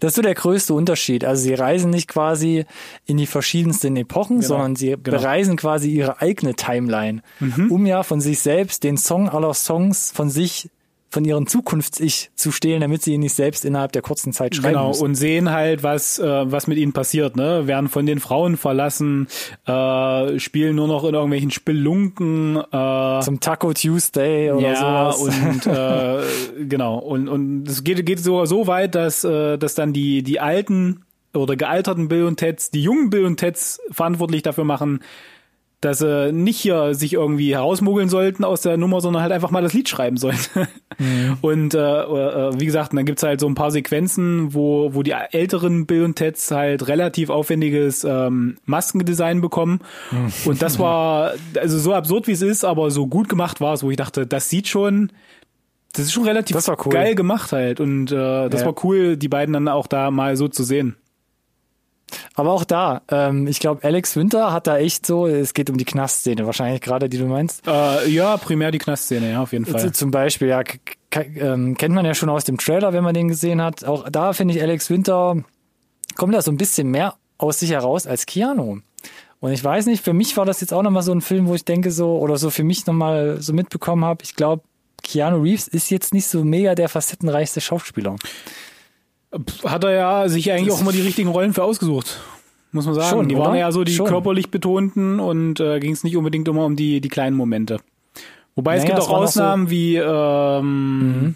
Das 0.00 0.12
ist 0.12 0.16
so 0.16 0.22
der 0.22 0.34
größte 0.34 0.74
Unterschied. 0.74 1.24
Also 1.24 1.44
sie 1.44 1.54
reisen 1.54 1.90
nicht 1.90 2.08
quasi 2.08 2.64
in 3.04 3.18
die 3.18 3.26
verschiedensten 3.26 3.94
Epochen, 3.94 4.42
sondern 4.42 4.74
sie 4.74 4.96
genau. 5.00 5.02
bereisen 5.02 5.56
quasi 5.56 5.90
ihre 5.90 6.20
eigene 6.20 6.54
Timeline, 6.54 7.22
um 7.68 7.86
ja 7.86 8.02
von 8.02 8.20
sich 8.20 8.40
selbst 8.40 8.82
den 8.82 8.96
Song 8.96 9.28
aller 9.28 9.54
Songs 9.54 10.10
von 10.10 10.28
sich, 10.28 10.70
von 11.12 11.24
ihren 11.26 11.46
Zukunfts-Ich 11.46 12.30
zu 12.34 12.50
stehlen, 12.50 12.80
damit 12.80 13.02
sie 13.02 13.12
ihn 13.12 13.20
nicht 13.20 13.34
selbst 13.34 13.64
innerhalb 13.66 13.92
der 13.92 14.00
kurzen 14.00 14.32
Zeit 14.32 14.56
schreiben 14.56 14.74
Genau, 14.74 14.88
müssen. 14.88 15.04
und 15.04 15.14
sehen 15.14 15.50
halt, 15.50 15.82
was, 15.82 16.18
äh, 16.18 16.50
was 16.50 16.66
mit 16.66 16.78
ihnen 16.78 16.92
passiert, 16.94 17.36
ne? 17.36 17.66
Werden 17.66 17.88
von 17.88 18.06
den 18.06 18.18
Frauen 18.18 18.56
verlassen, 18.56 19.28
äh, 19.66 20.38
spielen 20.38 20.76
nur 20.76 20.88
noch 20.88 21.04
in 21.04 21.14
irgendwelchen 21.14 21.50
Spelunken, 21.50 22.56
äh, 22.56 23.20
Zum 23.20 23.40
Taco 23.40 23.74
Tuesday 23.74 24.50
oder 24.52 24.72
ja, 24.72 25.12
sowas. 25.12 25.34
und 25.44 25.66
äh, 25.66 26.64
genau. 26.64 26.98
Und, 26.98 27.28
und 27.28 27.68
es 27.68 27.84
geht, 27.84 28.04
geht 28.06 28.18
sogar 28.18 28.46
so 28.46 28.66
weit, 28.66 28.94
dass, 28.94 29.22
äh, 29.24 29.58
dass 29.58 29.74
dann 29.74 29.92
die, 29.92 30.22
die 30.22 30.40
alten 30.40 31.04
oder 31.34 31.56
gealterten 31.56 32.08
Bill 32.08 32.24
und 32.24 32.38
Teds, 32.38 32.70
die 32.70 32.82
jungen 32.82 33.10
Bill 33.10 33.26
und 33.26 33.36
Teds 33.36 33.80
verantwortlich 33.90 34.42
dafür 34.42 34.64
machen, 34.64 35.00
dass 35.82 35.98
sie 35.98 36.30
nicht 36.32 36.60
hier 36.60 36.94
sich 36.94 37.12
irgendwie 37.14 37.54
herausmogeln 37.54 38.08
sollten 38.08 38.44
aus 38.44 38.60
der 38.60 38.76
Nummer, 38.76 39.00
sondern 39.00 39.20
halt 39.22 39.32
einfach 39.32 39.50
mal 39.50 39.62
das 39.62 39.72
Lied 39.72 39.88
schreiben 39.88 40.16
sollten. 40.16 40.68
Und 41.40 41.74
äh, 41.74 41.78
äh, 41.78 42.50
wie 42.60 42.66
gesagt, 42.66 42.92
dann 42.94 43.04
gibt's 43.04 43.22
halt 43.22 43.40
so 43.40 43.46
ein 43.48 43.54
paar 43.54 43.70
Sequenzen, 43.70 44.54
wo, 44.54 44.94
wo 44.94 45.02
die 45.02 45.12
älteren 45.12 45.86
Bill 45.86 46.04
und 46.04 46.16
Teds 46.16 46.50
halt 46.50 46.88
relativ 46.88 47.30
aufwendiges 47.30 48.04
ähm, 48.04 48.56
Maskendesign 48.64 49.40
bekommen. 49.40 49.80
Und 50.44 50.62
das 50.62 50.78
war, 50.78 51.32
also 51.58 51.78
so 51.78 51.92
absurd 51.94 52.26
wie 52.26 52.32
es 52.32 52.42
ist, 52.42 52.64
aber 52.64 52.90
so 52.90 53.06
gut 53.06 53.28
gemacht 53.28 53.60
war 53.60 53.74
es, 53.74 53.82
wo 53.82 53.90
ich 53.90 53.96
dachte, 53.96 54.26
das 54.26 54.48
sieht 54.50 54.68
schon, 54.68 55.10
das 55.94 56.06
ist 56.06 56.12
schon 56.12 56.24
relativ 56.24 56.56
Das 56.56 56.68
war 56.68 56.76
cool. 56.86 56.92
geil 56.92 57.14
gemacht 57.14 57.52
halt. 57.52 57.80
Und 57.80 58.10
äh, 58.12 58.48
das 58.48 58.60
Ja. 58.60 58.66
war 58.66 58.74
cool, 58.84 59.16
die 59.16 59.28
beiden 59.28 59.52
dann 59.52 59.68
auch 59.68 59.86
da 59.86 60.10
mal 60.10 60.36
so 60.36 60.48
zu 60.48 60.62
sehen. 60.64 60.96
Aber 62.34 62.52
auch 62.52 62.64
da, 62.64 63.02
ähm, 63.08 63.46
ich 63.46 63.60
glaube, 63.60 63.84
Alex 63.84 64.16
Winter 64.16 64.52
hat 64.52 64.66
da 64.66 64.78
echt 64.78 65.06
so, 65.06 65.26
es 65.26 65.54
geht 65.54 65.70
um 65.70 65.76
die 65.76 65.84
Knastszene, 65.84 66.46
wahrscheinlich 66.46 66.80
gerade, 66.80 67.08
die 67.08 67.18
du 67.18 67.26
meinst. 67.26 67.66
Äh, 67.66 68.08
ja, 68.08 68.36
primär 68.36 68.70
die 68.70 68.78
Knastszene, 68.78 69.30
ja, 69.32 69.42
auf 69.42 69.52
jeden 69.52 69.66
Fall. 69.66 69.92
Zum 69.92 70.10
Beispiel, 70.10 70.48
ja, 70.48 70.62
ähm, 71.14 71.76
kennt 71.76 71.94
man 71.94 72.04
ja 72.04 72.14
schon 72.14 72.28
aus 72.28 72.44
dem 72.44 72.58
Trailer, 72.58 72.92
wenn 72.92 73.04
man 73.04 73.14
den 73.14 73.28
gesehen 73.28 73.62
hat. 73.62 73.84
Auch 73.84 74.08
da 74.08 74.32
finde 74.32 74.54
ich 74.54 74.62
Alex 74.62 74.90
Winter 74.90 75.36
kommt 76.16 76.34
da 76.34 76.42
so 76.42 76.50
ein 76.50 76.56
bisschen 76.56 76.90
mehr 76.90 77.14
aus 77.38 77.60
sich 77.60 77.70
heraus 77.70 78.06
als 78.06 78.26
Keanu. 78.26 78.78
Und 79.40 79.52
ich 79.52 79.64
weiß 79.64 79.86
nicht, 79.86 80.04
für 80.04 80.12
mich 80.12 80.36
war 80.36 80.44
das 80.44 80.60
jetzt 80.60 80.72
auch 80.72 80.82
nochmal 80.82 81.02
so 81.02 81.12
ein 81.12 81.20
Film, 81.20 81.48
wo 81.48 81.54
ich 81.54 81.64
denke 81.64 81.90
so, 81.90 82.18
oder 82.18 82.36
so 82.36 82.50
für 82.50 82.62
mich 82.62 82.86
nochmal 82.86 83.40
so 83.40 83.52
mitbekommen 83.52 84.04
habe, 84.04 84.22
ich 84.22 84.36
glaube, 84.36 84.62
Keanu 85.02 85.42
Reeves 85.42 85.66
ist 85.66 85.90
jetzt 85.90 86.14
nicht 86.14 86.28
so 86.28 86.44
mega 86.44 86.76
der 86.76 86.88
facettenreichste 86.88 87.60
Schauspieler. 87.60 88.16
Hat 89.64 89.84
er 89.84 89.92
ja 89.92 90.28
sich 90.28 90.50
eigentlich 90.52 90.68
Das- 90.68 90.76
auch 90.76 90.80
immer 90.82 90.92
die 90.92 91.00
richtigen 91.00 91.28
Rollen 91.30 91.52
für 91.54 91.64
ausgesucht. 91.64 92.20
Muss 92.72 92.86
man 92.86 92.94
sagen. 92.94 93.08
Schon, 93.10 93.28
die 93.28 93.36
oder? 93.36 93.46
waren 93.46 93.56
ja 93.56 93.70
so 93.72 93.84
die 93.84 93.92
Schon. 93.94 94.06
körperlich 94.06 94.50
betonten 94.50 95.20
und 95.20 95.60
äh, 95.60 95.78
ging 95.78 95.92
es 95.92 96.04
nicht 96.04 96.16
unbedingt 96.16 96.48
immer 96.48 96.64
um 96.64 96.74
die, 96.76 97.00
die 97.02 97.08
kleinen 97.08 97.36
Momente. 97.36 97.80
Wobei 98.54 98.76
es 98.76 98.82
Naja, 98.82 98.94
gibt 98.94 99.02
es 99.02 99.08
auch 99.08 99.12
war 99.12 99.20
noch 99.22 99.28
so- 99.28 99.40
Mhm. 99.40 99.44
Ausnahmen 99.46 99.70
wie 99.70 99.96
ähm, 99.96 101.34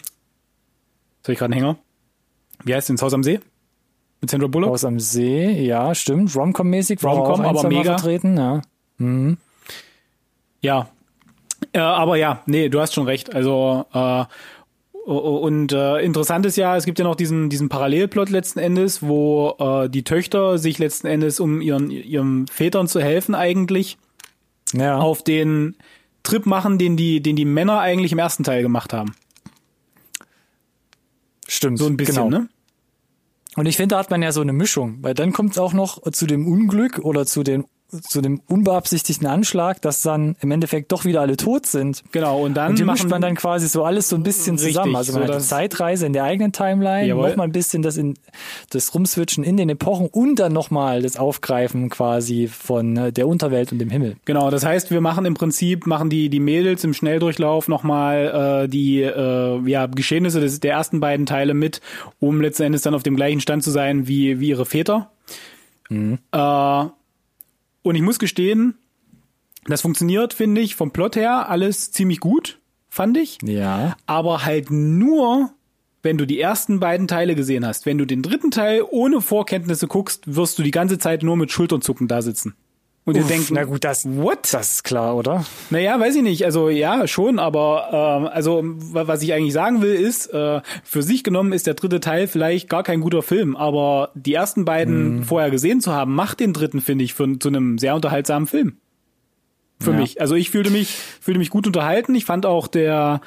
soll 1.25 1.33
ich 1.33 1.39
gerade 1.39 1.53
einen 1.55 1.63
Hänger? 1.63 1.77
Wie 2.65 2.75
heißt 2.75 2.89
denn 2.89 2.99
Haus 3.01 3.13
am 3.15 3.23
See? 3.23 3.41
Mit 4.23 4.31
Sandra 4.31 4.49
Bullock? 4.49 4.71
Haus 4.71 4.85
am 4.87 4.99
See, 4.99 5.63
ja, 5.67 5.95
stimmt, 5.95 6.31
Romcom-mäßig, 6.35 7.03
Romcom, 7.05 7.41
auch 7.45 7.51
aber 7.51 7.63
Mal 7.65 7.69
mega. 7.69 7.99
vertreten, 7.99 8.37
ja. 8.39 8.63
Ja. 10.63 10.89
Äh, 11.73 11.79
aber 11.79 12.17
ja, 12.17 12.43
nee, 12.47 12.69
du 12.69 12.81
hast 12.81 12.95
schon 12.95 13.05
recht. 13.07 13.35
Also 13.35 13.85
äh, 13.93 14.25
und 15.07 15.73
äh, 15.73 16.01
interessant 16.01 16.47
ist 16.47 16.57
ja, 16.57 16.77
es 16.77 16.85
gibt 16.85 16.99
ja 16.99 17.05
noch 17.05 17.15
diesen 17.15 17.49
diesen 17.49 17.69
Parallelplot 17.69 18.29
letzten 18.29 18.59
Endes, 18.59 19.03
wo 19.03 19.55
äh, 19.59 19.89
die 19.89 20.03
Töchter 20.03 20.59
sich 20.59 20.79
letzten 20.79 21.07
Endes 21.07 21.39
um 21.39 21.61
ihren 21.61 21.91
ihren 21.91 22.49
Vätern 22.49 22.89
zu 22.89 23.01
helfen 23.01 23.35
eigentlich 23.35 23.99
Ja, 24.73 24.99
auf 24.99 25.23
den 25.23 25.77
Trip 26.25 26.45
machen, 26.45 26.79
den 26.79 26.97
die 26.97 27.21
den 27.21 27.37
die 27.37 27.45
Männer 27.45 27.79
eigentlich 27.79 28.11
im 28.13 28.19
ersten 28.19 28.43
Teil 28.43 28.63
gemacht 28.63 28.93
haben. 28.93 29.15
stimmt. 31.47 31.79
So 31.79 31.87
ein 31.87 31.97
bisschen, 31.97 32.15
genau. 32.17 32.31
ne? 32.31 32.49
Und 33.57 33.67
ich 33.67 33.77
finde, 33.77 33.95
da 33.95 34.01
hat 34.01 34.11
man 34.11 34.23
ja 34.23 34.33
so 34.33 34.41
eine 34.41 34.53
Mischung, 34.53 34.99
weil 35.03 35.15
dann 35.15 35.33
kommt 35.33 35.53
es 35.53 35.59
auch 35.59 35.73
noch 35.73 36.03
zu 36.11 36.27
dem 36.27 36.47
Unglück 36.47 36.99
oder 36.99 37.25
zu 37.27 37.43
den 37.43 37.65
zu 38.03 38.21
dem 38.21 38.41
unbeabsichtigten 38.49 39.27
Anschlag, 39.27 39.81
dass 39.81 40.03
dann 40.03 40.37
im 40.41 40.51
Endeffekt 40.51 40.91
doch 40.93 41.05
wieder 41.05 41.21
alle 41.21 41.37
tot 41.37 41.67
sind. 41.67 42.03
Genau, 42.13 42.41
und 42.45 42.55
dann 42.55 42.73
Und 42.73 42.81
machen 42.85 42.95
mischt 43.03 43.09
man 43.11 43.23
dann 43.23 43.35
quasi 43.37 43.69
so 43.69 43.85
alles 43.85 44.09
so 44.09 44.17
ein 44.17 44.23
bisschen 44.23 44.57
Richtig, 44.57 44.75
zusammen. 44.75 44.97
Also 44.97 45.13
man 45.13 45.23
so 45.23 45.25
hat 45.25 45.35
die 45.35 45.39
dass- 45.39 45.49
Zeitreise 45.49 46.05
in 46.07 46.13
der 46.13 46.25
eigenen 46.25 46.53
Timeline, 46.53 47.07
Jawohl. 47.09 47.31
noch 47.31 47.37
mal 47.37 47.45
ein 47.45 47.53
bisschen 47.53 47.83
das 47.83 47.97
in 47.97 48.15
das 48.71 48.95
Rumswitchen 48.95 49.45
in 49.45 49.57
den 49.57 49.69
Epochen 49.69 50.09
und 50.09 50.37
dann 50.41 50.53
nochmal 50.53 51.03
das 51.03 51.17
Aufgreifen 51.17 51.89
quasi 51.89 52.49
von 52.49 52.97
äh, 52.97 53.13
der 53.13 53.29
Unterwelt 53.29 53.71
und 53.73 53.79
dem 53.79 53.91
Himmel. 53.91 54.17
Genau, 54.25 54.51
das 54.51 54.65
heißt, 54.65 54.91
wir 54.91 55.01
machen 55.01 55.25
im 55.25 55.35
Prinzip, 55.35 55.87
machen 55.87 56.11
die, 56.11 56.29
die 56.29 56.41
Mädels 56.41 56.83
im 56.85 56.93
Schnelldurchlauf 56.95 57.69
nochmal 57.69 58.65
äh, 58.65 58.69
die 58.69 59.03
äh, 59.03 59.61
ja, 59.69 59.87
Geschehnisse 59.87 60.41
des, 60.41 60.61
der 60.61 60.73
ersten 60.73 61.01
beiden 61.01 61.25
Teile 61.27 61.55
mit, 61.55 61.81
um 62.19 62.41
letzten 62.41 62.65
Endes 62.65 62.83
dann 62.83 62.95
auf 62.95 63.03
dem 63.03 63.17
gleichen 63.17 63.41
Stand 63.41 63.63
zu 63.63 63.71
sein 63.71 64.09
wie, 64.09 64.41
wie 64.41 64.49
ihre 64.49 64.67
Väter. 64.67 65.11
Äh, 65.89 66.87
und 67.87 67.95
ich 67.95 68.03
muss 68.03 68.19
gestehen, 68.19 68.75
das 69.67 69.81
funktioniert, 69.81 70.35
finde 70.35 70.61
ich, 70.61 70.75
vom 70.75 70.91
Plot 70.91 71.15
her 71.15 71.49
alles 71.49 71.93
ziemlich 71.93 72.19
gut, 72.19 72.61
fand 72.89 73.17
ich. 73.17 73.39
Ja. 73.43 73.97
Aber 74.07 74.45
halt 74.45 74.73
nur, 74.73 75.51
wenn 76.03 76.19
du 76.19 76.27
die 76.27 76.41
ersten 76.41 76.81
beiden 76.81 77.07
Teile 77.07 77.37
gesehen 77.37 77.65
hast. 77.65 77.87
Wenn 77.87 77.99
du 77.99 78.05
den 78.05 78.23
dritten 78.23 78.51
Teil 78.51 78.83
ohne 78.89 79.21
Vorkenntnisse 79.21 79.87
guckst, 79.87 80.35
wirst 80.35 80.59
du 80.59 80.65
die 80.65 80.73
ganze 80.73 80.99
Zeit 80.99 81.23
nur 81.23 81.37
mit 81.37 81.53
Schulternzucken 81.53 82.09
da 82.09 82.23
sitzen. 82.23 82.55
Und 83.07 83.17
Uff, 83.17 83.29
denken, 83.29 83.55
na 83.55 83.63
gut, 83.63 83.85
das, 83.85 84.05
what? 84.05 84.53
das 84.53 84.73
ist 84.75 84.83
klar, 84.85 85.15
oder? 85.15 85.45
Naja, 85.71 85.99
weiß 86.01 86.17
ich 86.17 86.23
nicht. 86.23 86.45
Also 86.45 86.69
ja, 86.71 87.07
schon, 87.07 87.39
aber 87.39 88.19
ähm, 88.21 88.29
also 88.33 88.63
wa- 88.65 89.07
was 89.07 89.23
ich 89.23 89.33
eigentlich 89.33 89.53
sagen 89.53 89.81
will, 89.81 89.95
ist, 89.95 90.27
äh, 90.35 90.61
für 90.83 91.03
sich 91.05 91.23
genommen 91.23 91.53
ist 91.53 91.69
der 91.69 91.75
dritte 91.75 92.01
Teil 92.01 92.27
vielleicht 92.27 92.69
gar 92.69 92.83
kein 92.83 93.01
guter 93.01 93.23
Film, 93.23 93.55
aber 93.55 94.11
die 94.17 94.35
ersten 94.35 94.65
beiden 94.65 95.23
vorher 95.23 95.51
gesehen 95.53 95.81
zu 95.81 95.93
haben, 95.93 96.17
macht 96.17 96.41
den 96.41 96.53
dritten, 96.53 96.81
finde 96.81 97.05
ich, 97.05 97.15
für, 97.15 97.39
zu 97.39 97.47
einem 97.49 97.79
sehr 97.79 97.95
unterhaltsamen 97.95 98.49
Film. 98.49 98.79
Für 99.79 99.91
Ja. 99.91 99.99
mich. 99.99 100.21
Also 100.23 100.35
ich 100.35 100.51
fühlte 100.51 100.71
mich, 100.71 100.89
fühlte 101.21 101.39
mich 101.39 101.51
gut 101.51 101.67
unterhalten. 101.67 102.15
Ich 102.15 102.25
fand 102.25 102.47
auch 102.47 102.67
der, 102.67 103.21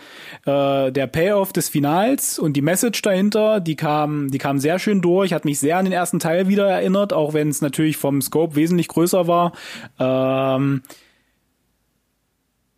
äh, 0.47 0.91
der 0.91 1.05
Payoff 1.05 1.53
des 1.53 1.69
Finals 1.69 2.39
und 2.39 2.53
die 2.53 2.63
Message 2.63 3.03
dahinter, 3.03 3.59
die 3.59 3.75
kam, 3.75 4.31
die 4.31 4.39
kam 4.39 4.57
sehr 4.57 4.79
schön 4.79 5.01
durch, 5.01 5.33
hat 5.33 5.45
mich 5.45 5.59
sehr 5.59 5.77
an 5.77 5.85
den 5.85 5.91
ersten 5.93 6.17
Teil 6.19 6.47
wieder 6.47 6.67
erinnert, 6.67 7.13
auch 7.13 7.33
wenn 7.33 7.49
es 7.49 7.61
natürlich 7.61 7.97
vom 7.97 8.21
Scope 8.23 8.55
wesentlich 8.55 8.87
größer 8.87 9.27
war. 9.27 9.51
Ähm, 9.99 10.81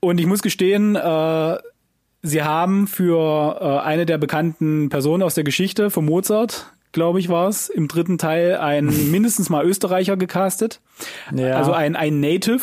und 0.01 0.19
ich 0.19 0.26
muss 0.26 0.41
gestehen, 0.41 0.95
äh, 0.95 1.57
sie 2.24 2.43
haben 2.43 2.88
für 2.88 3.57
äh, 3.61 3.86
eine 3.86 4.05
der 4.05 4.17
bekannten 4.17 4.89
Personen 4.89 5.24
aus 5.24 5.36
der 5.36 5.43
Geschichte, 5.43 5.89
für 5.91 6.01
Mozart, 6.01 6.74
glaube 6.91 7.19
ich, 7.19 7.30
war 7.30 7.47
es, 7.47 7.69
im 7.69 7.88
dritten 7.88 8.17
Teil 8.17 8.57
einen 8.57 9.11
mindestens 9.11 9.49
mal 9.49 9.65
Österreicher 9.65 10.17
gecastet. 10.17 10.82
Ja. 11.34 11.55
Also 11.55 11.72
ein, 11.72 11.95
ein 11.95 12.19
Native, 12.19 12.61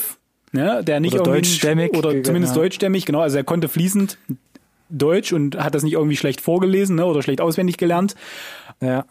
ne, 0.53 0.82
der 0.84 1.01
nicht 1.01 1.14
Oder 1.14 1.32
irgendwie 1.32 1.49
deutschstämmig, 1.49 1.96
oder 1.96 2.22
zumindest 2.22 2.57
ja. 2.57 2.62
deutschstämmig, 2.62 3.07
genau, 3.07 3.20
also 3.20 3.36
er 3.36 3.44
konnte 3.44 3.68
fließend 3.68 4.18
Deutsch 4.90 5.32
und 5.32 5.59
hat 5.62 5.74
das 5.74 5.82
nicht 5.82 5.94
irgendwie 5.94 6.16
schlecht 6.16 6.40
vorgelesen 6.40 6.96
ne, 6.96 7.05
oder 7.05 7.22
schlecht 7.22 7.40
auswendig 7.40 7.76
gelernt. 7.76 8.14
ja. 8.80 9.05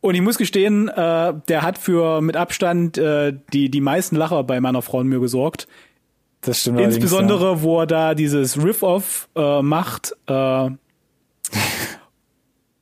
Und 0.00 0.16
ich 0.16 0.20
muss 0.20 0.36
gestehen, 0.36 0.88
äh, 0.88 1.32
der 1.46 1.62
hat 1.62 1.78
für 1.78 2.20
mit 2.22 2.36
Abstand 2.36 2.98
äh, 2.98 3.32
die 3.52 3.70
die 3.70 3.80
meisten 3.80 4.16
Lacher 4.16 4.42
bei 4.42 4.60
meiner 4.60 4.82
Frau 4.82 4.98
und 4.98 5.06
mir 5.06 5.20
gesorgt. 5.20 5.68
Das 6.40 6.60
stimmt 6.60 6.80
Insbesondere, 6.80 7.62
wo 7.62 7.78
er 7.78 7.86
da 7.86 8.14
dieses 8.16 8.60
Riff-Off 8.60 9.28
äh, 9.36 9.62
macht. 9.62 10.16
Äh, 10.26 10.70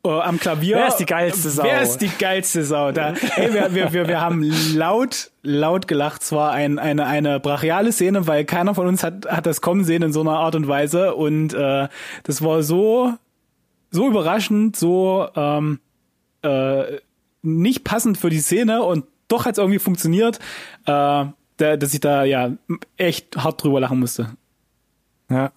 äh, 0.05 0.09
am 0.09 0.39
Klavier. 0.39 0.77
Wer 0.77 0.89
ist 0.89 0.97
die 0.97 1.07
geilste 1.07 1.51
Sau? 1.51 1.63
Wer 1.63 1.83
ist 1.83 1.99
die 1.99 2.09
geilste 2.09 2.65
Sau? 2.65 2.93
Da, 2.93 3.15
ey, 3.37 3.53
wir, 3.53 3.75
wir, 3.75 3.93
wir, 3.93 4.09
wir 4.09 4.21
haben 4.21 4.43
laut, 4.75 5.31
laut 5.43 5.89
gelacht. 5.89 6.23
Es 6.23 6.33
war 6.33 6.53
ein, 6.53 6.79
eine, 6.79 7.07
eine 7.07 7.41
brachiale 7.41 7.93
Szene, 7.93 8.27
weil 8.27 8.45
keiner 8.45 8.75
von 8.75 8.87
uns 8.87 9.03
hat, 9.03 9.27
hat 9.27 9.47
das 9.47 9.61
kommen 9.61 9.85
sehen 9.85 10.03
in 10.03 10.13
so 10.13 10.21
einer 10.21 10.39
Art 10.39 10.55
und 10.55 10.69
Weise. 10.69 11.15
Und 11.15 11.53
äh, 11.55 11.89
das 12.23 12.43
war 12.43 12.63
so, 12.63 13.15
so 13.91 14.09
überraschend, 14.09 14.77
so 14.77 15.29
ähm, 15.37 15.81
äh, 16.43 16.99
nicht 17.43 17.85
passend 17.85 18.19
für 18.19 18.31
die 18.31 18.41
Szene 18.41 18.83
und 18.83 19.05
doch 19.29 19.45
hat 19.45 19.53
es 19.53 19.59
irgendwie 19.59 19.79
funktioniert, 19.79 20.39
äh, 20.87 21.25
da, 21.57 21.77
dass 21.77 21.95
ich 21.95 22.01
da 22.01 22.25
ja 22.25 22.51
echt 22.97 23.37
hart 23.37 23.63
drüber 23.63 23.81
lachen 23.81 24.01
musste. 24.01 24.31
Ja. 25.31 25.53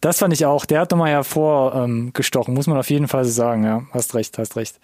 Das 0.00 0.18
fand 0.18 0.32
ich 0.34 0.46
auch. 0.46 0.64
Der 0.66 0.80
hat 0.80 0.90
nochmal 0.90 1.10
hervorgestochen, 1.10 2.52
ähm, 2.52 2.56
muss 2.56 2.66
man 2.66 2.78
auf 2.78 2.90
jeden 2.90 3.08
Fall 3.08 3.24
so 3.24 3.30
sagen. 3.32 3.64
Ja, 3.64 3.82
hast 3.92 4.14
recht, 4.14 4.38
hast 4.38 4.56
recht. 4.56 4.78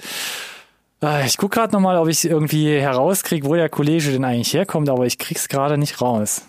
Äh, 1.03 1.27
Ich 1.27 1.37
guck 1.37 1.53
gerade 1.53 1.73
nochmal, 1.73 1.97
ob 1.99 2.09
ich 2.09 2.25
irgendwie 2.25 2.79
herauskriege, 2.81 3.47
wo 3.47 3.55
der 3.55 3.69
Kollege 3.69 4.11
denn 4.11 4.25
eigentlich 4.25 4.53
herkommt, 4.55 4.89
aber 4.89 5.07
ich 5.07 5.19
krieg's 5.19 5.49
gerade 5.49 5.79
nicht 5.79 6.01
raus. 6.01 6.43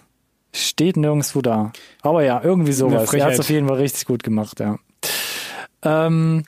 Steht 0.54 0.98
nirgendwo 0.98 1.42
da. 1.42 1.72
Aber 2.02 2.24
ja, 2.24 2.42
irgendwie 2.44 2.72
sowas. 2.74 3.02
Er 3.04 3.08
Frechheit. 3.08 3.30
hat's 3.30 3.40
auf 3.40 3.50
jeden 3.50 3.68
Fall 3.68 3.78
richtig 3.78 4.06
gut 4.06 4.24
gemacht, 4.24 4.60
ja. 4.60 4.78
Ähm, 5.84 6.44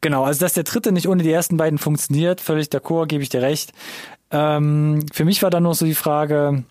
genau, 0.00 0.24
also 0.24 0.40
dass 0.40 0.54
der 0.54 0.64
dritte 0.64 0.92
nicht 0.92 1.06
ohne 1.08 1.22
die 1.22 1.30
ersten 1.32 1.56
beiden 1.56 1.78
funktioniert, 1.78 2.40
völlig 2.40 2.68
d'accord, 2.68 3.06
gebe 3.06 3.22
ich 3.22 3.28
dir 3.28 3.42
recht. 3.42 3.72
Ähm, 4.30 5.04
für 5.12 5.24
mich 5.24 5.42
war 5.42 5.50
dann 5.50 5.62
nur 5.62 5.74
so 5.74 5.84
die 5.84 5.94
Frage, 5.94 6.64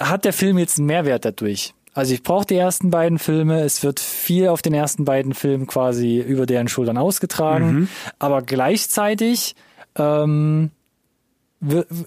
hat 0.00 0.24
der 0.24 0.32
Film 0.32 0.58
jetzt 0.58 0.78
einen 0.78 0.86
Mehrwert 0.86 1.24
dadurch? 1.24 1.74
Also 1.94 2.14
ich 2.14 2.22
brauche 2.22 2.46
die 2.46 2.56
ersten 2.56 2.90
beiden 2.90 3.18
Filme, 3.18 3.62
es 3.62 3.82
wird 3.82 3.98
viel 3.98 4.48
auf 4.48 4.62
den 4.62 4.74
ersten 4.74 5.04
beiden 5.04 5.34
Filmen 5.34 5.66
quasi 5.66 6.20
über 6.20 6.46
deren 6.46 6.68
Schultern 6.68 6.96
ausgetragen, 6.96 7.88
aber 8.20 8.42
gleichzeitig 8.42 9.56
ähm, 9.96 10.70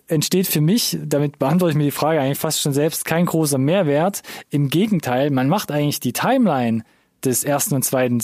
entsteht 0.08 0.48
für 0.48 0.62
mich, 0.62 0.98
damit 1.04 1.40
beantworte 1.40 1.72
ich 1.72 1.78
mir 1.78 1.84
die 1.84 1.92
Frage 1.92 2.22
eigentlich 2.22 2.38
fast 2.38 2.62
schon 2.62 2.74
selbst, 2.74 3.04
kein 3.04 3.26
großer 3.26 3.58
Mehrwert. 3.58 4.22
Im 4.50 4.70
Gegenteil, 4.70 5.30
man 5.30 5.50
macht 5.50 5.72
eigentlich 5.72 6.00
die 6.00 6.14
Timeline 6.14 6.84
des 7.26 7.44
ersten 7.44 7.76
und 7.76 7.84
zweiten, 7.84 8.20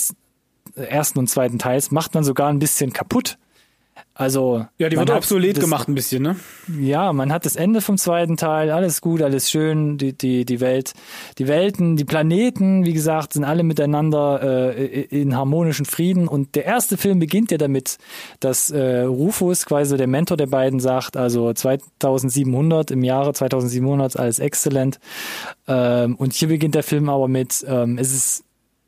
äh, 0.75 0.83
ersten 0.83 1.19
und 1.19 1.27
zweiten 1.27 1.59
Teils, 1.59 1.91
macht 1.91 2.13
man 2.13 2.23
sogar 2.23 2.49
ein 2.49 2.59
bisschen 2.59 2.93
kaputt. 2.93 3.37
Also 4.19 4.65
Ja, 4.79 4.89
die 4.89 4.97
wird 4.97 5.11
obsolet 5.11 5.57
das- 5.57 5.63
gemacht 5.63 5.87
ein 5.87 5.93
bisschen, 5.93 6.23
ne? 6.23 6.37
ja, 6.79 7.13
man 7.13 7.31
hat 7.31 7.45
das 7.45 7.55
Ende 7.55 7.81
vom 7.81 7.97
zweiten 7.99 8.35
Teil, 8.35 8.71
alles 8.71 8.99
gut, 8.99 9.21
alles 9.21 9.51
schön, 9.51 9.99
die, 9.99 10.17
die, 10.17 10.43
die 10.43 10.59
Welt, 10.59 10.93
die 11.37 11.47
Welten, 11.47 11.97
die 11.97 12.03
Planeten, 12.03 12.83
wie 12.83 12.93
gesagt, 12.93 13.33
sind 13.33 13.43
alle 13.43 13.61
miteinander 13.61 14.73
äh, 14.75 15.01
in 15.03 15.35
harmonischen 15.37 15.85
Frieden. 15.85 16.27
Und 16.27 16.55
der 16.55 16.65
erste 16.65 16.97
Film 16.97 17.19
beginnt 17.19 17.51
ja 17.51 17.59
damit, 17.59 17.99
dass 18.39 18.71
äh, 18.71 19.01
Rufus, 19.01 19.67
quasi 19.67 19.95
der 19.97 20.07
Mentor 20.07 20.35
der 20.35 20.47
beiden, 20.47 20.79
sagt, 20.79 21.15
also 21.15 21.53
2700 21.53 22.89
im 22.89 23.03
Jahre 23.03 23.33
2700 23.33 24.17
alles 24.17 24.39
exzellent. 24.39 24.99
Ähm, 25.67 26.15
und 26.15 26.33
hier 26.33 26.47
beginnt 26.47 26.73
der 26.73 26.83
Film 26.83 27.07
aber 27.09 27.27
mit, 27.27 27.63
ähm, 27.67 27.99
es 27.99 28.11
ist 28.13 28.43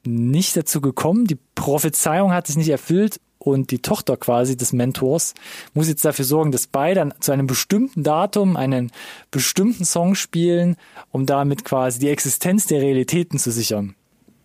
nicht 0.05 0.57
dazu 0.57 0.81
gekommen, 0.81 1.25
die 1.25 1.37
Prophezeiung 1.53 2.33
hat 2.33 2.47
sich 2.47 2.57
nicht 2.57 2.69
erfüllt 2.69 3.19
und 3.39 3.71
die 3.71 3.79
Tochter 3.81 4.17
quasi 4.17 4.57
des 4.57 4.73
Mentors 4.73 5.33
muss 5.73 5.87
jetzt 5.87 6.05
dafür 6.05 6.25
sorgen, 6.25 6.51
dass 6.51 6.67
beide 6.67 7.01
an- 7.01 7.13
zu 7.19 7.31
einem 7.31 7.47
bestimmten 7.47 8.03
Datum 8.03 8.57
einen 8.57 8.91
bestimmten 9.31 9.85
Song 9.85 10.13
spielen, 10.15 10.75
um 11.11 11.25
damit 11.25 11.63
quasi 11.65 11.99
die 11.99 12.09
Existenz 12.09 12.67
der 12.67 12.81
Realitäten 12.81 13.39
zu 13.39 13.49
sichern. 13.51 13.95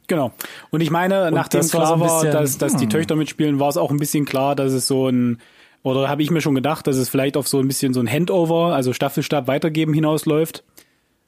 Genau. 0.06 0.32
Und 0.70 0.80
ich 0.80 0.90
meine, 0.90 1.30
nachdem 1.30 1.62
das 1.62 1.74
war 1.74 1.80
klar 1.80 1.98
so 1.98 2.00
war, 2.04 2.20
bisschen, 2.20 2.32
dass, 2.32 2.58
dass 2.58 2.76
die 2.76 2.84
hm. 2.84 2.90
Töchter 2.90 3.16
mitspielen, 3.16 3.58
war 3.58 3.68
es 3.68 3.76
auch 3.76 3.90
ein 3.90 3.98
bisschen 3.98 4.24
klar, 4.26 4.54
dass 4.54 4.72
es 4.72 4.86
so 4.86 5.08
ein, 5.08 5.40
oder 5.82 6.08
habe 6.08 6.22
ich 6.22 6.30
mir 6.30 6.40
schon 6.40 6.54
gedacht, 6.54 6.86
dass 6.86 6.96
es 6.96 7.08
vielleicht 7.08 7.36
auf 7.36 7.48
so 7.48 7.58
ein 7.58 7.66
bisschen 7.68 7.94
so 7.94 8.00
ein 8.00 8.08
Handover, 8.10 8.74
also 8.74 8.92
Staffelstab 8.92 9.48
weitergeben 9.48 9.92
hinausläuft. 9.94 10.62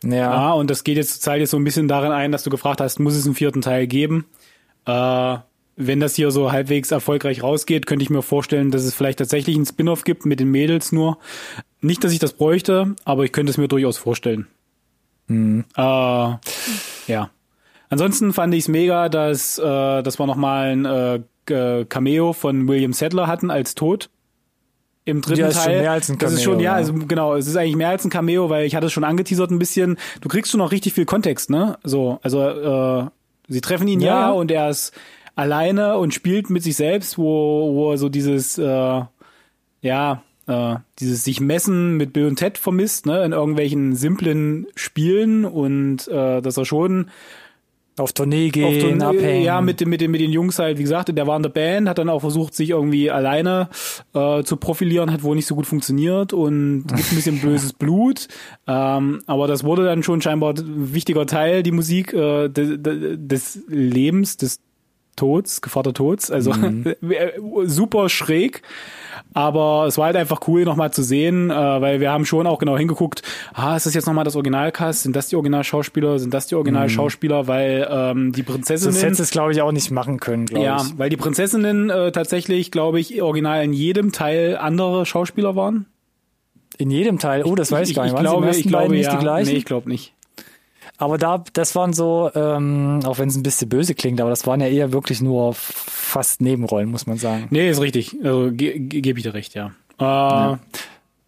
Ja, 0.04 0.10
Ja, 0.10 0.52
und 0.52 0.70
das 0.70 0.84
geht 0.84 0.98
jetzt, 0.98 1.22
zahlt 1.22 1.40
jetzt 1.40 1.50
so 1.50 1.56
ein 1.56 1.64
bisschen 1.64 1.88
darin 1.88 2.12
ein, 2.12 2.32
dass 2.32 2.42
du 2.42 2.50
gefragt 2.50 2.80
hast, 2.80 3.00
muss 3.00 3.14
es 3.16 3.24
einen 3.24 3.34
vierten 3.34 3.62
Teil 3.62 3.86
geben? 3.86 4.26
Äh, 4.84 5.38
wenn 5.76 6.00
das 6.00 6.14
hier 6.16 6.30
so 6.30 6.52
halbwegs 6.52 6.90
erfolgreich 6.90 7.42
rausgeht, 7.42 7.86
könnte 7.86 8.02
ich 8.02 8.10
mir 8.10 8.22
vorstellen, 8.22 8.70
dass 8.70 8.84
es 8.84 8.94
vielleicht 8.94 9.18
tatsächlich 9.18 9.56
einen 9.56 9.66
Spin-off 9.66 10.04
gibt 10.04 10.24
mit 10.26 10.40
den 10.40 10.50
Mädels 10.50 10.90
nur. 10.92 11.18
Nicht, 11.80 12.02
dass 12.02 12.12
ich 12.12 12.18
das 12.18 12.32
bräuchte, 12.32 12.94
aber 13.04 13.24
ich 13.24 13.32
könnte 13.32 13.50
es 13.50 13.58
mir 13.58 13.68
durchaus 13.68 13.98
vorstellen. 13.98 14.46
Äh, 15.28 15.62
ja. 15.76 17.30
Ansonsten 17.88 18.32
fand 18.32 18.54
ich 18.54 18.60
es 18.60 18.68
mega, 18.68 19.08
dass, 19.08 19.58
äh, 19.58 20.02
dass 20.02 20.18
wir 20.18 20.26
nochmal 20.26 20.72
ein 20.72 20.84
äh, 20.84 21.20
G- 21.46 21.84
Cameo 21.84 22.32
von 22.32 22.66
William 22.68 22.92
Sadler 22.92 23.26
hatten 23.26 23.50
als 23.50 23.74
Tod. 23.74 24.10
Im 25.04 25.20
dritten 25.20 25.40
Ja, 25.40 25.48
ist 25.48 25.56
schon 25.56 25.64
Teil. 25.66 25.80
mehr 25.82 25.92
als 25.92 26.08
ein 26.10 26.18
Das 26.18 26.32
ist 26.32 26.42
schon, 26.42 26.54
Cameo, 26.54 26.64
ja, 26.64 26.72
also 26.74 26.92
genau, 26.94 27.34
es 27.36 27.46
ist 27.46 27.56
eigentlich 27.56 27.76
mehr 27.76 27.90
als 27.90 28.04
ein 28.04 28.10
Cameo, 28.10 28.50
weil 28.50 28.66
ich 28.66 28.74
hatte 28.74 28.86
es 28.86 28.92
schon 28.92 29.04
angeteasert 29.04 29.52
ein 29.52 29.58
bisschen. 29.60 29.98
Du 30.20 30.28
kriegst 30.28 30.50
schon 30.50 30.58
noch 30.58 30.72
richtig 30.72 30.94
viel 30.94 31.04
Kontext, 31.04 31.48
ne? 31.48 31.78
So, 31.84 32.18
also 32.22 32.42
äh, 32.42 33.06
sie 33.46 33.60
treffen 33.60 33.86
ihn 33.86 34.00
Ja, 34.00 34.22
ja. 34.22 34.30
und 34.32 34.50
er 34.50 34.68
ist 34.68 34.92
alleine 35.36 35.98
und 35.98 36.12
spielt 36.14 36.50
mit 36.50 36.62
sich 36.64 36.74
selbst, 36.76 37.16
wo, 37.18 37.72
wo 37.74 37.92
er 37.92 37.98
so 37.98 38.08
dieses, 38.08 38.58
äh, 38.58 39.00
ja, 39.82 40.22
äh, 40.48 40.76
dieses 40.98 41.22
sich 41.24 41.40
messen 41.40 41.96
mit 41.96 42.12
Bill 42.12 42.26
und 42.26 42.36
Ted 42.36 42.58
vermisst, 42.58 43.06
ne, 43.06 43.22
in 43.24 43.32
irgendwelchen 43.32 43.94
simplen 43.94 44.66
Spielen 44.74 45.44
und 45.44 46.08
äh, 46.08 46.40
dass 46.40 46.56
er 46.56 46.64
schon 46.64 47.10
auf 47.98 48.12
Tournee 48.12 48.50
gehen, 48.50 48.64
auf 48.66 48.78
Tournee, 48.78 49.18
abhängen. 49.18 49.42
Ja, 49.42 49.60
mit, 49.62 49.80
dem- 49.80 49.88
mit, 49.88 50.02
dem- 50.02 50.10
mit 50.10 50.20
den 50.20 50.30
Jungs 50.30 50.58
halt, 50.58 50.76
wie 50.76 50.82
gesagt, 50.82 51.08
der 51.16 51.26
war 51.26 51.36
in 51.36 51.42
der 51.42 51.48
Band, 51.50 51.88
hat 51.88 51.96
dann 51.96 52.10
auch 52.10 52.20
versucht, 52.20 52.54
sich 52.54 52.70
irgendwie 52.70 53.10
alleine 53.10 53.70
äh, 54.12 54.42
zu 54.42 54.56
profilieren, 54.58 55.10
hat 55.10 55.22
wohl 55.22 55.34
nicht 55.34 55.46
so 55.46 55.54
gut 55.54 55.64
funktioniert 55.66 56.34
und 56.34 56.84
gibt 56.94 57.10
ein 57.10 57.16
bisschen 57.16 57.40
böses 57.40 57.72
Blut. 57.72 58.28
Ähm, 58.66 59.20
aber 59.26 59.46
das 59.48 59.64
wurde 59.64 59.84
dann 59.84 60.02
schon 60.02 60.20
scheinbar 60.20 60.54
ein 60.58 60.92
wichtiger 60.94 61.26
Teil, 61.26 61.62
die 61.62 61.72
Musik 61.72 62.12
äh, 62.12 62.48
des, 62.48 62.78
des 62.82 63.60
Lebens, 63.68 64.36
des 64.36 64.60
Tods, 65.16 65.62
Gefahr 65.62 65.82
der 65.82 65.94
Tods. 65.94 66.30
Also 66.30 66.52
super 67.64 68.08
schräg. 68.08 68.62
Aber 69.34 69.86
es 69.86 69.98
war 69.98 70.06
halt 70.06 70.16
einfach 70.16 70.40
cool, 70.48 70.64
nochmal 70.64 70.92
zu 70.92 71.02
sehen, 71.02 71.50
äh, 71.50 71.54
weil 71.54 72.00
wir 72.00 72.10
haben 72.10 72.24
schon 72.24 72.46
auch 72.46 72.58
genau 72.58 72.78
hingeguckt, 72.78 73.22
ah, 73.52 73.76
ist 73.76 73.84
das 73.84 73.92
jetzt 73.92 74.06
nochmal 74.06 74.24
das 74.24 74.34
Originalcast? 74.34 75.02
Sind 75.02 75.14
das 75.14 75.28
die 75.28 75.36
Originalschauspieler? 75.36 76.18
Sind 76.18 76.32
das 76.32 76.46
die 76.46 76.54
Originalschauspieler? 76.54 77.46
Weil 77.46 77.86
ähm, 77.90 78.32
die 78.32 78.42
Prinzessinnen... 78.42 78.94
das 78.94 79.02
hättest 79.02 79.20
du 79.20 79.24
es, 79.24 79.30
glaube 79.30 79.52
ich, 79.52 79.60
auch 79.60 79.72
nicht 79.72 79.90
machen 79.90 80.20
können, 80.20 80.46
glaube 80.46 80.64
ja, 80.64 80.76
ich. 80.80 80.98
weil 80.98 81.10
die 81.10 81.18
Prinzessinnen 81.18 81.90
äh, 81.90 82.12
tatsächlich, 82.12 82.70
glaube 82.70 82.98
ich, 82.98 83.20
original 83.20 83.62
in 83.62 83.72
jedem 83.74 84.12
Teil 84.12 84.56
andere 84.56 85.04
Schauspieler 85.04 85.54
waren. 85.54 85.86
In 86.78 86.90
jedem 86.90 87.18
Teil, 87.18 87.44
oh, 87.44 87.54
das 87.54 87.72
weiß 87.72 87.88
ich, 87.88 87.96
gar 87.96 88.04
nicht. 88.04 88.12
Ich 88.12 88.18
im 88.18 88.24
glaube, 88.24 88.50
ich 88.50 88.66
glaube 88.66 88.92
nicht 88.94 89.04
ja. 89.04 89.16
die 89.16 89.22
gleichen? 89.22 89.50
Nee, 89.50 89.56
ich 89.58 89.64
glaube 89.64 89.88
nicht. 89.88 90.14
Aber 90.98 91.18
da, 91.18 91.44
das 91.52 91.74
waren 91.74 91.92
so, 91.92 92.30
ähm, 92.34 93.00
auch 93.04 93.18
wenn 93.18 93.28
es 93.28 93.36
ein 93.36 93.42
bisschen 93.42 93.68
böse 93.68 93.94
klingt, 93.94 94.20
aber 94.20 94.30
das 94.30 94.46
waren 94.46 94.60
ja 94.60 94.68
eher 94.68 94.92
wirklich 94.92 95.20
nur 95.20 95.54
fast 95.54 96.40
Nebenrollen, 96.40 96.90
muss 96.90 97.06
man 97.06 97.18
sagen. 97.18 97.48
Nee, 97.50 97.68
ist 97.68 97.80
richtig. 97.80 98.16
Also 98.22 98.50
ge 98.52 98.78
ge 98.78 99.00
gebe 99.02 99.18
ich 99.18 99.22
dir 99.24 99.34
recht, 99.34 99.54
ja. 99.54 99.72
Äh, 99.98 100.56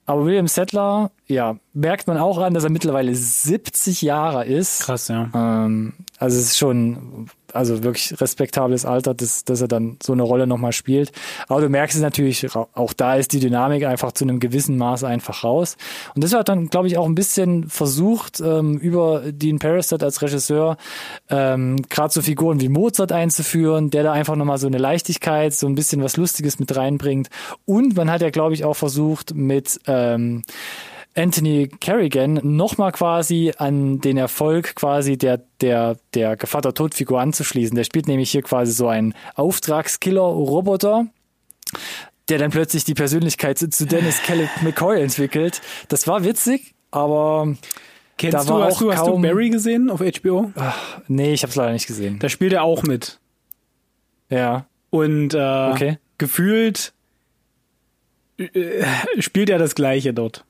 Aber 0.07 0.25
William 0.25 0.49
Settler, 0.49 1.11
ja, 1.27 1.57
merkt 1.75 2.07
man 2.07 2.16
auch 2.16 2.39
an, 2.39 2.55
dass 2.55 2.64
er 2.64 2.71
mittlerweile 2.71 3.14
70 3.14 4.01
Jahre 4.01 4.47
ist. 4.47 4.81
Krass, 4.85 5.09
ja. 5.09 5.29
Ähm, 5.35 5.93
also 6.19 6.39
es 6.39 6.45
ist 6.47 6.59
schon, 6.59 7.29
also 7.53 7.82
wirklich 7.82 8.20
respektables 8.20 8.84
Alter, 8.84 9.14
dass, 9.14 9.44
dass 9.44 9.61
er 9.61 9.68
dann 9.68 9.96
so 10.03 10.12
eine 10.12 10.22
Rolle 10.22 10.46
nochmal 10.46 10.72
spielt. 10.72 11.12
Aber 11.49 11.61
du 11.61 11.68
merkst 11.68 11.96
es 11.96 12.03
natürlich, 12.03 12.46
auch 12.55 12.92
da 12.92 13.16
ist 13.16 13.32
die 13.32 13.40
Dynamik 13.40 13.84
einfach 13.84 14.12
zu 14.12 14.24
einem 14.24 14.40
gewissen 14.40 14.76
Maß 14.76 15.05
einfach 15.05 15.44
raus. 15.44 15.76
Und 16.14 16.24
das 16.24 16.34
hat 16.34 16.49
dann, 16.49 16.68
glaube 16.68 16.88
ich, 16.88 16.99
auch 16.99 17.07
ein 17.07 17.14
bisschen 17.14 17.68
versucht, 17.68 18.40
ähm, 18.40 18.78
über 18.78 19.22
Dean 19.32 19.59
Parastat 19.59 20.03
als 20.03 20.22
Regisseur 20.22 20.76
ähm, 21.30 21.76
gerade 21.88 22.12
so 22.12 22.22
Figuren 22.22 22.61
wie 22.61 22.68
Mozart 22.68 23.12
einzuführen, 23.12 23.90
der 23.90 24.03
da 24.03 24.12
einfach 24.12 24.36
nochmal 24.36 24.59
so 24.59 24.66
eine 24.66 24.78
Leichtigkeit, 24.78 25.55
so 25.55 25.66
ein 25.66 25.74
bisschen 25.74 26.03
was 26.03 26.16
Lustiges 26.16 26.59
mit 26.59 26.74
reinbringt. 26.76 27.28
Und 27.64 27.96
man 27.96 28.11
hat 28.11 28.22
ja, 28.22 28.30
glaube 28.30 28.55
ich, 28.55 28.64
auch 28.64 28.74
versucht 28.74 29.34
mit 29.34 29.80
ähm, 29.86 30.42
Anthony 31.15 31.69
Kerrigan 31.81 32.39
nochmal 32.43 32.93
quasi 32.93 33.53
an 33.59 34.01
den 34.01 34.17
Erfolg 34.19 34.75
quasi 34.77 35.17
der, 35.19 35.41
der, 35.61 35.97
der 36.15 36.37
Gevatter-Tod-Figur 36.37 37.21
anzuschließen. 37.21 37.75
Der 37.75 37.85
spielt 37.85 38.07
nämlich 38.07 38.31
hier 38.31 38.43
quasi 38.43 38.73
so 38.73 38.87
einen 38.89 39.15
Auftragskiller-Roboter, 39.35 41.07
der 42.29 42.39
dann 42.39 42.51
plötzlich 42.51 42.85
die 42.85 42.95
Persönlichkeit 42.95 43.59
zu 43.59 43.87
Dennis 43.87 44.23
Kelly 44.23 44.49
McCoy 44.63 45.03
entwickelt. 45.03 45.61
Das 45.89 46.07
war 46.07 46.25
witzig, 46.25 46.75
aber 46.91 47.57
Kennst 48.17 48.49
du, 48.49 48.55
hast 48.63 48.75
auch 48.77 48.79
du, 48.81 48.93
hast 48.93 49.07
du 49.07 49.21
Barry 49.21 49.51
gesehen 49.51 49.91
auf 49.91 50.01
HBO? 50.01 50.53
nee, 51.09 51.33
ich 51.33 51.43
habe 51.43 51.51
es 51.51 51.57
leider 51.57 51.73
nicht 51.73 51.87
gesehen. 51.87 52.19
Da 52.19 52.29
spielt 52.29 52.53
er 52.53 52.63
auch 52.63 52.83
mit. 52.83 53.19
Ja, 54.29 54.67
Und 54.91 55.35
äh, 55.35 55.71
Okay. 55.73 55.99
gefühlt 56.19 56.93
äh, 58.39 58.85
spielt 59.21 59.51
er 59.51 59.59
das 59.59 59.75
Gleiche 59.75 60.13
dort. 60.15 60.45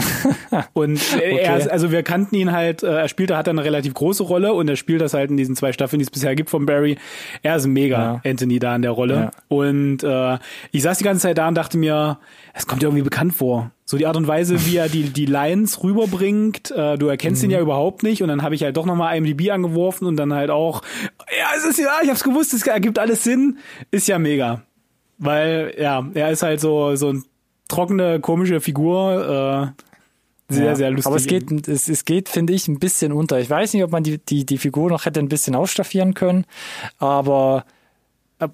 und 0.72 1.00
äh, 1.20 1.38
er 1.38 1.52
Okay. 1.54 1.58
ist, 1.62 1.70
also 1.70 1.90
wir 1.92 2.02
kannten 2.02 2.34
ihn 2.36 2.52
halt, 2.52 2.82
äh, 2.82 2.86
er 3.00 3.08
spielt, 3.08 3.30
er 3.30 3.36
hat 3.38 3.48
eine 3.48 3.64
relativ 3.64 3.94
große 3.94 4.22
Rolle 4.22 4.52
und 4.52 4.68
er 4.68 4.76
spielt 4.76 5.00
das 5.00 5.14
halt 5.14 5.30
in 5.30 5.36
diesen 5.36 5.56
zwei 5.56 5.72
Staffeln, 5.72 5.98
die 5.98 6.04
es 6.04 6.10
bisher 6.10 6.34
gibt 6.34 6.50
von 6.50 6.66
Barry. 6.66 6.96
Er 7.42 7.56
ist 7.56 7.66
mega, 7.66 8.20
Ja. 8.24 8.30
Anthony, 8.30 8.58
da 8.58 8.74
in 8.76 8.82
der 8.82 8.90
Rolle. 8.92 9.14
Ja. 9.14 9.30
Und 9.48 10.02
äh, 10.02 10.38
ich 10.72 10.82
saß 10.82 10.98
die 10.98 11.04
ganze 11.04 11.22
Zeit 11.22 11.38
da 11.38 11.48
und 11.48 11.54
dachte 11.54 11.78
mir, 11.78 12.18
es 12.54 12.66
kommt 12.66 12.82
dir 12.82 12.86
irgendwie 12.86 13.04
bekannt 13.04 13.34
vor. 13.34 13.70
So 13.84 13.96
die 13.96 14.06
Art 14.06 14.16
und 14.16 14.26
Weise, 14.28 14.66
wie 14.66 14.76
er 14.76 14.88
die, 14.88 15.04
die 15.04 15.24
Lines 15.26 15.82
rüberbringt, 15.82 16.70
äh, 16.72 16.98
du 16.98 17.06
erkennst 17.08 17.42
ihn 17.42 17.50
ja 17.50 17.60
überhaupt 17.60 18.02
nicht 18.02 18.22
und 18.22 18.28
dann 18.28 18.42
habe 18.42 18.54
ich 18.54 18.62
halt 18.62 18.76
doch 18.76 18.84
nochmal 18.84 19.16
IMDb 19.16 19.50
angeworfen 19.50 20.06
und 20.06 20.16
dann 20.16 20.34
halt 20.34 20.50
auch, 20.50 20.82
ja, 21.38 21.46
es 21.56 21.64
ist 21.64 21.78
ja, 21.78 21.88
ich 22.02 22.10
hab's 22.10 22.22
gewusst, 22.24 22.52
es 22.52 22.66
ergibt 22.66 22.98
alles 22.98 23.24
Sinn, 23.24 23.58
ist 23.90 24.06
ja 24.08 24.18
mega. 24.18 24.62
Weil, 25.18 25.74
ja, 25.80 26.06
er 26.14 26.30
ist 26.30 26.42
halt 26.42 26.60
so, 26.60 26.94
so 26.96 27.08
ein 27.12 27.24
trockene, 27.68 28.20
komische 28.20 28.60
Figur, 28.60 29.74
äh, 29.78 29.82
sehr, 30.50 30.64
ja. 30.64 30.74
sehr 30.74 30.90
lustig. 30.90 31.06
Aber 31.06 31.16
es 31.16 31.26
geht, 31.26 31.68
es, 31.68 31.88
es 31.88 32.04
geht, 32.04 32.28
finde 32.28 32.54
ich, 32.54 32.68
ein 32.68 32.78
bisschen 32.78 33.12
unter. 33.12 33.38
Ich 33.38 33.50
weiß 33.50 33.74
nicht, 33.74 33.84
ob 33.84 33.92
man 33.92 34.02
die, 34.02 34.18
die, 34.18 34.46
die 34.46 34.58
Figur 34.58 34.88
noch 34.88 35.04
hätte 35.04 35.20
ein 35.20 35.28
bisschen 35.28 35.54
ausstaffieren 35.54 36.14
können, 36.14 36.46
aber 36.98 37.66
äh, 38.38 38.48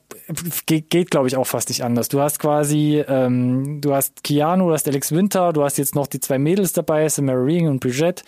geht, 0.67 0.91
geht 0.91 1.11
glaube 1.13 1.29
ich, 1.29 1.37
auch 1.37 1.47
fast 1.47 1.69
nicht 1.69 1.85
anders. 1.85 2.09
Du 2.09 2.21
hast 2.21 2.41
quasi, 2.41 3.05
ähm, 3.07 3.81
du 3.81 3.95
hast 3.95 4.25
Keanu, 4.25 4.69
du 4.69 4.73
hast 4.73 4.89
Alex 4.89 5.13
Winter, 5.13 5.53
du 5.53 5.63
hast 5.63 5.77
jetzt 5.77 5.95
noch 5.95 6.09
die 6.09 6.19
zwei 6.19 6.39
Mädels 6.39 6.73
dabei, 6.73 7.09
Samara 7.09 7.39
Ring 7.39 7.69
und 7.69 7.79
Brigitte. 7.79 8.25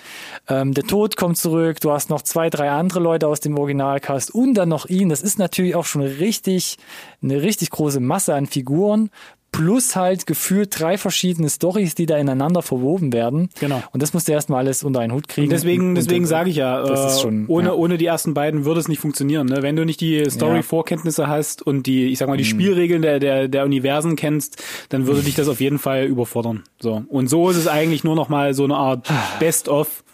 Ähm, 0.49 0.72
der 0.72 0.84
Tod 0.84 1.16
kommt 1.16 1.37
zurück, 1.39 1.80
du 1.80 1.91
hast 1.91 2.09
noch 2.09 2.22
zwei, 2.22 2.51
drei 2.51 2.70
andere 2.70 3.01
Leute 3.01 3.26
aus 3.26 3.41
dem 3.41 3.59
Originalcast 3.59 4.32
und 4.32 4.55
dann 4.55 4.68
noch 4.68 4.87
ihn. 4.87 5.09
Das 5.09 5.22
ist 5.22 5.41
natürlich 5.41 5.74
auch 5.74 5.87
schon 5.87 6.03
richtig, 6.03 6.76
eine 7.20 7.43
richtig 7.43 7.70
große 7.70 7.99
Masse 7.99 8.34
an 8.34 8.47
Figuren. 8.47 9.11
Plus 9.57 9.96
halt 9.96 10.26
gefühlt 10.26 10.78
drei 10.78 10.98
verschiedene 10.98 11.48
Stories, 11.48 11.94
die 11.94 12.07
da 12.07 12.16
ineinander 12.18 12.62
verwoben 12.62 13.12
werden. 13.12 13.48
Genau. 13.59 13.82
Und 13.92 14.02
das 14.02 14.12
musst 14.12 14.28
du 14.28 14.32
erstmal 14.32 14.59
alles 14.61 14.82
unter 14.84 15.00
einen 15.00 15.12
Hut 15.12 15.28
kriegen. 15.28 15.46
Und 15.46 15.52
deswegen, 15.52 15.88
Und- 15.90 15.94
deswegen 15.94 16.24
und- 16.24 16.28
sage 16.28 16.50
ich 16.50 16.57
ja, 16.57 16.82
das 16.82 17.12
ist 17.14 17.18
äh, 17.18 17.22
schon, 17.22 17.46
ohne, 17.48 17.68
ja. 17.68 17.74
ohne 17.74 17.96
die 17.98 18.07
ersten 18.07 18.34
beiden 18.34 18.64
würde 18.64 18.80
es 18.80 18.88
nicht 18.88 18.98
funktionieren. 19.00 19.46
Ne? 19.46 19.62
Wenn 19.62 19.76
du 19.76 19.84
nicht 19.84 20.00
die 20.00 20.28
Story-Vorkenntnisse 20.28 21.26
hast 21.26 21.62
und 21.62 21.86
die, 21.86 22.07
ich 22.07 22.18
sag 22.18 22.28
mal, 22.28 22.36
die 22.36 22.44
Mhm. 22.44 22.48
Spielregeln 22.48 23.02
der, 23.02 23.18
der, 23.18 23.48
der 23.48 23.64
Universen 23.64 24.14
kennst, 24.16 24.62
dann 24.90 25.07
würde 25.07 25.22
dich 25.22 25.34
das 25.34 25.48
auf 25.48 25.61
jeden 25.61 25.78
Fall 25.78 26.04
überfordern. 26.04 26.62
So. 26.78 27.04
Und 27.09 27.28
so 27.28 27.48
ist 27.50 27.57
es 27.57 27.66
eigentlich 27.68 28.04
nur 28.04 28.14
noch 28.16 28.28
mal 28.28 28.52
so 28.54 28.64
eine 28.64 28.76
Art 28.76 29.09
Best-of. 29.40 30.04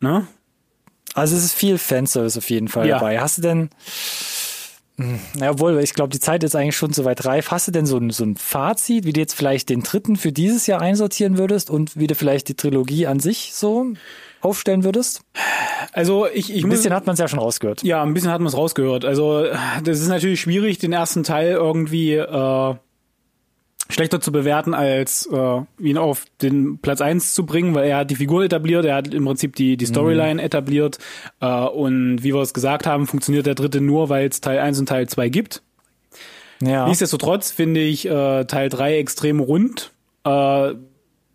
Ne? 0.00 0.26
Also 1.14 1.36
es 1.36 1.44
ist 1.44 1.54
viel 1.54 1.78
Fanservice 1.78 2.36
auf 2.38 2.48
jeden 2.50 2.68
Fall 2.68 2.86
Ja. 2.86 2.98
dabei. 2.98 3.20
Hast 3.20 3.38
du 3.38 3.42
denn, 3.42 3.70
Na, 5.38 5.50
obwohl, 5.50 5.78
ich 5.80 5.94
glaube, 5.94 6.10
die 6.10 6.20
Zeit 6.20 6.44
ist 6.44 6.54
eigentlich 6.54 6.76
schon 6.76 6.92
soweit 6.92 7.24
reif. 7.24 7.50
Hast 7.50 7.68
du 7.68 7.72
denn 7.72 7.86
so 7.86 7.96
ein, 7.96 8.10
so 8.10 8.24
ein 8.24 8.36
Fazit, 8.36 9.04
wie 9.04 9.12
du 9.12 9.20
jetzt 9.20 9.34
vielleicht 9.34 9.68
den 9.68 9.82
dritten 9.82 10.16
für 10.16 10.32
dieses 10.32 10.66
Jahr 10.66 10.80
einsortieren 10.80 11.38
würdest 11.38 11.70
und 11.70 11.98
wie 11.98 12.06
du 12.06 12.14
vielleicht 12.14 12.48
die 12.48 12.54
Trilogie 12.54 13.06
an 13.06 13.20
sich 13.20 13.52
so 13.54 13.86
aufstellen 14.40 14.84
würdest? 14.84 15.22
Also 15.92 16.26
ich, 16.26 16.54
ich 16.54 16.64
Ein 16.64 16.68
muss, 16.68 16.78
bisschen 16.78 16.94
hat 16.94 17.06
man 17.06 17.14
es 17.14 17.20
ja 17.20 17.28
schon 17.28 17.38
rausgehört. 17.38 17.82
Ja, 17.82 18.02
ein 18.02 18.14
bisschen 18.14 18.30
hat 18.30 18.40
man 18.40 18.48
es 18.48 18.56
rausgehört. 18.56 19.04
Also 19.04 19.44
das 19.84 20.00
ist 20.00 20.08
natürlich 20.08 20.40
schwierig, 20.40 20.78
den 20.78 20.92
ersten 20.92 21.22
Teil 21.22 21.52
irgendwie 21.52 22.14
äh, 22.14 22.74
schlechter 23.90 24.20
zu 24.20 24.32
bewerten, 24.32 24.74
als 24.74 25.28
äh, 25.32 25.60
ihn 25.78 25.98
auf 25.98 26.24
den 26.42 26.78
Platz 26.78 27.00
eins 27.00 27.34
zu 27.34 27.46
bringen, 27.46 27.74
weil 27.74 27.88
er 27.88 27.98
hat 27.98 28.10
die 28.10 28.16
Figur 28.16 28.44
etabliert, 28.44 28.84
er 28.84 28.96
hat 28.96 29.12
im 29.12 29.24
Prinzip 29.24 29.56
die, 29.56 29.76
die 29.76 29.86
Storyline 29.86 30.42
etabliert 30.42 30.98
äh, 31.40 31.46
und 31.46 32.22
wie 32.22 32.34
wir 32.34 32.40
es 32.40 32.54
gesagt 32.54 32.86
haben, 32.86 33.06
funktioniert 33.06 33.46
der 33.46 33.54
dritte 33.54 33.80
nur, 33.80 34.08
weil 34.08 34.28
es 34.28 34.40
Teil 34.40 34.58
eins 34.58 34.78
und 34.78 34.88
Teil 34.88 35.08
zwei 35.08 35.28
gibt. 35.28 35.62
Ja. 36.62 36.86
Nichtsdestotrotz 36.86 37.50
finde 37.50 37.80
ich 37.80 38.06
äh, 38.06 38.44
Teil 38.44 38.68
drei 38.68 38.98
extrem 38.98 39.40
rund. 39.40 39.92
Äh, 40.24 40.74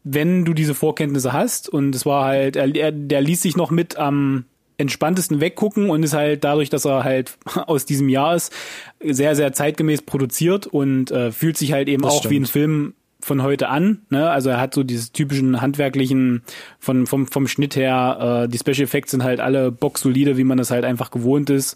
wenn 0.04 0.46
du 0.46 0.54
diese 0.54 0.76
Vorkenntnisse 0.76 1.34
hast 1.34 1.68
und 1.68 1.96
es 1.96 2.06
war 2.06 2.26
halt, 2.26 2.56
er, 2.56 2.74
er, 2.76 2.92
der 2.92 3.22
ließ 3.22 3.42
sich 3.42 3.58
noch 3.58 3.72
mit 3.72 3.98
am 3.98 4.46
entspanntesten 4.78 5.40
weggucken 5.40 5.90
und 5.90 6.04
ist 6.04 6.14
halt 6.14 6.44
dadurch, 6.44 6.70
dass 6.70 6.86
er 6.86 7.04
halt 7.04 7.38
aus 7.68 7.86
diesem 7.86 8.10
Jahr 8.10 8.36
ist, 8.36 8.54
sehr, 9.02 9.36
sehr 9.36 9.54
zeitgemäß 9.54 10.02
produziert 10.02 10.68
und 10.68 11.12
äh, 11.12 11.32
fühlt 11.32 11.58
sich 11.58 11.72
halt 11.74 11.88
eben 11.88 12.04
Das 12.04 12.14
auch 12.14 12.20
stimmt. 12.20 12.32
wie 12.32 12.40
ein 12.40 12.46
Film 12.46 12.94
von 13.22 13.42
heute 13.42 13.70
an. 13.70 14.02
Ne? 14.10 14.30
Also 14.30 14.50
er 14.52 14.60
hat 14.60 14.74
so 14.74 14.84
diese 14.84 15.12
typischen 15.12 15.60
handwerklichen, 15.62 16.44
von, 16.80 17.08
vom, 17.08 17.28
vom 17.28 17.48
Schnitt 17.48 17.76
her, 17.76 18.44
äh, 18.46 18.50
die 18.50 18.58
Special 18.60 18.84
Effects 18.84 19.12
sind 19.12 19.24
halt 19.24 19.40
alle 19.40 19.72
boxsolide, 19.72 20.38
wie 20.38 20.44
man 20.44 20.58
das 20.58 20.70
halt 20.70 20.86
einfach 20.86 21.10
gewohnt 21.10 21.50
ist. 21.50 21.76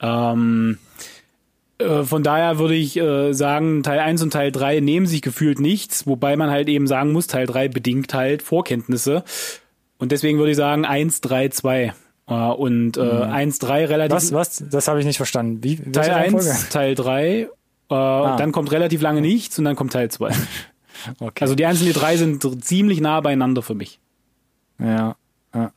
Ähm, 0.00 0.78
äh, 1.78 2.02
von 2.04 2.22
daher 2.22 2.58
würde 2.58 2.74
ich 2.74 2.96
äh, 2.96 3.32
sagen, 3.34 3.82
Teil 3.82 3.98
1 3.98 4.22
und 4.22 4.32
Teil 4.32 4.50
3 4.50 4.80
nehmen 4.80 5.06
sich 5.06 5.20
gefühlt 5.20 5.60
nichts, 5.60 6.06
wobei 6.06 6.36
man 6.36 6.50
halt 6.50 6.68
eben 6.68 6.86
sagen 6.86 7.12
muss, 7.12 7.26
Teil 7.26 7.46
3 7.46 7.68
bedingt 7.68 8.14
halt 8.14 8.42
Vorkenntnisse. 8.42 9.24
Und 9.98 10.12
deswegen 10.12 10.38
würde 10.38 10.52
ich 10.52 10.56
sagen 10.56 10.84
1, 10.84 11.20
3, 11.20 11.48
2. 11.48 11.94
Äh, 12.28 12.34
und 12.34 12.96
äh, 12.96 13.00
1, 13.00 13.58
3 13.58 13.86
relativ. 13.86 14.14
Was, 14.14 14.32
was? 14.32 14.64
Das 14.70 14.88
habe 14.88 15.00
ich 15.00 15.06
nicht 15.06 15.16
verstanden. 15.16 15.62
Wie? 15.62 15.76
Teil 15.76 16.10
Reihenfolge? 16.10 16.50
1, 16.50 16.68
Teil 16.70 16.94
3, 16.94 17.22
äh, 17.42 17.48
dann 17.88 18.52
kommt 18.52 18.72
relativ 18.72 19.00
lange 19.00 19.20
nichts 19.20 19.58
und 19.58 19.64
dann 19.64 19.76
kommt 19.76 19.92
Teil 19.92 20.10
2. 20.10 20.32
Okay. 21.20 21.44
Also 21.44 21.54
die 21.54 21.66
1 21.66 21.80
und 21.80 21.86
die 21.86 21.92
3 21.92 22.16
sind 22.16 22.64
ziemlich 22.64 23.00
nah 23.00 23.20
beieinander 23.20 23.62
für 23.62 23.74
mich. 23.74 24.00
Ja, 24.80 25.14
ja. 25.54 25.70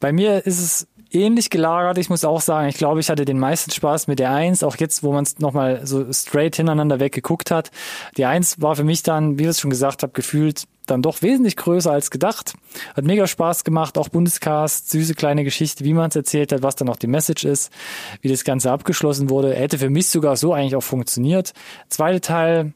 Bei 0.00 0.12
mir 0.12 0.44
ist 0.44 0.58
es 0.58 0.88
ähnlich 1.12 1.50
gelagert. 1.50 1.98
Ich 1.98 2.08
muss 2.08 2.24
auch 2.24 2.40
sagen, 2.40 2.68
ich 2.68 2.76
glaube, 2.76 3.00
ich 3.00 3.08
hatte 3.08 3.24
den 3.24 3.38
meisten 3.38 3.70
Spaß 3.70 4.08
mit 4.08 4.18
der 4.18 4.32
Eins, 4.32 4.62
auch 4.62 4.76
jetzt, 4.76 5.02
wo 5.02 5.12
man 5.12 5.24
es 5.24 5.38
nochmal 5.38 5.86
so 5.86 6.12
straight 6.12 6.56
hintereinander 6.56 7.00
weggeguckt 7.00 7.50
hat. 7.50 7.70
Die 8.16 8.24
Eins 8.24 8.60
war 8.60 8.76
für 8.76 8.84
mich 8.84 9.02
dann, 9.02 9.38
wie 9.38 9.44
ich 9.44 9.50
es 9.50 9.60
schon 9.60 9.70
gesagt 9.70 10.02
habe, 10.02 10.12
gefühlt 10.12 10.64
dann 10.86 11.02
doch 11.02 11.22
wesentlich 11.22 11.56
größer 11.56 11.90
als 11.90 12.10
gedacht. 12.10 12.54
Hat 12.94 13.04
mega 13.04 13.26
Spaß 13.26 13.64
gemacht, 13.64 13.98
auch 13.98 14.08
Bundescast, 14.08 14.90
süße 14.90 15.14
kleine 15.14 15.44
Geschichte, 15.44 15.84
wie 15.84 15.94
man 15.94 16.10
es 16.10 16.16
erzählt 16.16 16.52
hat, 16.52 16.62
was 16.62 16.76
dann 16.76 16.88
auch 16.88 16.96
die 16.96 17.06
Message 17.06 17.44
ist, 17.44 17.72
wie 18.20 18.28
das 18.28 18.44
Ganze 18.44 18.70
abgeschlossen 18.70 19.30
wurde. 19.30 19.54
Hätte 19.54 19.78
für 19.78 19.90
mich 19.90 20.08
sogar 20.08 20.36
so 20.36 20.52
eigentlich 20.52 20.76
auch 20.76 20.82
funktioniert. 20.82 21.52
Zweite 21.88 22.20
Teil, 22.20 22.72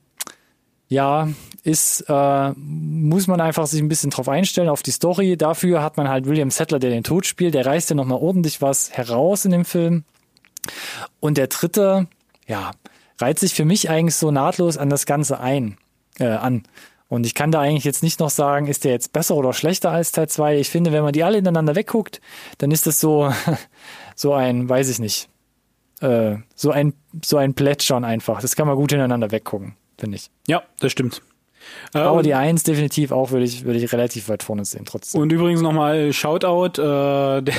ja, 0.89 1.29
ist, 1.63 2.05
äh, 2.09 2.51
muss 2.57 3.29
man 3.29 3.41
einfach 3.41 3.67
sich 3.67 3.81
ein 3.81 3.89
bisschen 3.89 4.11
drauf 4.11 4.29
einstellen, 4.29 4.69
auf 4.69 4.83
die 4.83 4.91
Story. 4.91 5.37
Dafür 5.37 5.83
hat 5.83 5.97
man 5.97 6.09
halt 6.09 6.27
William 6.27 6.51
Settler, 6.51 6.81
der 6.81 6.91
den 6.91 7.05
Tod 7.05 7.27
spielt. 7.27 7.55
Der 7.55 7.65
reißt 7.65 7.91
ja 7.91 7.97
nochmal 7.97 8.19
ordentlich 8.19 8.61
was 8.61 8.91
heraus 8.91 9.45
in 9.45 9.53
dem 9.53 9.65
Film. 9.65 10.05
Und 11.21 11.39
der 11.39 11.47
dritte, 11.47 12.09
ja, 12.47 12.73
reiht 13.21 13.39
sich 13.39 13.55
für 13.55 13.65
mich 13.65 13.89
eigentlich 13.89 14.17
so 14.17 14.31
nahtlos 14.31 14.79
an 14.79 14.91
das 14.91 15.07
Ganze 15.07 15.39
ein, 15.41 15.77
äh, 16.19 16.27
an. 16.27 16.65
Und 17.11 17.27
ich 17.27 17.35
kann 17.35 17.51
da 17.51 17.61
eigentlich 17.61 17.85
jetzt 17.85 18.05
nicht 18.05 18.21
noch 18.21 18.31
sagen, 18.31 18.69
ist 18.69 18.85
der 18.85 18.93
jetzt 18.93 19.13
besser 19.13 19.35
oder 19.35 19.53
schlechter 19.53 19.91
als 19.91 20.13
Teil 20.13 20.29
2. 20.29 20.59
Ich 20.59 20.71
finde, 20.71 20.93
wenn 20.93 21.03
man 21.03 21.13
die 21.13 21.25
alle 21.25 21.39
ineinander 21.39 21.75
wegguckt, 21.75 22.21
dann 22.59 22.71
ist 22.71 22.87
das 22.87 23.01
so, 23.01 23.33
so 24.15 24.33
ein, 24.33 24.69
weiß 24.69 24.89
ich 24.89 25.01
nicht, 25.01 25.29
äh, 26.01 26.37
so 26.55 26.71
ein, 26.71 26.95
so 27.25 27.37
ein 27.37 27.55
Plätschern 27.55 28.05
einfach. 28.05 28.41
Das 28.41 28.55
kann 28.55 28.69
man 28.69 28.77
gut 28.77 28.93
ineinander 28.93 29.33
weggucken, 29.33 29.75
finde 29.99 30.19
ich. 30.19 30.31
Ja, 30.47 30.63
das 30.79 30.93
stimmt. 30.93 31.21
Aber 31.93 32.23
die 32.23 32.35
Eins 32.35 32.63
definitiv 32.63 33.11
auch 33.11 33.33
würde 33.33 33.45
ich, 33.45 33.65
würde 33.65 33.81
ich 33.81 33.93
relativ 33.93 34.29
weit 34.29 34.45
vorne 34.45 34.65
sehen, 34.65 34.85
trotzdem. 34.85 35.21
Und 35.21 35.33
übrigens 35.33 35.63
nochmal 35.63 36.13
Shoutout 36.13 36.81
äh, 36.81 37.43
der, 37.43 37.55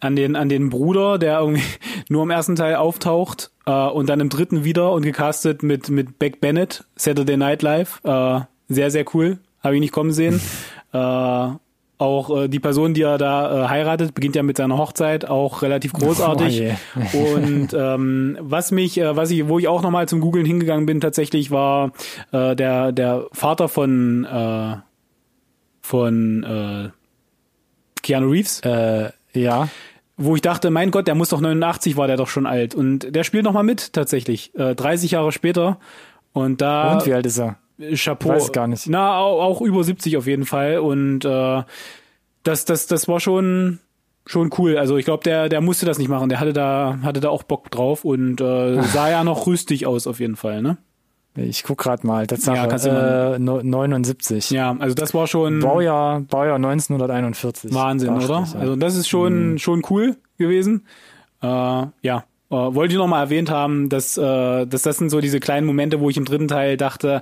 an, 0.00 0.16
den, 0.16 0.34
an 0.34 0.48
den 0.48 0.68
Bruder, 0.68 1.18
der 1.18 1.38
irgendwie 1.38 1.62
nur 2.08 2.24
im 2.24 2.30
ersten 2.30 2.56
Teil 2.56 2.74
auftaucht 2.74 3.52
äh, 3.66 3.70
und 3.70 4.08
dann 4.08 4.18
im 4.18 4.30
dritten 4.30 4.64
wieder 4.64 4.90
und 4.90 5.02
gecastet 5.02 5.62
mit, 5.62 5.90
mit 5.90 6.18
Beck 6.18 6.40
Bennett, 6.40 6.84
Saturday 6.96 7.36
Night 7.36 7.62
Live. 7.62 8.00
Äh, 8.02 8.40
sehr, 8.68 8.90
sehr 8.90 9.04
cool. 9.14 9.38
Habe 9.62 9.74
ich 9.74 9.80
nicht 9.80 9.92
kommen 9.92 10.12
sehen. 10.12 10.40
äh, 10.92 11.48
auch 11.98 12.36
äh, 12.36 12.48
die 12.48 12.60
Person, 12.60 12.92
die 12.92 13.02
er 13.02 13.16
da 13.16 13.64
äh, 13.64 13.68
heiratet, 13.68 14.14
beginnt 14.14 14.36
ja 14.36 14.42
mit 14.42 14.58
seiner 14.58 14.76
Hochzeit, 14.76 15.24
auch 15.24 15.62
relativ 15.62 15.94
großartig. 15.94 16.74
Oh 17.14 17.18
und 17.36 17.68
ähm, 17.72 18.36
was 18.40 18.70
mich, 18.70 18.98
äh, 18.98 19.16
was 19.16 19.30
ich, 19.30 19.48
wo 19.48 19.58
ich 19.58 19.66
auch 19.66 19.82
nochmal 19.82 20.06
zum 20.06 20.20
Googlen 20.20 20.44
hingegangen 20.44 20.84
bin, 20.84 21.00
tatsächlich 21.00 21.50
war 21.50 21.92
äh, 22.32 22.54
der 22.54 22.92
der 22.92 23.26
Vater 23.32 23.68
von 23.68 24.24
äh, 24.24 24.76
von 25.80 26.42
äh, 26.42 26.90
Keanu 28.02 28.30
Reeves. 28.30 28.60
Äh, 28.60 29.10
ja. 29.32 29.68
Wo 30.16 30.34
ich 30.34 30.42
dachte, 30.42 30.70
mein 30.70 30.90
Gott, 30.90 31.06
der 31.06 31.14
muss 31.14 31.28
doch 31.28 31.40
89, 31.40 31.96
war 31.96 32.06
der 32.06 32.16
doch 32.16 32.28
schon 32.28 32.46
alt. 32.46 32.74
Und 32.74 33.14
der 33.14 33.22
spielt 33.22 33.44
nochmal 33.44 33.64
mit, 33.64 33.92
tatsächlich. 33.92 34.54
Äh, 34.54 34.74
30 34.74 35.10
Jahre 35.12 35.30
später. 35.30 35.78
Und 36.32 36.60
da. 36.60 36.94
Und 36.94 37.06
wie 37.06 37.12
alt 37.12 37.26
ist 37.26 37.38
er? 37.38 37.56
Chapeau. 37.94 38.30
Weiß 38.30 38.52
gar 38.52 38.66
nicht. 38.66 38.86
Na, 38.88 39.18
auch, 39.18 39.42
auch 39.42 39.60
über 39.60 39.84
70 39.84 40.16
auf 40.16 40.26
jeden 40.26 40.46
Fall. 40.46 40.78
Und 40.78 41.24
äh, 41.24 41.62
das, 42.42 42.64
das, 42.64 42.86
das 42.86 43.08
war 43.08 43.20
schon 43.20 43.80
schon 44.28 44.50
cool. 44.58 44.76
Also 44.76 44.96
ich 44.96 45.04
glaube, 45.04 45.22
der, 45.22 45.48
der 45.48 45.60
musste 45.60 45.86
das 45.86 45.98
nicht 45.98 46.08
machen. 46.08 46.28
Der 46.28 46.40
hatte 46.40 46.52
da, 46.52 46.98
hatte 47.02 47.20
da 47.20 47.28
auch 47.28 47.44
Bock 47.44 47.70
drauf 47.70 48.04
und 48.04 48.40
äh, 48.40 48.82
sah 48.92 49.08
ja 49.10 49.22
noch 49.24 49.46
rüstig 49.46 49.86
aus 49.86 50.06
auf 50.06 50.18
jeden 50.20 50.36
Fall, 50.36 50.62
ne? 50.62 50.78
Ich 51.38 51.64
guck 51.64 51.76
gerade 51.78 52.06
mal, 52.06 52.26
Tatsache, 52.26 52.56
Ja, 52.56 52.66
kannst 52.66 52.86
du 52.86 52.90
äh, 52.90 53.38
no- 53.38 53.60
79. 53.62 54.50
Ja, 54.50 54.74
also 54.78 54.94
das 54.94 55.12
war 55.12 55.26
schon 55.26 55.60
Baujahr, 55.60 56.20
Baujahr 56.22 56.56
1941. 56.56 57.74
Wahnsinn, 57.74 58.14
Dachte 58.14 58.24
oder? 58.24 58.46
ja. 58.54 58.58
Also 58.58 58.76
das 58.76 58.96
ist 58.96 59.06
schon 59.06 59.58
schon 59.58 59.82
cool 59.90 60.16
gewesen. 60.38 60.86
Äh, 61.42 61.46
ja, 61.46 62.24
äh, 62.50 62.54
wollte 62.54 62.94
ich 62.94 62.98
noch 62.98 63.06
mal 63.06 63.20
erwähnt 63.20 63.50
haben, 63.50 63.90
dass, 63.90 64.16
äh, 64.16 64.66
dass 64.66 64.80
das 64.82 64.96
sind 64.96 65.10
so 65.10 65.20
diese 65.20 65.38
kleinen 65.38 65.66
Momente, 65.66 66.00
wo 66.00 66.08
ich 66.08 66.16
im 66.16 66.24
dritten 66.24 66.48
Teil 66.48 66.78
dachte, 66.78 67.20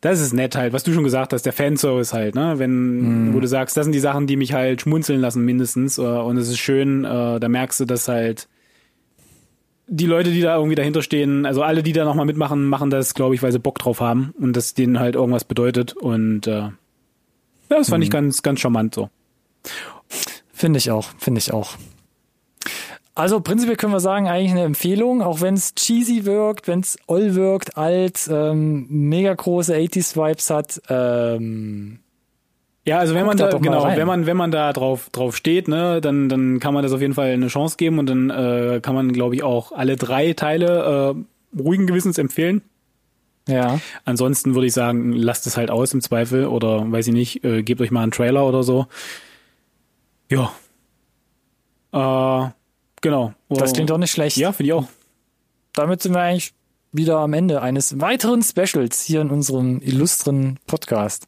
das 0.00 0.20
ist 0.20 0.32
nett 0.32 0.56
halt, 0.56 0.72
was 0.72 0.82
du 0.82 0.92
schon 0.92 1.04
gesagt 1.04 1.32
hast, 1.32 1.42
der 1.42 1.52
Fanservice 1.52 2.14
halt, 2.14 2.34
ne? 2.34 2.54
Wenn, 2.56 3.34
wo 3.34 3.40
du 3.40 3.46
sagst, 3.46 3.76
das 3.76 3.84
sind 3.84 3.92
die 3.92 4.00
Sachen, 4.00 4.26
die 4.26 4.36
mich 4.36 4.54
halt 4.54 4.80
schmunzeln 4.80 5.20
lassen 5.20 5.44
mindestens. 5.44 5.98
Äh, 5.98 6.02
und 6.02 6.38
es 6.38 6.48
ist 6.48 6.58
schön, 6.58 7.04
äh, 7.04 7.38
da 7.38 7.48
merkst 7.48 7.80
du, 7.80 7.84
dass 7.84 8.08
halt 8.08 8.48
die 9.92 10.06
Leute, 10.06 10.30
die 10.30 10.40
da 10.40 10.56
irgendwie 10.56 10.76
dahinter 10.76 11.02
stehen, 11.02 11.44
also 11.44 11.62
alle, 11.62 11.82
die 11.82 11.92
da 11.92 12.04
nochmal 12.04 12.24
mitmachen, 12.24 12.64
machen 12.66 12.90
das, 12.90 13.12
glaube 13.14 13.34
ich, 13.34 13.42
weil 13.42 13.52
sie 13.52 13.58
Bock 13.58 13.78
drauf 13.78 14.00
haben 14.00 14.32
und 14.38 14.56
das 14.56 14.72
denen 14.72 15.00
halt 15.00 15.16
irgendwas 15.16 15.44
bedeutet. 15.44 15.92
Und 15.94 16.46
äh, 16.46 16.60
ja, 16.60 16.72
das 17.68 17.90
fand 17.90 18.02
ich 18.02 18.10
ganz, 18.10 18.42
ganz 18.42 18.60
charmant 18.60 18.94
so. 18.94 19.10
Finde 20.52 20.78
ich 20.78 20.90
auch, 20.90 21.08
finde 21.18 21.38
ich 21.40 21.52
auch. 21.52 21.76
Also 23.20 23.40
prinzipiell 23.40 23.76
können 23.76 23.92
wir 23.92 24.00
sagen, 24.00 24.28
eigentlich 24.28 24.52
eine 24.52 24.62
Empfehlung, 24.62 25.20
auch 25.20 25.42
wenn 25.42 25.52
es 25.52 25.74
cheesy 25.74 26.24
wirkt, 26.24 26.66
wenn 26.68 26.80
es 26.80 26.96
oll 27.06 27.34
wirkt, 27.34 27.76
alt, 27.76 28.26
ähm, 28.32 28.86
mega 28.88 29.34
große 29.34 29.74
80s-Vibes 29.76 30.48
hat. 30.48 30.80
Ähm, 30.88 31.98
Ja, 32.86 32.98
also 32.98 33.14
wenn 33.14 33.26
man 33.26 33.36
da 33.36 33.48
da, 33.48 33.58
genau, 33.58 33.86
wenn 33.86 34.06
man 34.06 34.24
wenn 34.24 34.38
man 34.38 34.50
da 34.50 34.72
drauf 34.72 35.10
drauf 35.10 35.36
steht, 35.36 35.68
ne, 35.68 36.00
dann 36.00 36.30
dann 36.30 36.60
kann 36.60 36.72
man 36.72 36.82
das 36.82 36.92
auf 36.92 37.02
jeden 37.02 37.12
Fall 37.12 37.30
eine 37.32 37.48
Chance 37.48 37.76
geben 37.76 37.98
und 37.98 38.06
dann 38.08 38.30
äh, 38.30 38.80
kann 38.82 38.94
man, 38.94 39.12
glaube 39.12 39.34
ich, 39.34 39.42
auch 39.42 39.72
alle 39.72 39.96
drei 39.96 40.32
Teile 40.32 41.14
äh, 41.54 41.60
ruhigen 41.60 41.86
Gewissens 41.86 42.16
empfehlen. 42.16 42.62
ja, 43.46 43.80
Ansonsten 44.06 44.54
würde 44.54 44.66
ich 44.66 44.72
sagen, 44.72 45.12
lasst 45.12 45.46
es 45.46 45.58
halt 45.58 45.70
aus 45.70 45.92
im 45.92 46.00
Zweifel 46.00 46.46
oder 46.46 46.90
weiß 46.90 47.08
ich 47.08 47.12
nicht, 47.12 47.44
äh, 47.44 47.62
gebt 47.62 47.82
euch 47.82 47.90
mal 47.90 48.02
einen 48.02 48.12
Trailer 48.12 48.46
oder 48.46 48.62
so. 48.62 48.86
Ja. 50.30 50.52
Äh, 51.92 52.50
genau. 53.00 53.32
das 53.48 53.72
klingt 53.72 53.90
doch 53.90 53.98
nicht 53.98 54.10
schlecht. 54.10 54.36
Ja, 54.36 54.52
finde 54.52 54.68
ich 54.68 54.72
auch. 54.72 54.88
Damit 55.72 56.02
sind 56.02 56.14
wir 56.14 56.20
eigentlich 56.20 56.52
wieder 56.92 57.18
am 57.18 57.32
Ende 57.32 57.62
eines 57.62 58.00
weiteren 58.00 58.42
Specials 58.42 59.02
hier 59.02 59.20
in 59.20 59.30
unserem 59.30 59.80
illustren 59.80 60.58
Podcast. 60.66 61.26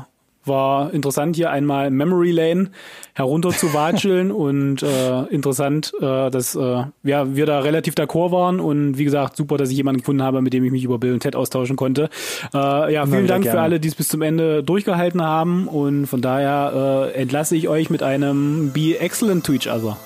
war 0.47 0.93
interessant, 0.95 1.37
hier 1.37 1.51
einmal 1.51 1.91
Memory 1.91 2.31
Lane 2.31 2.71
herunter 3.15 3.51
zu 3.51 3.75
watscheln 3.75 4.31
und 4.33 4.83
äh, 4.83 5.23
interessant, 5.25 5.93
äh, 6.01 6.31
dass 6.31 6.55
äh, 6.55 6.85
ja, 7.03 7.35
wir 7.35 7.47
da 7.47 7.61
relativ 7.61 7.95
d'accord 7.95 8.31
waren 8.31 8.61
und 8.61 8.99
wie 8.99 9.05
gesagt, 9.05 9.37
super, 9.37 9.57
dass 9.57 9.71
ich 9.71 9.77
jemanden 9.77 10.01
gefunden 10.01 10.23
habe, 10.23 10.43
mit 10.43 10.53
dem 10.53 10.65
ich 10.65 10.71
mich 10.71 10.85
über 10.85 10.99
Bill 10.99 11.15
und 11.15 11.21
Ted 11.21 11.37
austauschen 11.37 11.77
konnte. 11.77 12.09
Äh, 12.55 12.93
ja, 12.93 13.07
vielen 13.07 13.27
Dank 13.27 13.45
für 13.45 13.51
gerne. 13.51 13.63
alle, 13.63 13.81
die 13.81 13.89
es 13.89 13.95
bis 13.95 14.09
zum 14.09 14.23
Ende 14.23 14.63
durchgehalten 14.63 15.23
haben 15.23 15.69
und 15.69 16.07
von 16.07 16.21
daher 16.21 17.11
äh, 17.15 17.21
entlasse 17.21 17.57
ich 17.57 17.69
euch 17.69 17.91
mit 17.91 18.03
einem 18.03 18.73
Be 18.73 18.99
excellent 18.99 19.45
to 19.45 19.53
each 19.53 19.69
other. 19.69 19.97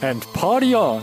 And 0.00 0.26
party 0.32 0.74
on! 0.74 1.02